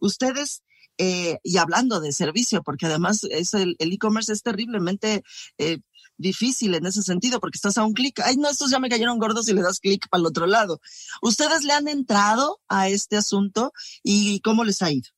Ustedes 0.00 0.62
eh, 0.98 1.38
y 1.42 1.56
hablando 1.56 2.00
de 2.00 2.12
servicio, 2.12 2.62
porque 2.62 2.86
además 2.86 3.24
es 3.24 3.54
el 3.54 3.76
e-commerce 3.78 4.32
es 4.32 4.42
terriblemente 4.42 5.22
eh, 5.58 5.78
difícil 6.16 6.74
en 6.74 6.86
ese 6.86 7.02
sentido, 7.02 7.40
porque 7.40 7.56
estás 7.56 7.78
a 7.78 7.84
un 7.84 7.92
clic. 7.92 8.20
Ay, 8.24 8.36
no, 8.36 8.48
estos 8.48 8.70
ya 8.70 8.78
me 8.78 8.88
cayeron 8.88 9.18
gordos 9.18 9.48
y 9.48 9.54
le 9.54 9.62
das 9.62 9.80
clic 9.80 10.08
para 10.08 10.20
el 10.20 10.26
otro 10.26 10.46
lado. 10.46 10.80
¿Ustedes 11.20 11.64
le 11.64 11.72
han 11.72 11.88
entrado 11.88 12.60
a 12.68 12.88
este 12.88 13.16
asunto 13.16 13.72
y 14.02 14.40
cómo 14.40 14.64
les 14.64 14.82
ha 14.82 14.90
ido? 14.90 15.08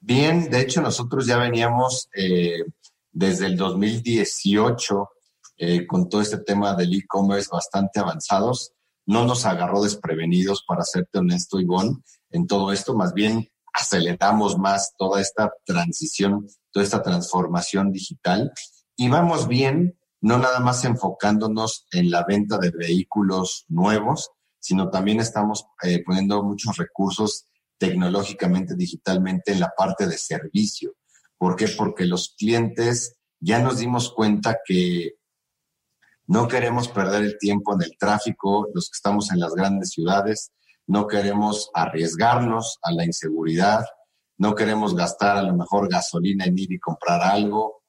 Bien, 0.00 0.48
de 0.48 0.60
hecho 0.60 0.80
nosotros 0.80 1.26
ya 1.26 1.38
veníamos 1.38 2.08
eh, 2.14 2.62
desde 3.10 3.46
el 3.46 3.56
2018 3.56 5.08
eh, 5.56 5.86
con 5.88 6.08
todo 6.08 6.20
este 6.20 6.38
tema 6.38 6.74
del 6.76 6.94
e-commerce 6.94 7.48
bastante 7.50 7.98
avanzados. 7.98 8.72
No 9.06 9.24
nos 9.24 9.44
agarró 9.44 9.82
desprevenidos, 9.82 10.62
para 10.62 10.84
serte 10.84 11.18
honesto, 11.18 11.58
Ivonne, 11.58 11.96
en 12.30 12.46
todo 12.46 12.72
esto. 12.72 12.94
Más 12.94 13.12
bien 13.12 13.50
aceleramos 13.78 14.58
más 14.58 14.94
toda 14.96 15.20
esta 15.20 15.52
transición, 15.64 16.48
toda 16.72 16.84
esta 16.84 17.02
transformación 17.02 17.92
digital. 17.92 18.52
Y 18.96 19.08
vamos 19.08 19.46
bien, 19.46 19.98
no 20.20 20.38
nada 20.38 20.60
más 20.60 20.84
enfocándonos 20.84 21.86
en 21.92 22.10
la 22.10 22.24
venta 22.24 22.58
de 22.58 22.70
vehículos 22.70 23.64
nuevos, 23.68 24.30
sino 24.58 24.90
también 24.90 25.20
estamos 25.20 25.66
eh, 25.82 26.02
poniendo 26.04 26.42
muchos 26.42 26.76
recursos 26.76 27.46
tecnológicamente, 27.78 28.74
digitalmente 28.74 29.52
en 29.52 29.60
la 29.60 29.72
parte 29.76 30.08
de 30.08 30.18
servicio. 30.18 30.94
¿Por 31.36 31.54
qué? 31.54 31.68
Porque 31.68 32.04
los 32.04 32.34
clientes 32.36 33.16
ya 33.38 33.60
nos 33.60 33.78
dimos 33.78 34.12
cuenta 34.12 34.58
que 34.66 35.12
no 36.26 36.48
queremos 36.48 36.88
perder 36.88 37.22
el 37.22 37.38
tiempo 37.38 37.74
en 37.74 37.82
el 37.82 37.96
tráfico, 37.96 38.68
los 38.74 38.90
que 38.90 38.96
estamos 38.96 39.30
en 39.30 39.38
las 39.38 39.54
grandes 39.54 39.90
ciudades, 39.90 40.52
no 40.88 41.06
queremos 41.06 41.70
arriesgarnos 41.74 42.78
a 42.82 42.92
la 42.92 43.04
inseguridad, 43.04 43.84
no 44.38 44.54
queremos 44.54 44.96
gastar 44.96 45.36
a 45.36 45.42
lo 45.42 45.54
mejor 45.54 45.88
gasolina 45.88 46.44
en 46.46 46.58
ir 46.58 46.72
y 46.72 46.78
comprar 46.78 47.22
algo, 47.22 47.82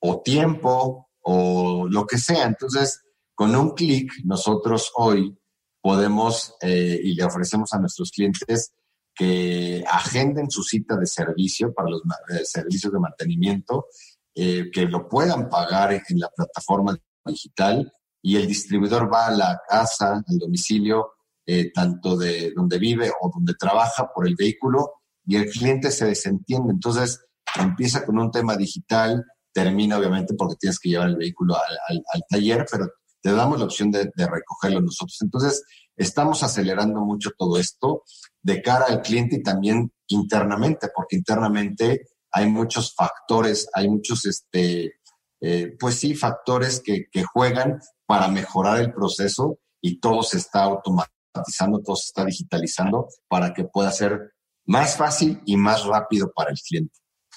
o 0.00 0.22
tiempo, 0.22 1.10
o 1.22 1.86
lo 1.88 2.06
que 2.06 2.18
sea. 2.18 2.44
Entonces, 2.44 3.02
con 3.34 3.54
un 3.56 3.70
clic, 3.70 4.12
nosotros 4.24 4.92
hoy 4.96 5.36
podemos 5.80 6.54
eh, 6.60 7.00
y 7.02 7.14
le 7.14 7.24
ofrecemos 7.24 7.72
a 7.72 7.78
nuestros 7.78 8.10
clientes 8.10 8.72
que 9.14 9.84
agenden 9.90 10.50
su 10.50 10.62
cita 10.62 10.96
de 10.96 11.06
servicio 11.06 11.72
para 11.72 11.90
los 11.90 12.02
eh, 12.30 12.44
servicios 12.44 12.92
de 12.92 13.00
mantenimiento, 13.00 13.86
eh, 14.34 14.70
que 14.72 14.86
lo 14.86 15.08
puedan 15.08 15.48
pagar 15.48 15.92
en 15.92 16.18
la 16.18 16.28
plataforma 16.28 16.96
digital 17.24 17.92
y 18.22 18.36
el 18.36 18.46
distribuidor 18.46 19.12
va 19.12 19.26
a 19.26 19.30
la 19.30 19.60
casa, 19.68 20.22
al 20.26 20.38
domicilio, 20.38 21.13
tanto 21.74 22.16
de 22.16 22.52
donde 22.54 22.78
vive 22.78 23.10
o 23.20 23.30
donde 23.32 23.54
trabaja 23.54 24.08
por 24.14 24.26
el 24.26 24.34
vehículo 24.36 24.92
y 25.26 25.36
el 25.36 25.50
cliente 25.50 25.90
se 25.90 26.06
desentiende. 26.06 26.72
Entonces 26.72 27.20
empieza 27.58 28.04
con 28.04 28.18
un 28.18 28.30
tema 28.30 28.56
digital, 28.56 29.24
termina 29.52 29.98
obviamente 29.98 30.34
porque 30.34 30.56
tienes 30.58 30.78
que 30.78 30.90
llevar 30.90 31.08
el 31.08 31.16
vehículo 31.16 31.54
al, 31.56 32.22
taller, 32.28 32.66
pero 32.70 32.88
te 33.22 33.32
damos 33.32 33.58
la 33.58 33.64
opción 33.64 33.90
de, 33.90 34.10
de, 34.14 34.26
recogerlo 34.26 34.80
nosotros. 34.80 35.16
Entonces, 35.22 35.62
estamos 35.96 36.42
acelerando 36.42 37.00
mucho 37.00 37.30
todo 37.38 37.58
esto 37.58 38.02
de 38.42 38.60
cara 38.60 38.86
al 38.86 39.00
cliente 39.00 39.36
y 39.36 39.42
también 39.42 39.90
internamente, 40.08 40.88
porque 40.94 41.16
internamente 41.16 42.02
hay 42.30 42.50
muchos 42.50 42.94
factores, 42.94 43.68
hay 43.72 43.88
muchos, 43.88 44.26
este, 44.26 44.94
eh, 45.40 45.76
pues 45.78 45.94
sí, 45.94 46.14
factores 46.14 46.82
que, 46.84 47.04
que 47.10 47.22
juegan 47.22 47.78
para 48.06 48.28
mejorar 48.28 48.80
el 48.80 48.92
proceso 48.92 49.58
y 49.80 50.00
todo 50.00 50.22
se 50.22 50.38
está 50.38 50.64
automatizando, 50.64 51.14
todo 51.84 51.96
se 51.96 52.06
está 52.06 52.24
digitalizando 52.24 53.08
para 53.28 53.52
que 53.52 53.64
pueda 53.64 53.90
ser 53.90 54.34
más 54.66 54.96
fácil 54.96 55.40
y 55.44 55.56
más 55.56 55.84
rápido 55.84 56.32
para 56.32 56.50
el 56.50 56.58
cliente. 56.58 56.94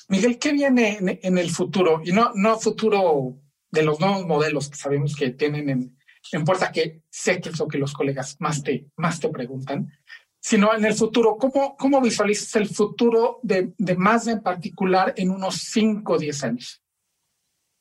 Miguel, 0.10 0.40
¿qué 0.40 0.54
viene 0.54 0.98
en, 1.22 1.38
el 1.38 1.50
futuro? 1.50 2.02
Y 2.04 2.12
no, 2.12 2.32
no 2.34 2.58
futuro 2.60 3.40
de 3.70 3.84
los 3.84 4.00
nuevos 4.00 4.26
modelos 4.26 4.70
que 4.70 4.78
sabemos 4.78 5.16
que 5.16 5.32
tienen 5.32 5.70
en, 5.70 5.98
en 6.32 6.46
puerta, 6.46 6.72
que 6.72 7.04
sé 7.10 7.42
que 7.42 7.50
es 7.50 7.60
lo 7.60 7.68
que 7.68 7.78
los 7.78 7.94
colegas 7.94 8.38
más 8.40 8.64
te, 8.64 8.90
más 8.96 9.20
te 9.20 9.28
preguntan, 9.30 9.92
sino 10.40 10.74
en 10.74 10.86
el 10.86 10.94
futuro. 10.94 11.36
¿Cómo, 11.38 11.76
cómo 11.76 12.00
visualizas 12.00 12.56
el 12.56 12.70
futuro 12.70 13.40
de, 13.44 13.74
de 13.78 13.96
Mazda 13.98 14.32
en 14.32 14.42
particular 14.42 15.14
en 15.18 15.32
unos 15.32 15.56
5 15.56 16.14
o 16.14 16.18
10 16.18 16.44
años? 16.44 16.82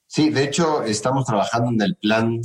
Sí, 0.09 0.31
de 0.31 0.45
hecho, 0.45 0.83
estamos 0.83 1.27
trabajando 1.27 1.71
en 1.71 1.83
el 1.83 1.97
plan 1.97 2.41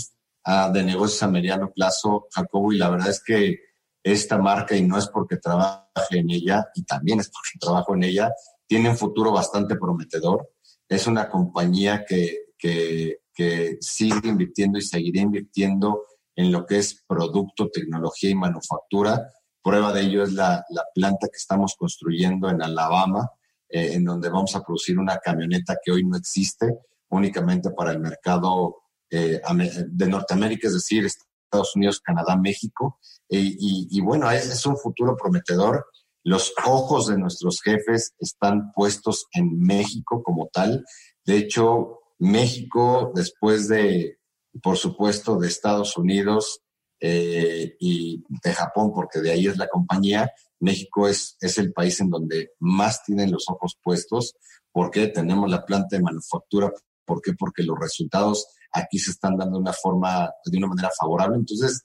de 0.46 0.84
negocios 0.84 1.22
a 1.24 1.28
mediano 1.28 1.72
plazo, 1.72 2.28
Jacobo, 2.32 2.74
y 2.74 2.78
la 2.78 2.90
verdad 2.90 3.10
es 3.10 3.24
que 3.24 3.60
esta 4.04 4.38
marca, 4.38 4.76
y 4.76 4.82
no 4.82 4.98
es 4.98 5.08
porque 5.08 5.38
trabaje 5.38 6.18
en 6.18 6.30
ella, 6.32 6.68
y 6.74 6.84
también 6.84 7.20
es 7.20 7.30
porque 7.30 7.52
trabajo 7.60 7.94
en 7.96 8.04
ella, 8.04 8.32
tiene 8.68 8.90
un 8.90 8.98
futuro 8.98 9.32
bastante 9.32 9.76
prometedor. 9.76 10.50
Es 10.88 11.08
una 11.08 11.30
compañía 11.30 12.06
que, 12.08 12.46
que, 12.58 13.20
que 13.34 13.78
sigue 13.80 14.30
invirtiendo 14.30 14.78
y 14.78 14.82
seguirá 14.82 15.22
invirtiendo 15.22 16.06
en 16.36 16.52
lo 16.52 16.66
que 16.66 16.78
es 16.78 17.04
producto, 17.08 17.70
tecnología 17.70 18.30
y 18.30 18.36
manufactura. 18.36 19.32
Prueba 19.62 19.94
de 19.94 20.02
ello 20.02 20.24
es 20.24 20.34
la, 20.34 20.66
la 20.70 20.86
planta 20.94 21.28
que 21.28 21.38
estamos 21.38 21.76
construyendo 21.78 22.50
en 22.50 22.62
Alabama, 22.62 23.30
eh, 23.70 23.94
en 23.94 24.06
donde 24.06 24.30
vamos 24.30 24.56
a 24.56 24.64
producir 24.64 24.98
una 24.98 25.18
camioneta 25.18 25.78
que 25.84 25.92
hoy 25.92 26.04
no 26.04 26.18
existe, 26.18 26.80
únicamente 27.10 27.70
para 27.72 27.92
el 27.92 28.00
mercado 28.00 28.82
eh, 29.12 29.42
de 29.88 30.08
Norteamérica, 30.08 30.68
es 30.68 30.74
decir, 30.74 31.06
Estados 31.06 31.76
Unidos, 31.76 32.00
Canadá, 32.00 32.36
México. 32.38 33.00
y, 33.30 33.88
y, 33.90 34.02
bueno, 34.02 34.30
es, 34.32 34.48
es, 34.48 34.66
un 34.66 34.78
futuro 34.78 35.16
prometedor. 35.16 35.86
Los 36.24 36.54
ojos 36.66 37.08
de 37.08 37.18
nuestros 37.18 37.62
jefes 37.62 38.14
están 38.20 38.72
puestos 38.74 39.28
en 39.34 39.60
México 39.60 40.24
como 40.24 40.50
tal. 40.52 40.86
De 41.26 41.38
hecho, 41.38 42.00
México, 42.20 43.12
después 43.16 43.68
de, 43.68 44.18
por 44.62 44.78
supuesto, 44.78 45.38
de 45.38 45.48
Estados 45.48 45.98
Unidos 45.98 46.62
eh, 47.00 47.76
y 47.80 48.24
de 48.44 48.54
Japón, 48.54 48.92
porque 48.94 49.20
de 49.20 49.32
ahí 49.32 49.48
es 49.48 49.58
la 49.58 49.68
compañía, 49.68 50.32
México 50.60 51.08
es, 51.08 51.36
es 51.42 51.58
el 51.58 51.74
país 51.74 52.00
en 52.00 52.10
donde 52.10 52.52
más 52.60 53.04
tienen 53.04 53.32
los 53.32 53.46
ojos 53.50 53.78
puestos, 53.84 54.36
porque 54.72 55.08
tenemos 55.08 55.50
la 55.50 55.66
planta 55.66 55.98
de 55.98 56.04
manufactura, 56.04 56.72
¿por 57.12 57.22
qué? 57.22 57.34
Porque 57.34 57.64
los 57.64 57.78
resultados 57.78 58.48
aquí 58.72 58.98
se 58.98 59.12
están 59.12 59.36
dando 59.36 59.58
de 59.58 59.64
una 59.64 59.74
forma, 59.74 60.32
de 60.46 60.58
una 60.58 60.68
manera 60.68 60.90
favorable. 60.98 61.36
Entonces, 61.36 61.84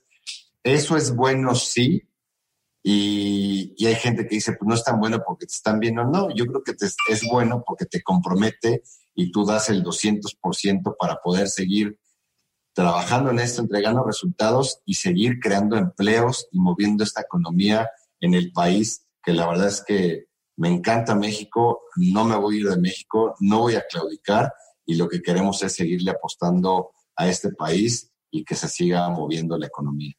eso 0.63 0.95
es 0.95 1.13
bueno, 1.13 1.53
sí, 1.53 2.07
y, 2.89 3.85
hay 3.85 3.95
gente 3.95 4.25
que 4.25 4.35
dice, 4.35 4.53
pues 4.53 4.65
no 4.65 4.73
es 4.73 4.83
tan 4.85 4.97
bueno 4.97 5.21
porque 5.27 5.45
te 5.45 5.53
están 5.53 5.77
viendo. 5.77 6.05
No, 6.05 6.33
yo 6.33 6.45
creo 6.45 6.63
que 6.63 6.73
es 7.09 7.21
bueno 7.29 7.61
porque 7.67 7.85
te 7.85 8.01
compromete 8.01 8.81
y 9.13 9.29
tú 9.29 9.43
das 9.43 9.67
el 9.67 9.83
200% 9.83 10.95
para 10.97 11.17
poder 11.17 11.49
seguir 11.49 11.99
trabajando 12.73 13.31
en 13.31 13.39
esto, 13.39 13.61
entregando 13.61 14.05
resultados 14.05 14.83
y 14.85 14.93
seguir 14.93 15.39
creando 15.41 15.75
empleos 15.75 16.47
y 16.53 16.59
moviendo 16.59 17.03
esta 17.03 17.19
economía 17.19 17.89
en 18.21 18.35
el 18.35 18.53
país, 18.53 19.05
que 19.21 19.33
la 19.33 19.49
verdad 19.49 19.67
es 19.67 19.83
que 19.85 20.27
me 20.55 20.69
encanta 20.69 21.13
México, 21.13 21.81
no 21.97 22.23
me 22.23 22.37
voy 22.37 22.55
a 22.55 22.59
ir 22.59 22.69
de 22.69 22.77
México, 22.77 23.35
no 23.41 23.59
voy 23.59 23.75
a 23.75 23.85
claudicar 23.85 24.53
y 24.87 24.95
lo 24.95 25.07
que 25.07 25.21
queremos 25.21 25.61
es 25.61 25.75
seguirle 25.75 26.11
apostando 26.11 26.91
a 27.15 27.27
este 27.27 27.51
país 27.51 28.09
y 28.31 28.43
que 28.43 28.55
se 28.55 28.67
siga 28.67 29.07
moviendo 29.09 29.57
la 29.57 29.67
economía. 29.67 30.13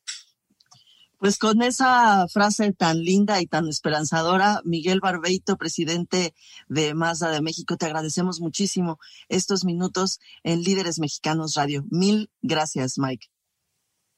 Pues 1.18 1.36
con 1.36 1.62
esa 1.62 2.28
frase 2.28 2.72
tan 2.72 3.02
linda 3.02 3.40
y 3.40 3.46
tan 3.46 3.66
esperanzadora, 3.66 4.60
Miguel 4.64 5.00
Barbeito, 5.00 5.56
presidente 5.56 6.32
de 6.68 6.94
Mazda 6.94 7.32
de 7.32 7.40
México, 7.40 7.76
te 7.76 7.86
agradecemos 7.86 8.40
muchísimo 8.40 8.98
estos 9.28 9.64
minutos 9.64 10.20
en 10.44 10.62
Líderes 10.62 11.00
Mexicanos 11.00 11.54
Radio. 11.54 11.84
Mil 11.90 12.30
gracias, 12.40 12.98
Mike. 12.98 13.26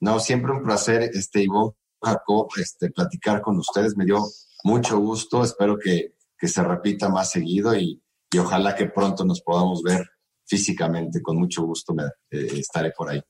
No, 0.01 0.21
siempre 0.21 0.53
un 0.53 0.63
placer, 0.63 1.11
este, 1.15 1.45
Ivo, 1.45 1.79
Jacob, 2.03 2.49
este, 2.57 2.91
platicar 2.91 3.41
con 3.41 3.57
ustedes. 3.59 3.97
Me 3.97 4.05
dio 4.05 4.23
mucho 4.65 4.99
gusto. 4.99 5.43
Espero 5.43 5.79
que, 5.79 6.17
que 6.37 6.49
se 6.49 6.63
repita 6.63 7.09
más 7.09 7.31
seguido 7.31 7.75
y, 7.75 8.03
y, 8.31 8.39
ojalá 8.39 8.75
que 8.75 8.87
pronto 8.87 9.25
nos 9.25 9.41
podamos 9.41 9.83
ver 9.83 10.07
físicamente. 10.51 11.23
Con 11.23 11.39
mucho 11.39 11.63
gusto 11.63 11.95
me, 11.95 12.05
eh, 12.31 12.59
estaré 12.59 12.91
por 12.91 13.09
ahí. 13.09 13.23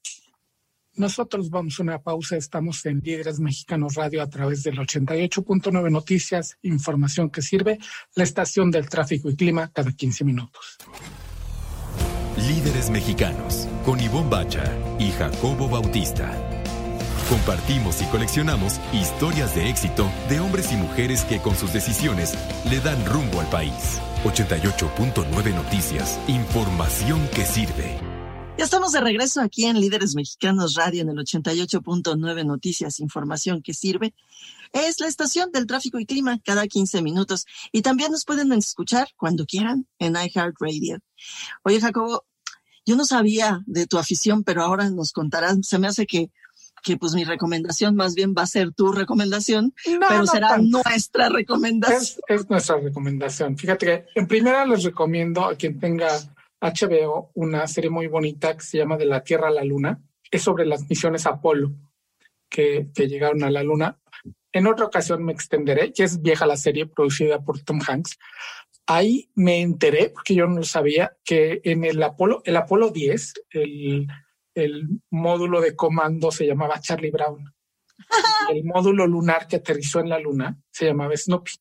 Nosotros 0.95 1.51
vamos 1.51 1.79
a 1.79 1.83
una 1.83 2.03
pausa. 2.03 2.37
Estamos 2.37 2.85
en 2.87 3.01
Líderes 3.01 3.39
Mexicanos 3.39 3.95
Radio 3.95 4.23
a 4.23 4.29
través 4.29 4.64
del 4.64 4.79
88.9 4.79 5.91
Noticias, 5.91 6.57
información 6.62 7.31
que 7.31 7.43
sirve, 7.43 7.79
la 8.16 8.25
estación 8.25 8.71
del 8.71 8.89
tráfico 8.89 9.31
y 9.31 9.37
clima 9.37 9.71
cada 9.73 9.93
15 9.93 10.25
minutos. 10.25 10.79
Líderes 12.37 12.91
Mexicanos 12.91 13.68
con 13.85 14.01
Ivonne 14.01 14.31
Bacha 14.31 14.64
y 14.99 15.11
Jacobo 15.11 15.68
Bautista. 15.68 16.70
Compartimos 17.31 18.03
y 18.03 18.07
coleccionamos 18.07 18.81
historias 18.93 19.55
de 19.55 19.70
éxito 19.70 20.11
de 20.28 20.41
hombres 20.41 20.72
y 20.72 20.76
mujeres 20.76 21.22
que 21.22 21.41
con 21.41 21.55
sus 21.55 21.72
decisiones 21.72 22.35
le 22.68 22.81
dan 22.81 23.07
rumbo 23.07 23.39
al 23.39 23.49
país. 23.49 24.01
88.9 24.24 25.55
Noticias, 25.55 26.18
información 26.26 27.28
que 27.33 27.47
sirve. 27.47 27.97
Ya 28.59 28.64
estamos 28.64 28.91
de 28.91 29.01
regreso 29.01 29.41
aquí 29.41 29.66
en 29.66 29.81
Líderes 29.81 30.16
Mexicanos 30.16 30.74
Radio 30.74 31.03
en 31.03 31.11
el 31.11 31.18
88.9 31.18 32.45
Noticias, 32.45 32.99
información 32.99 33.62
que 33.62 33.74
sirve. 33.74 34.12
Es 34.72 34.99
la 34.99 35.07
estación 35.07 35.53
del 35.53 35.68
tráfico 35.68 36.01
y 36.01 36.07
clima 36.07 36.41
cada 36.45 36.66
15 36.66 37.01
minutos 37.01 37.47
y 37.70 37.83
también 37.83 38.11
nos 38.11 38.24
pueden 38.24 38.53
escuchar 38.55 39.07
cuando 39.16 39.47
quieran 39.47 39.87
en 40.01 40.16
iHeartRadio. 40.16 40.99
Oye, 41.62 41.81
Jacobo, 41.81 42.24
yo 42.85 42.97
no 42.97 43.05
sabía 43.05 43.62
de 43.66 43.87
tu 43.87 43.99
afición, 43.99 44.43
pero 44.43 44.64
ahora 44.64 44.91
nos 44.91 45.12
contarás. 45.12 45.59
Se 45.62 45.78
me 45.78 45.87
hace 45.87 46.07
que 46.07 46.33
que 46.83 46.97
pues 46.97 47.14
mi 47.14 47.24
recomendación 47.24 47.95
más 47.95 48.14
bien 48.14 48.35
va 48.37 48.43
a 48.43 48.47
ser 48.47 48.72
tu 48.72 48.93
recomendación, 48.93 49.74
pero 50.09 50.26
será 50.26 50.59
nuestra 50.59 51.28
recomendación. 51.28 52.01
Es, 52.01 52.20
es, 52.28 52.51
nuestra 52.51 52.76
recomendación. 52.78 53.57
Fíjate 53.57 53.87
que 53.87 54.05
en 54.14 54.26
primera 54.26 54.64
les 54.66 54.85
recomiendo 54.85 55.45
a 55.45 55.55
quien 55.55 55.78
tenga 55.78 56.09
HBO 56.61 57.31
una 57.35 57.66
serie 57.66 57.91
muy 57.91 58.07
bonita 58.07 58.57
que 58.57 58.64
se 58.64 58.78
llama 58.78 58.97
De 58.97 59.07
la 59.07 59.22
Tierra 59.22 59.49
a 59.49 59.53
la 59.53 59.64
Luna. 59.64 60.01
Es 60.31 60.43
sobre 60.43 60.66
las 60.66 60.89
misiones 60.89 61.26
Apolo 61.26 61.72
que, 62.49 62.89
que 62.95 63.09
llegaron 63.09 63.43
a 63.43 63.51
la 63.51 63.62
Luna. 63.62 63.99
En 64.53 64.66
otra 64.66 64.87
ocasión 64.87 65.24
me 65.24 65.33
extenderé, 65.33 65.93
ya 65.95 66.05
es 66.05 66.20
vieja 66.20 66.47
la 66.47 66.57
serie 66.57 66.87
producida 66.87 67.41
por 67.43 67.61
Tom 67.61 67.81
Hanks. 67.87 68.18
Ahí 68.87 69.31
me 69.37 69.61
enteré, 69.61 70.11
porque 70.11 70.35
yo 70.35 70.47
no 70.47 70.57
lo 70.57 70.64
sabía, 70.64 71.16
que 71.24 71.61
en 71.62 71.85
el 71.85 72.03
Apolo, 72.03 72.43
el 72.45 72.57
Apolo 72.57 72.91
10, 72.91 73.35
el, 73.51 74.09
el 74.55 74.88
módulo 75.11 75.61
de 75.61 75.76
comando 75.76 76.30
se 76.30 76.46
llamaba 76.46 76.80
Charlie 76.80 77.11
Brown. 77.11 77.53
el 78.51 78.64
módulo 78.64 79.07
lunar 79.07 79.46
que 79.46 79.57
aterrizó 79.57 80.01
en 80.01 80.09
la 80.09 80.18
Luna 80.18 80.59
se 80.70 80.86
llamaba 80.86 81.16
Snoopy. 81.16 81.53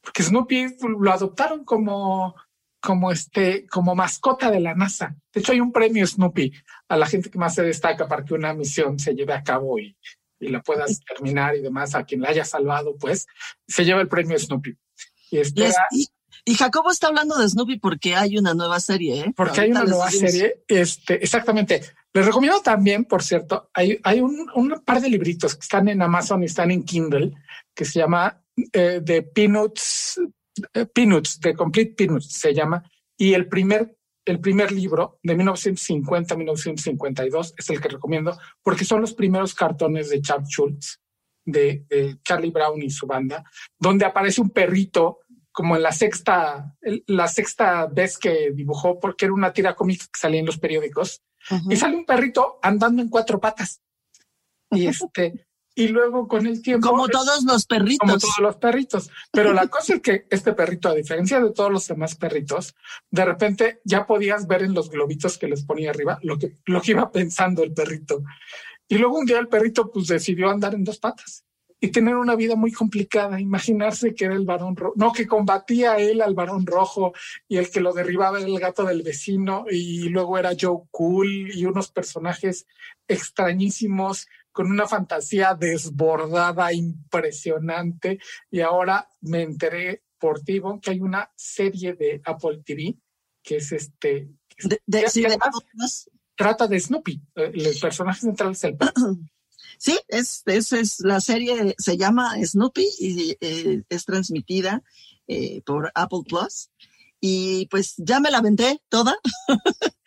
Porque 0.00 0.22
Snoopy 0.22 0.76
lo 0.98 1.12
adoptaron 1.12 1.64
como 1.64 2.34
como 2.80 3.10
este, 3.10 3.66
como 3.66 3.94
mascota 3.94 4.50
de 4.50 4.60
la 4.60 4.74
NASA. 4.74 5.16
De 5.32 5.40
hecho, 5.40 5.52
hay 5.52 5.60
un 5.60 5.72
premio 5.72 6.06
Snoopy 6.06 6.52
a 6.88 6.96
la 6.96 7.06
gente 7.06 7.30
que 7.30 7.38
más 7.38 7.54
se 7.54 7.62
destaca 7.62 8.06
para 8.06 8.24
que 8.24 8.34
una 8.34 8.54
misión 8.54 8.98
se 8.98 9.14
lleve 9.14 9.32
a 9.32 9.42
cabo 9.42 9.78
y, 9.78 9.96
y 10.38 10.48
la 10.48 10.62
puedas 10.62 11.00
terminar 11.00 11.56
y 11.56 11.62
demás. 11.62 11.94
A 11.94 12.04
quien 12.04 12.20
la 12.20 12.28
haya 12.28 12.44
salvado, 12.44 12.96
pues, 12.96 13.26
se 13.66 13.84
lleva 13.84 14.00
el 14.00 14.08
premio 14.08 14.38
Snoopy. 14.38 14.76
Y, 15.30 15.40
y, 16.46 16.54
Jacobo 16.54 16.90
está 16.90 17.08
hablando 17.08 17.36
de 17.36 17.48
Snoopy 17.48 17.78
porque 17.78 18.16
hay 18.16 18.38
una 18.38 18.54
nueva 18.54 18.80
serie, 18.80 19.20
¿eh? 19.20 19.32
Porque 19.36 19.60
hay 19.60 19.70
una 19.70 19.84
nueva 19.84 20.10
serie, 20.10 20.62
este, 20.68 21.22
exactamente. 21.22 21.82
Les 22.14 22.24
recomiendo 22.24 22.60
también, 22.60 23.04
por 23.04 23.22
cierto, 23.22 23.70
hay, 23.74 23.98
hay 24.02 24.20
un, 24.20 24.82
par 24.84 25.00
de 25.00 25.10
libritos 25.10 25.54
que 25.54 25.60
están 25.60 25.88
en 25.88 26.02
Amazon 26.02 26.42
y 26.42 26.46
están 26.46 26.70
en 26.70 26.82
Kindle 26.82 27.32
que 27.74 27.84
se 27.84 28.00
llama 28.00 28.42
eh, 28.72 29.00
The 29.04 29.22
Peanuts 29.22 30.18
eh, 30.74 30.86
The 31.40 31.54
Complete 31.54 31.94
Peanuts 31.94 32.32
se 32.32 32.52
llama, 32.54 32.82
y 33.16 33.34
el 33.34 33.48
primer, 33.48 33.96
el 34.24 34.40
primer 34.40 34.72
libro 34.72 35.20
de 35.22 35.36
1950-1952 35.36 37.54
es 37.56 37.70
el 37.70 37.80
que 37.80 37.88
recomiendo 37.88 38.36
porque 38.62 38.84
son 38.84 39.00
los 39.00 39.14
primeros 39.14 39.54
cartones 39.54 40.10
de 40.10 40.20
Charles 40.20 40.48
Schultz, 40.48 41.00
de, 41.44 41.84
Charlie 42.22 42.50
Brown 42.50 42.82
y 42.82 42.90
su 42.90 43.06
banda, 43.06 43.44
donde 43.78 44.04
aparece 44.04 44.40
un 44.40 44.50
perrito 44.50 45.20
como 45.58 45.74
en 45.74 45.82
la 45.82 45.90
sexta, 45.90 46.76
la 47.08 47.26
sexta 47.26 47.86
vez 47.86 48.16
que 48.16 48.52
dibujó, 48.52 49.00
porque 49.00 49.24
era 49.24 49.34
una 49.34 49.52
tira 49.52 49.74
cómica 49.74 50.04
que 50.04 50.20
salía 50.20 50.38
en 50.38 50.46
los 50.46 50.56
periódicos, 50.56 51.24
y 51.68 51.74
sale 51.74 51.96
un 51.96 52.06
perrito 52.06 52.60
andando 52.62 53.02
en 53.02 53.08
cuatro 53.08 53.40
patas. 53.40 53.82
Y 54.70 54.86
este, 54.86 55.48
y 55.74 55.88
luego 55.88 56.28
con 56.28 56.46
el 56.46 56.62
tiempo. 56.62 56.88
Como 56.88 57.08
todos 57.08 57.42
los 57.42 57.66
perritos. 57.66 57.98
Como 57.98 58.18
todos 58.18 58.38
los 58.40 58.54
perritos. 58.54 59.10
Pero 59.32 59.52
la 59.52 59.66
cosa 59.66 59.94
es 59.94 60.00
que 60.00 60.28
este 60.30 60.52
perrito, 60.52 60.90
a 60.90 60.94
diferencia 60.94 61.40
de 61.40 61.50
todos 61.50 61.72
los 61.72 61.88
demás 61.88 62.14
perritos, 62.14 62.76
de 63.10 63.24
repente 63.24 63.80
ya 63.82 64.06
podías 64.06 64.46
ver 64.46 64.62
en 64.62 64.74
los 64.74 64.88
globitos 64.88 65.38
que 65.38 65.48
les 65.48 65.64
ponía 65.64 65.90
arriba 65.90 66.20
lo 66.22 66.38
que, 66.38 66.52
lo 66.66 66.80
que 66.80 66.92
iba 66.92 67.10
pensando 67.10 67.64
el 67.64 67.74
perrito. 67.74 68.22
Y 68.86 68.98
luego 68.98 69.18
un 69.18 69.26
día 69.26 69.40
el 69.40 69.48
perrito 69.48 69.90
pues 69.90 70.06
decidió 70.06 70.50
andar 70.50 70.74
en 70.74 70.84
dos 70.84 70.98
patas 70.98 71.47
y 71.80 71.88
tener 71.88 72.16
una 72.16 72.34
vida 72.34 72.56
muy 72.56 72.72
complicada. 72.72 73.40
Imaginarse 73.40 74.14
que 74.14 74.26
era 74.26 74.34
el 74.34 74.44
varón 74.44 74.76
rojo, 74.76 74.94
no, 74.96 75.12
que 75.12 75.26
combatía 75.26 75.96
él 75.98 76.20
al 76.20 76.34
varón 76.34 76.66
rojo 76.66 77.12
y 77.46 77.56
el 77.56 77.70
que 77.70 77.80
lo 77.80 77.92
derribaba 77.92 78.38
era 78.38 78.48
el 78.48 78.58
gato 78.58 78.84
del 78.84 79.02
vecino 79.02 79.64
y 79.70 80.08
luego 80.08 80.38
era 80.38 80.56
Joe 80.58 80.82
Cool 80.90 81.50
y 81.54 81.64
unos 81.64 81.90
personajes 81.90 82.66
extrañísimos 83.06 84.26
con 84.52 84.70
una 84.70 84.88
fantasía 84.88 85.54
desbordada, 85.54 86.72
impresionante. 86.72 88.18
Y 88.50 88.60
ahora 88.60 89.08
me 89.20 89.42
enteré 89.42 90.02
por 90.18 90.40
ti, 90.40 90.60
que 90.82 90.90
hay 90.90 91.00
una 91.00 91.30
serie 91.36 91.94
de 91.94 92.20
Apple 92.24 92.62
TV 92.64 92.96
que 93.42 93.56
es 93.56 93.72
este. 93.72 94.28
trata 96.34 96.66
de 96.66 96.78
Snoopy. 96.78 97.22
Eh, 97.36 97.52
el 97.54 97.78
personaje 97.80 98.20
central 98.20 98.52
es 98.52 98.64
el 98.64 98.76
Sí, 99.78 99.98
es, 100.08 100.42
es, 100.46 100.72
es, 100.72 101.00
la 101.00 101.20
serie, 101.20 101.74
se 101.78 101.96
llama 101.96 102.34
Snoopy 102.44 102.86
y 102.98 103.36
eh, 103.40 103.82
es 103.88 104.04
transmitida 104.04 104.82
eh, 105.28 105.62
por 105.64 105.90
Apple 105.94 106.22
Plus. 106.26 106.70
Y 107.20 107.66
pues 107.66 107.94
ya 107.96 108.20
me 108.20 108.30
la 108.30 108.38
aventé 108.38 108.80
toda. 108.88 109.16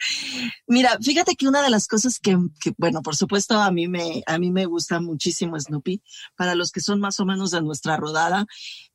Mira, 0.68 0.98
fíjate 1.02 1.36
que 1.36 1.48
una 1.48 1.62
de 1.62 1.70
las 1.70 1.88
cosas 1.88 2.20
que, 2.20 2.38
bueno, 2.78 3.02
por 3.02 3.16
supuesto 3.16 3.60
a 3.60 3.72
mí 3.72 3.88
me, 3.88 4.24
a 4.26 4.40
mí 4.40 4.52
me 4.52 4.66
gusta 4.66 5.00
muchísimo 5.00 5.60
Snoopy. 5.60 6.02
Para 6.36 6.56
los 6.56 6.72
que 6.72 6.82
son 6.82 7.00
más 7.00 7.20
o 7.20 7.26
menos 7.26 7.52
de 7.52 7.62
nuestra 7.62 7.98
rodada, 7.98 8.46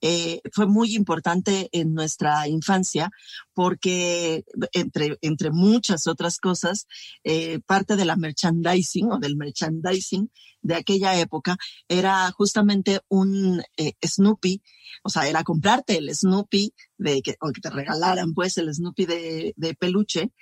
eh, 0.01 0.41
fue 0.53 0.67
muy 0.67 0.95
importante 0.97 1.69
en 1.73 1.95
nuestra 1.95 2.49
infancia 2.49 3.11
porque 3.55 4.45
entre, 4.73 5.19
entre 5.21 5.51
muchas 5.51 6.07
otras 6.07 6.39
cosas, 6.39 6.87
eh, 7.25 7.61
parte 7.67 7.97
de 7.97 8.05
la 8.05 8.17
merchandising 8.17 9.13
o 9.13 9.19
del 9.19 9.37
merchandising 9.37 10.31
de 10.63 10.75
aquella 10.75 11.19
época 11.19 11.57
era 11.89 12.31
justamente 12.33 13.01
un 13.09 13.63
eh, 13.77 13.93
Snoopy, 14.05 14.63
o 15.05 15.09
sea, 15.09 15.29
era 15.29 15.45
comprarte 15.45 15.99
el 15.99 16.13
Snoopy 16.13 16.75
de 16.99 17.23
que, 17.23 17.37
o 17.41 17.53
que 17.53 17.61
te 17.61 17.71
regalaran 17.71 18.35
pues 18.35 18.59
el 18.59 18.75
Snoopy 18.75 19.07
de 19.07 19.77
peluche 19.79 20.33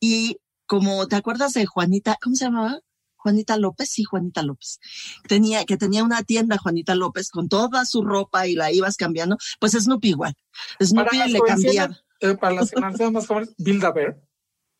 y 0.00 0.38
como, 0.66 1.06
¿te 1.06 1.16
acuerdas 1.16 1.52
de 1.52 1.66
Juanita? 1.66 2.16
¿Cómo 2.22 2.34
se 2.36 2.46
llamaba? 2.46 2.80
Juanita 3.26 3.56
López, 3.56 3.88
sí, 3.90 4.04
Juanita 4.04 4.42
López. 4.42 4.78
Tenía, 5.26 5.64
que 5.64 5.76
tenía 5.76 6.04
una 6.04 6.22
tienda, 6.22 6.58
Juanita 6.58 6.94
López, 6.94 7.30
con 7.30 7.48
toda 7.48 7.84
su 7.84 8.02
ropa 8.02 8.46
y 8.46 8.54
la 8.54 8.70
ibas 8.70 8.96
cambiando. 8.96 9.36
Pues 9.58 9.72
Snoopy 9.72 10.10
igual. 10.10 10.34
Snoopy 10.80 11.32
le 11.32 11.40
cambiaba. 11.40 11.98
Eh, 12.20 12.36
para 12.36 12.54
las 12.54 12.70
generaciones 12.70 13.12
más 13.12 13.26
jóvenes, 13.26 13.54
Build 13.58 13.84
a 13.84 13.90
Bear, 13.90 14.20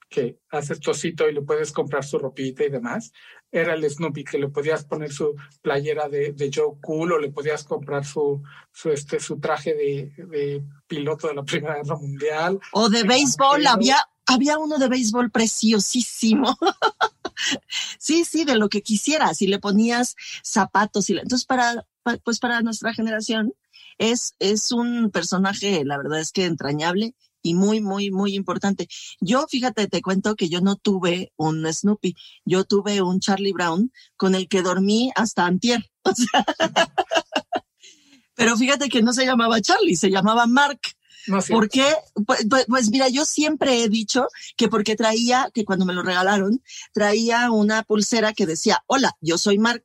que 0.08 0.38
haces 0.50 0.78
chocito 0.78 1.28
y 1.28 1.34
le 1.34 1.42
puedes 1.42 1.72
comprar 1.72 2.04
su 2.04 2.18
ropita 2.18 2.64
y 2.64 2.70
demás. 2.70 3.12
Era 3.50 3.74
el 3.74 3.88
Snoopy 3.88 4.22
que 4.22 4.38
le 4.38 4.48
podías 4.48 4.84
poner 4.84 5.12
su 5.12 5.34
playera 5.60 6.08
de, 6.08 6.32
de 6.32 6.50
Joe 6.54 6.78
Cool 6.80 7.12
o 7.12 7.18
le 7.18 7.32
podías 7.32 7.64
comprar 7.64 8.04
su, 8.04 8.42
su, 8.72 8.90
este, 8.90 9.18
su 9.18 9.40
traje 9.40 9.74
de, 9.74 10.24
de 10.26 10.62
piloto 10.86 11.26
de 11.26 11.34
la 11.34 11.42
Primera 11.42 11.76
Guerra 11.76 11.96
Mundial. 11.96 12.60
O 12.72 12.88
de 12.88 13.02
béisbol, 13.02 13.66
había 13.66 13.98
había 14.26 14.58
uno 14.58 14.78
de 14.78 14.88
béisbol 14.88 15.30
preciosísimo. 15.30 16.56
sí, 17.98 18.24
sí, 18.24 18.44
de 18.44 18.56
lo 18.56 18.68
que 18.68 18.82
quisieras. 18.82 19.42
Y 19.42 19.46
le 19.46 19.58
ponías 19.58 20.16
zapatos. 20.42 21.08
Y 21.10 21.14
entonces, 21.14 21.46
para, 21.46 21.86
pues 22.24 22.38
para 22.38 22.60
nuestra 22.60 22.92
generación, 22.92 23.54
es, 23.98 24.34
es 24.38 24.72
un 24.72 25.10
personaje, 25.10 25.84
la 25.84 25.96
verdad 25.96 26.20
es 26.20 26.32
que 26.32 26.44
entrañable 26.44 27.14
y 27.42 27.54
muy, 27.54 27.80
muy, 27.80 28.10
muy 28.10 28.34
importante. 28.34 28.88
Yo, 29.20 29.46
fíjate, 29.48 29.86
te 29.86 30.02
cuento 30.02 30.34
que 30.34 30.48
yo 30.48 30.60
no 30.60 30.76
tuve 30.76 31.32
un 31.36 31.72
Snoopy, 31.72 32.16
yo 32.44 32.64
tuve 32.64 33.02
un 33.02 33.20
Charlie 33.20 33.52
Brown 33.52 33.92
con 34.16 34.34
el 34.34 34.48
que 34.48 34.62
dormí 34.62 35.12
hasta 35.14 35.46
antier. 35.46 35.88
pero 38.34 38.56
fíjate 38.56 38.88
que 38.88 39.02
no 39.02 39.12
se 39.12 39.24
llamaba 39.24 39.60
Charlie, 39.60 39.96
se 39.96 40.10
llamaba 40.10 40.46
Mark. 40.46 40.80
No, 41.26 41.40
¿Por 41.40 41.68
qué? 41.68 41.94
Pues, 42.26 42.46
pues, 42.48 42.66
pues, 42.68 42.90
mira, 42.90 43.08
yo 43.08 43.24
siempre 43.24 43.82
he 43.82 43.88
dicho 43.88 44.28
que 44.56 44.68
porque 44.68 44.96
traía, 44.96 45.50
que 45.52 45.64
cuando 45.64 45.84
me 45.84 45.94
lo 45.94 46.02
regalaron, 46.02 46.62
traía 46.92 47.50
una 47.50 47.82
pulsera 47.82 48.32
que 48.32 48.46
decía, 48.46 48.82
hola, 48.86 49.16
yo 49.20 49.38
soy 49.38 49.58
Mark. 49.58 49.84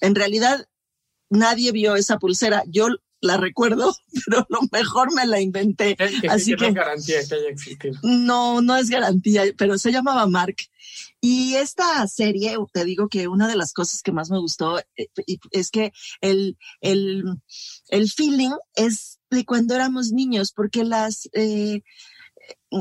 En 0.00 0.14
realidad, 0.14 0.68
nadie 1.30 1.72
vio 1.72 1.96
esa 1.96 2.18
pulsera. 2.18 2.62
Yo 2.66 2.88
la 3.20 3.36
recuerdo, 3.36 3.94
pero 4.26 4.46
lo 4.48 4.60
mejor 4.70 5.12
me 5.12 5.26
la 5.26 5.40
inventé. 5.40 5.96
Así 6.28 6.54
que, 6.54 6.62
no 6.62 6.68
es 6.68 6.74
garantía 6.74 7.28
que 7.28 7.34
haya 7.34 7.48
existido. 7.48 7.98
No, 8.02 8.60
no 8.60 8.76
es 8.76 8.90
garantía, 8.90 9.42
pero 9.56 9.78
se 9.78 9.92
llamaba 9.92 10.26
Mark. 10.26 10.56
Y 11.20 11.54
esta 11.54 12.06
serie, 12.06 12.56
te 12.72 12.84
digo 12.84 13.08
que 13.08 13.28
una 13.28 13.48
de 13.48 13.56
las 13.56 13.72
cosas 13.72 14.02
que 14.02 14.12
más 14.12 14.30
me 14.30 14.38
gustó 14.38 14.78
eh, 14.78 15.08
es 15.50 15.70
que 15.70 15.92
el, 16.20 16.56
el, 16.80 17.24
el 17.88 18.10
feeling 18.10 18.52
es 18.74 19.17
de 19.30 19.44
cuando 19.44 19.74
éramos 19.74 20.12
niños, 20.12 20.52
porque 20.52 20.84
las, 20.84 21.28
eh, 21.32 21.82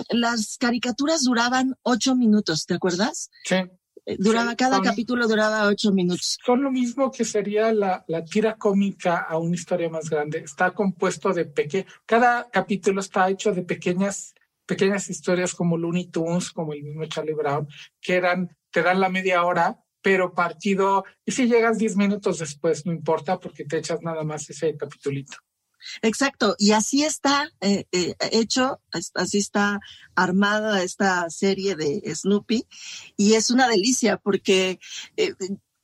las 0.10 0.58
caricaturas 0.58 1.24
duraban 1.24 1.76
ocho 1.84 2.16
minutos, 2.16 2.66
¿te 2.66 2.76
acuerdas? 2.76 3.30
Sí. 3.43 3.56
Eh, 4.06 4.16
duraba, 4.20 4.56
cada 4.56 4.82
capítulo 4.82 5.28
duraba 5.28 5.68
ocho 5.68 5.91
minutos. 5.91 6.38
Son 6.45 6.64
lo 6.64 6.72
mismo 6.72 7.12
que 7.12 7.26
sería 7.26 7.74
la, 7.74 8.06
la 8.08 8.24
tira 8.24 8.56
cómica 8.56 9.18
a 9.18 9.38
una 9.38 9.56
historia 9.56 9.89
más 9.89 10.10
grande. 10.10 10.39
Está 10.39 10.72
compuesto 10.72 11.34
de 11.34 11.45
pequeños, 11.45 11.91
cada 12.06 12.50
capítulo 12.50 13.02
está 13.02 13.30
hecho 13.30 13.52
de 13.52 13.64
pequeñas, 13.64 14.34
pequeñas 14.66 15.10
historias 15.10 15.54
como 15.54 15.78
Looney 15.78 16.08
Tunes, 16.08 16.52
como 16.52 16.72
el 16.72 16.84
mismo 16.84 17.06
Charlie 17.06 17.34
Brown, 17.34 17.68
que 18.00 18.16
eran, 18.16 18.56
te 18.72 18.82
dan 18.82 19.02
la 19.02 19.10
media 19.10 19.43
hora, 19.43 19.78
pero 20.02 20.34
partido, 20.34 21.04
y 21.26 21.34
si 21.34 21.48
llegas 21.48 21.78
diez 21.78 21.98
minutos 21.98 22.39
después, 22.39 22.86
no 22.86 22.93
importa 22.93 23.38
porque 23.39 23.66
te 23.66 23.80
echas 23.80 24.02
nada 24.02 24.24
más 24.24 24.50
ese 24.50 24.78
capitulito. 24.78 25.36
Exacto, 26.02 26.56
y 26.58 26.72
así 26.72 27.04
está 27.04 27.52
eh, 27.62 27.86
eh, 27.92 28.16
hecho, 28.32 28.82
así 29.14 29.38
está 29.38 29.80
armada 30.16 30.84
esta 30.84 31.30
serie 31.30 31.76
de 31.76 32.02
Snoopy 32.14 32.66
y 33.16 33.34
es 33.34 33.50
una 33.50 33.68
delicia 33.68 34.18
porque 34.18 34.80
eh, 35.16 35.34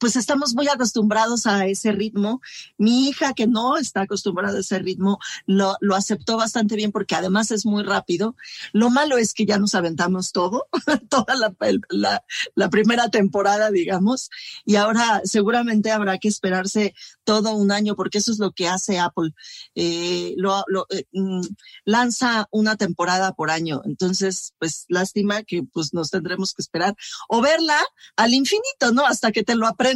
pues 0.04 0.18
estamos 0.18 0.54
muy 0.54 0.68
acostumbrados 0.68 1.46
a 1.46 1.66
ese 1.66 1.94
ritmo. 1.94 2.42
Mi 2.78 3.08
hija, 3.08 3.34
que 3.34 3.48
no 3.48 3.78
está 3.78 4.02
acostumbrada 4.02 4.58
a 4.58 4.60
ese 4.60 4.78
ritmo, 4.80 5.18
lo, 5.46 5.78
lo 5.80 5.96
aceptó 5.96 6.36
bastante 6.36 6.76
bien 6.76 6.92
porque 6.92 7.16
además 7.16 7.52
es 7.52 7.66
muy 7.66 7.84
rápido. 7.84 8.36
Lo 8.74 8.90
malo 8.90 9.18
es 9.18 9.34
que 9.34 9.46
ya 9.46 9.58
nos 9.60 9.76
aventamos 9.76 10.34
todo, 10.34 10.68
toda 11.10 11.36
la, 11.36 11.56
la, 11.88 12.22
la 12.54 12.70
primera 12.70 13.08
temporada, 13.12 13.72
digamos, 13.72 14.30
y 14.66 14.76
ahora 14.76 15.22
seguramente 15.24 15.90
habrá 15.90 16.18
que 16.18 16.28
esperarse 16.28 16.94
todo 17.24 17.56
un 17.56 17.72
año 17.72 17.96
porque 17.96 18.18
eso 18.18 18.34
es 18.34 18.40
lo 18.40 18.52
que 18.52 18.68
hace 18.68 19.00
Apple. 19.00 19.30
Eh, 19.74 20.34
lo, 20.36 20.66
lo 20.68 20.86
eh, 20.90 21.06
mm, 21.14 21.44
lanza 21.86 22.50
una 22.52 22.76
temporada 22.76 23.32
por 23.32 23.52
año. 23.52 23.82
Entonces, 23.86 24.54
pues 24.60 24.84
lástima 24.90 25.44
que 25.44 25.64
pues 25.64 25.94
nos 25.94 26.10
tendremos 26.12 26.54
que 26.54 26.62
esperar 26.62 26.94
o 27.30 27.40
verla 27.40 27.80
al 28.18 28.34
infinito, 28.34 28.92
¿no? 28.92 29.06
Hasta 29.06 29.32
que 29.32 29.44
te 29.44 29.56
lo 29.56 29.66
aprendas 29.66 29.93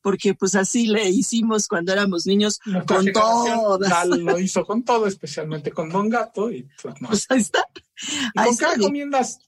porque 0.00 0.34
pues 0.34 0.54
así 0.54 0.86
le 0.86 1.08
hicimos 1.08 1.68
cuando 1.68 1.92
éramos 1.92 2.26
niños 2.26 2.60
con 2.86 3.12
todo. 3.12 3.78
Lo 4.16 4.38
hizo 4.38 4.64
con 4.64 4.84
todo, 4.84 5.06
especialmente 5.06 5.70
con 5.70 5.90
Don 5.90 6.08
Gato 6.08 6.50
y 6.50 6.68
pues, 6.82 6.94
pues 7.06 7.26
ahí 7.28 7.40
está. 7.40 7.64
¿Y 8.34 8.56
qué 8.56 8.66
recomiendas 8.66 9.38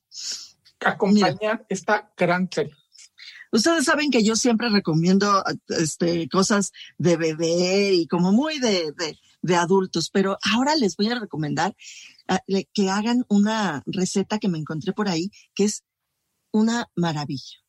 acompañar 0.80 1.66
esta 1.68 2.12
gran 2.16 2.49
serie? 2.51 2.74
Ustedes 3.51 3.85
saben 3.85 4.11
que 4.11 4.24
yo 4.24 4.35
siempre 4.35 4.70
recomiendo 4.70 5.45
este, 5.68 6.26
cosas 6.28 6.72
de 6.97 7.16
beber 7.16 7.93
y 7.93 8.07
como 8.07 8.33
muy 8.33 8.59
de, 8.59 8.93
de, 8.97 9.18
de 9.43 9.57
adultos, 9.57 10.09
pero 10.11 10.39
ahora 10.53 10.74
les 10.74 10.97
voy 10.97 11.09
a 11.09 11.18
recomendar 11.18 11.74
ah, 12.28 12.41
que 12.72 12.89
hagan 12.89 13.26
una 13.28 13.83
receta 13.85 14.39
que 14.39 14.49
me 14.49 14.59
encontré 14.59 14.95
por 14.95 15.09
ahí, 15.09 15.30
que 15.55 15.64
es 15.64 15.85
una 16.51 16.89
maravilla 16.95 17.61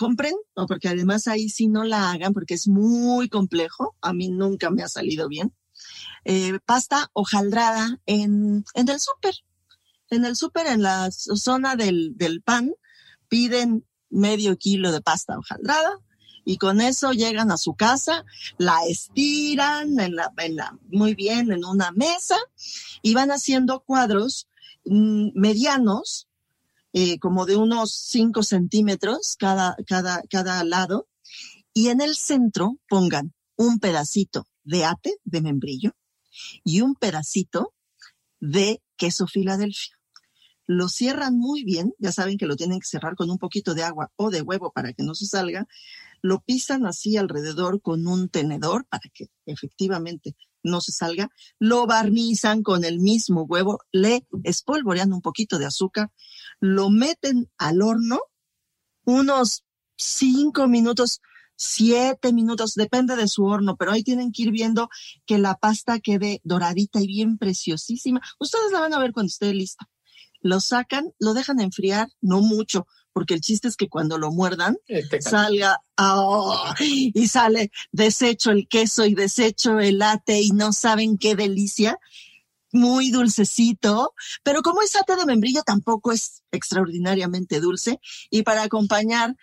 compren, 0.00 0.34
o 0.54 0.66
porque 0.66 0.88
además 0.88 1.28
ahí 1.28 1.50
sí 1.50 1.68
no 1.68 1.84
la 1.84 2.10
hagan 2.10 2.32
porque 2.32 2.54
es 2.54 2.66
muy 2.66 3.28
complejo, 3.28 3.94
a 4.00 4.14
mí 4.14 4.30
nunca 4.30 4.70
me 4.70 4.82
ha 4.82 4.88
salido 4.88 5.28
bien. 5.28 5.52
Eh, 6.24 6.58
pasta 6.64 7.10
hojaldrada 7.12 8.00
en, 8.06 8.64
en 8.72 8.88
el 8.88 8.98
súper. 8.98 9.34
En 10.08 10.24
el 10.24 10.36
súper, 10.36 10.68
en 10.68 10.80
la 10.80 11.10
zona 11.10 11.76
del, 11.76 12.16
del 12.16 12.40
pan, 12.40 12.72
piden 13.28 13.84
medio 14.08 14.56
kilo 14.56 14.90
de 14.90 15.02
pasta 15.02 15.38
hojaldrada 15.38 15.98
Y 16.46 16.56
con 16.56 16.80
eso 16.80 17.12
llegan 17.12 17.50
a 17.52 17.58
su 17.58 17.74
casa, 17.74 18.24
la 18.56 18.78
estiran 18.88 20.00
en 20.00 20.16
la, 20.16 20.32
en 20.38 20.56
la, 20.56 20.78
muy 20.88 21.14
bien 21.14 21.52
en 21.52 21.62
una 21.66 21.92
mesa 21.92 22.38
y 23.02 23.12
van 23.12 23.30
haciendo 23.32 23.80
cuadros 23.80 24.48
mm, 24.86 25.32
medianos, 25.34 26.29
eh, 26.92 27.18
como 27.18 27.46
de 27.46 27.56
unos 27.56 27.94
5 27.94 28.42
centímetros 28.42 29.36
cada, 29.38 29.76
cada, 29.86 30.22
cada 30.28 30.62
lado. 30.64 31.08
Y 31.72 31.88
en 31.88 32.00
el 32.00 32.16
centro 32.16 32.78
pongan 32.88 33.32
un 33.56 33.78
pedacito 33.78 34.46
de 34.64 34.84
ate, 34.84 35.16
de 35.24 35.40
membrillo, 35.40 35.92
y 36.64 36.80
un 36.80 36.94
pedacito 36.94 37.74
de 38.40 38.82
queso 38.96 39.26
Filadelfia. 39.26 39.96
Lo 40.66 40.88
cierran 40.88 41.36
muy 41.36 41.64
bien, 41.64 41.94
ya 41.98 42.12
saben 42.12 42.38
que 42.38 42.46
lo 42.46 42.56
tienen 42.56 42.78
que 42.78 42.86
cerrar 42.86 43.16
con 43.16 43.28
un 43.30 43.38
poquito 43.38 43.74
de 43.74 43.82
agua 43.82 44.12
o 44.16 44.30
de 44.30 44.40
huevo 44.40 44.70
para 44.72 44.92
que 44.92 45.02
no 45.02 45.14
se 45.14 45.26
salga. 45.26 45.66
Lo 46.22 46.40
pisan 46.42 46.86
así 46.86 47.16
alrededor 47.16 47.80
con 47.82 48.06
un 48.06 48.28
tenedor 48.28 48.86
para 48.86 49.02
que 49.12 49.30
efectivamente 49.46 50.36
no 50.62 50.80
se 50.80 50.92
salga. 50.92 51.28
Lo 51.58 51.86
barnizan 51.86 52.62
con 52.62 52.84
el 52.84 53.00
mismo 53.00 53.42
huevo, 53.42 53.80
le 53.90 54.26
espolvorean 54.44 55.12
un 55.12 55.22
poquito 55.22 55.58
de 55.58 55.66
azúcar, 55.66 56.10
lo 56.60 56.90
meten 56.90 57.50
al 57.58 57.82
horno 57.82 58.20
unos 59.04 59.64
cinco 59.96 60.68
minutos 60.68 61.20
siete 61.60 62.32
minutos, 62.32 62.74
depende 62.74 63.16
de 63.16 63.28
su 63.28 63.44
horno, 63.44 63.76
pero 63.76 63.92
ahí 63.92 64.02
tienen 64.02 64.32
que 64.32 64.44
ir 64.44 64.50
viendo 64.50 64.88
que 65.26 65.36
la 65.36 65.56
pasta 65.56 66.00
quede 66.00 66.40
doradita 66.42 67.02
y 67.02 67.06
bien 67.06 67.36
preciosísima. 67.36 68.22
Ustedes 68.38 68.72
la 68.72 68.80
van 68.80 68.94
a 68.94 68.98
ver 68.98 69.12
cuando 69.12 69.28
esté 69.28 69.52
lista. 69.52 69.86
Lo 70.40 70.60
sacan, 70.60 71.12
lo 71.18 71.34
dejan 71.34 71.60
enfriar, 71.60 72.08
no 72.22 72.40
mucho, 72.40 72.86
porque 73.12 73.34
el 73.34 73.42
chiste 73.42 73.68
es 73.68 73.76
que 73.76 73.90
cuando 73.90 74.16
lo 74.16 74.30
muerdan, 74.30 74.78
este 74.86 75.20
salga 75.20 75.82
oh, 75.98 76.72
y 76.80 77.26
sale 77.26 77.70
deshecho 77.92 78.52
el 78.52 78.66
queso 78.66 79.04
y 79.04 79.14
deshecho 79.14 79.80
el 79.80 79.98
latte 79.98 80.40
y 80.40 80.52
no 80.52 80.72
saben 80.72 81.18
qué 81.18 81.36
delicia 81.36 81.98
muy 82.72 83.10
dulcecito, 83.10 84.14
pero 84.42 84.62
como 84.62 84.82
es 84.82 84.96
ate 84.96 85.16
de 85.16 85.26
membrillo 85.26 85.62
tampoco 85.62 86.12
es 86.12 86.42
extraordinariamente 86.50 87.60
dulce 87.60 88.00
y 88.30 88.42
para 88.42 88.62
acompañar 88.62 89.36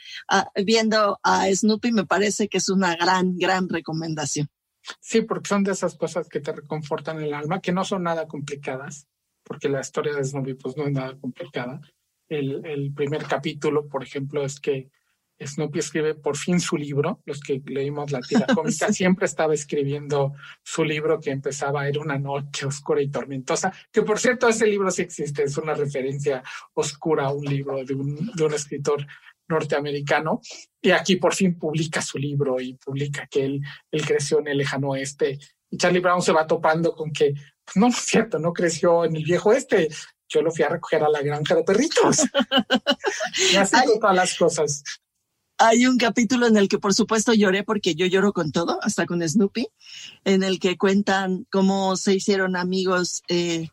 viendo 0.63 1.19
a 1.23 1.47
Snoopy 1.53 1.91
me 1.91 2.05
parece 2.05 2.47
que 2.47 2.57
es 2.57 2.69
una 2.69 2.95
gran, 2.95 3.37
gran 3.37 3.69
recomendación. 3.69 4.47
Sí, 5.01 5.21
porque 5.21 5.49
son 5.49 5.63
de 5.63 5.73
esas 5.73 5.95
cosas 5.95 6.29
que 6.29 6.39
te 6.39 6.53
reconfortan 6.53 7.21
el 7.21 7.33
alma, 7.33 7.61
que 7.61 7.73
no 7.73 7.83
son 7.83 8.03
nada 8.03 8.27
complicadas, 8.27 9.07
porque 9.43 9.69
la 9.69 9.81
historia 9.81 10.13
de 10.13 10.23
Snoopy 10.23 10.53
pues 10.55 10.77
no 10.77 10.85
es 10.85 10.93
nada 10.93 11.17
complicada. 11.19 11.81
El, 12.29 12.65
el 12.65 12.93
primer 12.93 13.25
capítulo, 13.25 13.87
por 13.87 14.03
ejemplo, 14.03 14.45
es 14.45 14.59
que 14.59 14.89
Snoopy 15.39 15.79
escribe 15.79 16.15
por 16.15 16.37
fin 16.37 16.59
su 16.59 16.77
libro. 16.77 17.21
Los 17.25 17.39
que 17.39 17.61
leímos 17.65 18.11
la 18.11 18.19
tira 18.21 18.45
cómica 18.55 18.91
siempre 18.91 19.25
estaba 19.25 19.53
escribiendo 19.53 20.33
su 20.63 20.83
libro 20.83 21.19
que 21.19 21.31
empezaba, 21.31 21.87
era 21.87 21.99
una 21.99 22.17
noche 22.17 22.65
oscura 22.65 23.01
y 23.01 23.09
tormentosa, 23.09 23.73
que 23.91 24.01
por 24.01 24.19
cierto 24.19 24.47
ese 24.47 24.67
libro 24.67 24.89
sí 24.91 25.03
existe, 25.03 25.43
es 25.43 25.57
una 25.57 25.73
referencia 25.73 26.43
oscura 26.73 27.25
a 27.25 27.33
un 27.33 27.45
libro 27.45 27.83
de 27.83 27.93
un, 27.93 28.31
de 28.33 28.43
un 28.43 28.53
escritor 28.53 29.05
norteamericano. 29.47 30.41
Y 30.81 30.91
aquí 30.91 31.17
por 31.17 31.33
fin 31.33 31.57
publica 31.57 32.01
su 32.01 32.17
libro 32.17 32.59
y 32.59 32.73
publica 32.75 33.27
que 33.27 33.45
él, 33.45 33.61
él 33.91 34.05
creció 34.05 34.39
en 34.39 34.47
el 34.47 34.57
lejano 34.57 34.89
oeste. 34.89 35.39
Y 35.69 35.77
Charlie 35.77 35.99
Brown 35.99 36.21
se 36.21 36.31
va 36.31 36.47
topando 36.47 36.93
con 36.93 37.11
que, 37.11 37.33
pues 37.33 37.75
no, 37.75 37.87
no 37.87 37.93
es 37.93 37.97
cierto, 37.97 38.39
no 38.39 38.53
creció 38.53 39.05
en 39.05 39.15
el 39.15 39.23
viejo 39.23 39.49
oeste. 39.49 39.89
Yo 40.29 40.41
lo 40.41 40.51
fui 40.51 40.63
a 40.63 40.69
recoger 40.69 41.03
a 41.03 41.09
la 41.09 41.21
granja 41.21 41.55
de 41.55 41.63
perritos. 41.63 42.23
y 43.53 43.55
así 43.55 43.77
todas 43.99 44.15
las 44.15 44.37
cosas. 44.37 44.83
Hay 45.59 45.87
un 45.87 45.97
capítulo 45.97 46.45
en 46.45 46.55
el 46.55 46.69
que 46.69 46.77
por 46.77 46.93
supuesto 46.93 47.33
lloré 47.33 47.63
porque 47.63 47.95
yo 47.95 48.05
lloro 48.05 48.31
con 48.31 48.51
todo, 48.51 48.79
hasta 48.83 49.07
con 49.07 49.27
Snoopy, 49.27 49.67
en 50.23 50.43
el 50.43 50.59
que 50.59 50.77
cuentan 50.77 51.47
cómo 51.49 51.95
se 51.95 52.13
hicieron 52.13 52.55
amigos. 52.55 53.23
Eh, 53.27 53.69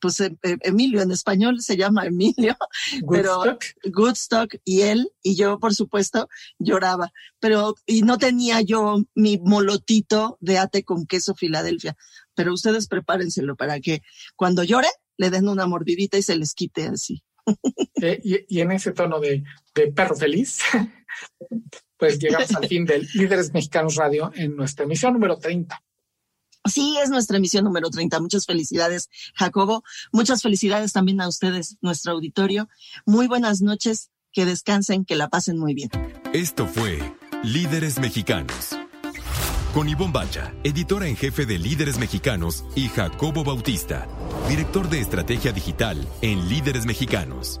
pues 0.00 0.20
eh, 0.20 0.36
eh, 0.42 0.58
Emilio 0.60 1.00
en 1.00 1.10
español 1.10 1.62
se 1.62 1.78
llama 1.78 2.04
Emilio, 2.04 2.54
pero 3.10 3.42
Goodstock 3.84 4.56
y 4.62 4.82
él 4.82 5.10
y 5.22 5.34
yo 5.34 5.58
por 5.58 5.74
supuesto 5.74 6.28
lloraba, 6.58 7.10
pero 7.40 7.74
y 7.86 8.02
no 8.02 8.18
tenía 8.18 8.60
yo 8.60 9.02
mi 9.14 9.38
molotito 9.38 10.36
de 10.40 10.58
ate 10.58 10.84
con 10.84 11.06
queso 11.06 11.34
Filadelfia, 11.34 11.96
pero 12.34 12.52
ustedes 12.52 12.86
prepárenselo 12.86 13.56
para 13.56 13.80
que 13.80 14.02
cuando 14.36 14.62
llore 14.62 14.88
le 15.16 15.30
den 15.30 15.48
una 15.48 15.66
mordidita 15.66 16.18
y 16.18 16.22
se 16.22 16.36
les 16.36 16.52
quite 16.52 16.86
así. 16.86 17.24
y, 18.22 18.60
en 18.60 18.72
ese 18.72 18.92
tono 18.92 19.20
de, 19.20 19.42
de 19.74 19.92
perro 19.92 20.16
feliz, 20.16 20.58
pues 21.96 22.18
llegamos 22.18 22.54
al 22.54 22.66
fin 22.66 22.84
del 22.84 23.08
Líderes 23.14 23.52
Mexicanos 23.52 23.96
Radio 23.96 24.30
en 24.34 24.56
nuestra 24.56 24.84
emisión 24.84 25.14
número 25.14 25.38
30. 25.38 25.80
Sí, 26.66 26.96
es 27.02 27.10
nuestra 27.10 27.36
emisión 27.36 27.64
número 27.64 27.90
30. 27.90 28.20
Muchas 28.20 28.46
felicidades, 28.46 29.10
Jacobo. 29.34 29.84
Muchas 30.12 30.42
felicidades 30.42 30.92
también 30.92 31.20
a 31.20 31.28
ustedes, 31.28 31.76
nuestro 31.82 32.12
auditorio. 32.12 32.68
Muy 33.04 33.26
buenas 33.26 33.60
noches, 33.60 34.10
que 34.32 34.46
descansen, 34.46 35.04
que 35.04 35.14
la 35.14 35.28
pasen 35.28 35.58
muy 35.58 35.74
bien. 35.74 35.90
Esto 36.32 36.66
fue 36.66 36.98
Líderes 37.42 37.98
Mexicanos. 37.98 38.78
Con 39.74 39.88
Ivonne 39.88 40.12
Bacha, 40.12 40.54
editora 40.62 41.08
en 41.08 41.16
jefe 41.16 41.46
de 41.46 41.58
Líderes 41.58 41.98
Mexicanos, 41.98 42.64
y 42.74 42.88
Jacobo 42.88 43.44
Bautista, 43.44 44.06
director 44.48 44.88
de 44.88 45.00
Estrategia 45.00 45.52
Digital 45.52 46.08
en 46.22 46.48
Líderes 46.48 46.86
Mexicanos. 46.86 47.60